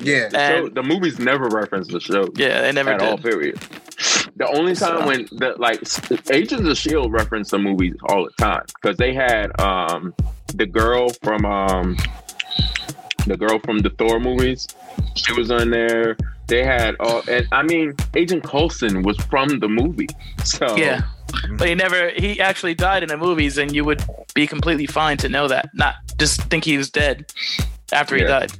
Yeah, 0.00 0.28
So 0.30 0.38
And 0.38 0.74
the 0.76 0.82
movies 0.82 1.18
never 1.18 1.48
reference 1.48 1.88
the 1.88 2.00
show 2.00 2.32
yeah, 2.36 2.62
they 2.62 2.72
never 2.72 2.92
at 2.92 3.00
all. 3.00 3.16
did. 3.16 3.24
Period. 3.24 3.58
The 4.38 4.48
only 4.56 4.74
time 4.74 5.04
when 5.06 5.24
the 5.32 5.54
like 5.58 5.80
Agents 6.30 6.68
of 6.68 6.78
Shield 6.78 7.12
reference 7.12 7.50
the 7.50 7.58
movies 7.58 7.94
all 8.08 8.24
the 8.24 8.30
time 8.38 8.62
because 8.80 8.96
they 8.96 9.12
had 9.12 9.58
um 9.60 10.14
the 10.54 10.64
girl 10.66 11.08
from 11.22 11.44
um 11.44 11.96
the 13.26 13.36
girl 13.36 13.58
from 13.58 13.80
the 13.80 13.90
Thor 13.90 14.20
movies. 14.20 14.68
She 15.14 15.32
was 15.32 15.50
on 15.50 15.70
there. 15.70 16.16
They 16.46 16.64
had 16.64 16.94
all, 17.00 17.22
and 17.28 17.46
I 17.52 17.62
mean, 17.62 17.94
Agent 18.14 18.42
Coulson 18.44 19.02
was 19.02 19.16
from 19.28 19.58
the 19.60 19.68
movie. 19.68 20.08
So 20.44 20.76
Yeah, 20.76 21.02
but 21.58 21.68
he 21.68 21.74
never. 21.74 22.10
He 22.10 22.40
actually 22.40 22.74
died 22.74 23.02
in 23.02 23.08
the 23.08 23.18
movies, 23.18 23.58
and 23.58 23.74
you 23.74 23.84
would 23.84 24.02
be 24.34 24.46
completely 24.46 24.86
fine 24.86 25.16
to 25.18 25.28
know 25.28 25.46
that. 25.48 25.68
Not 25.74 25.96
just 26.16 26.40
think 26.44 26.64
he 26.64 26.78
was 26.78 26.90
dead 26.90 27.30
after 27.92 28.14
he 28.16 28.22
Yeah. 28.22 28.28
died. 28.28 28.52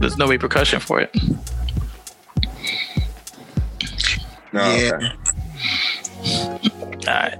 There's 0.00 0.16
no 0.16 0.26
repercussion 0.26 0.80
for 0.80 1.00
it. 1.00 1.14
No, 4.56 4.74
Yeah. 4.76 5.12
okay. 6.82 7.06
All 7.08 7.14
right, 7.14 7.38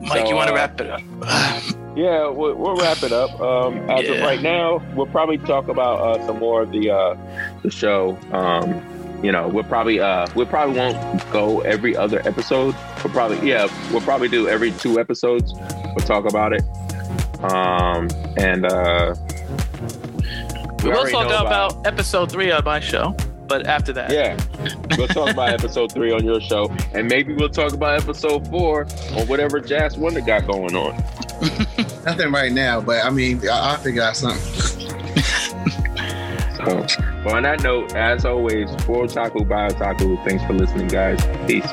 Mike, 0.00 0.22
So, 0.24 0.28
you 0.28 0.34
want 0.34 0.48
to 0.48 0.52
uh, 0.52 0.56
wrap 0.56 0.80
it 0.80 0.90
up? 0.90 1.02
Yeah, 1.96 2.28
we'll, 2.28 2.54
we'll 2.54 2.76
wrap 2.76 3.02
it 3.02 3.10
up. 3.10 3.40
Um, 3.40 3.78
as 3.90 4.08
of 4.08 4.20
right 4.20 4.40
now, 4.40 4.80
we'll 4.94 5.06
probably 5.08 5.36
talk 5.36 5.66
about 5.66 5.98
uh, 5.98 6.24
some 6.28 6.38
more 6.38 6.62
of 6.62 6.70
the 6.70 6.90
uh, 6.90 7.16
the 7.64 7.72
show. 7.72 8.16
Um, 8.30 8.80
you 9.20 9.32
know, 9.32 9.48
we'll 9.48 9.64
probably 9.64 9.98
uh, 9.98 10.28
we 10.36 10.44
probably 10.44 10.78
won't 10.78 10.96
go 11.32 11.60
every 11.62 11.96
other 11.96 12.20
episode. 12.24 12.76
We'll 13.02 13.12
probably 13.12 13.48
yeah, 13.48 13.66
we'll 13.90 14.02
probably 14.02 14.28
do 14.28 14.46
every 14.48 14.70
two 14.70 15.00
episodes. 15.00 15.52
We'll 15.96 16.06
talk 16.06 16.24
about 16.24 16.52
it. 16.52 16.62
Um, 17.42 18.08
and 18.36 18.64
uh, 18.64 19.16
We 20.84 20.90
will 20.90 21.08
talk 21.08 21.28
know 21.28 21.40
about, 21.40 21.84
episode 21.84 22.30
three 22.30 22.52
of 22.52 22.64
my 22.64 22.78
show, 22.78 23.16
but 23.48 23.66
after 23.66 23.92
that, 23.94 24.10
Yeah, 24.12 24.36
we'll 24.96 25.08
talk 25.08 25.30
about 25.30 25.48
episode 25.50 25.90
three 25.92 26.12
on 26.12 26.24
your 26.24 26.40
show, 26.40 26.70
and 26.92 27.08
maybe 27.08 27.34
we'll 27.34 27.48
talk 27.48 27.72
about 27.72 28.00
episode 28.02 28.46
four 28.48 28.82
on 29.16 29.26
whatever 29.26 29.58
Jazz 29.60 29.96
Wonder 29.98 30.20
got 30.20 30.46
going 30.46 30.76
on. 30.76 30.94
nothing 32.04 32.30
right 32.32 32.52
now, 32.52 32.80
but 32.80 33.04
I 33.04 33.10
mean, 33.10 33.40
I- 33.48 33.70
I'll 33.72 33.76
figure 33.78 34.02
out 34.02 34.16
something. 34.16 34.74
So, 36.58 36.84
but 37.22 37.34
on 37.34 37.44
that 37.44 37.62
note, 37.62 37.94
as 37.94 38.24
always, 38.24 38.68
for 38.84 39.06
Taco 39.06 39.44
by 39.44 39.68
Taco, 39.68 40.16
thanks 40.24 40.42
for 40.44 40.54
listening, 40.54 40.88
guys. 40.88 41.24
Peace. 41.46 41.70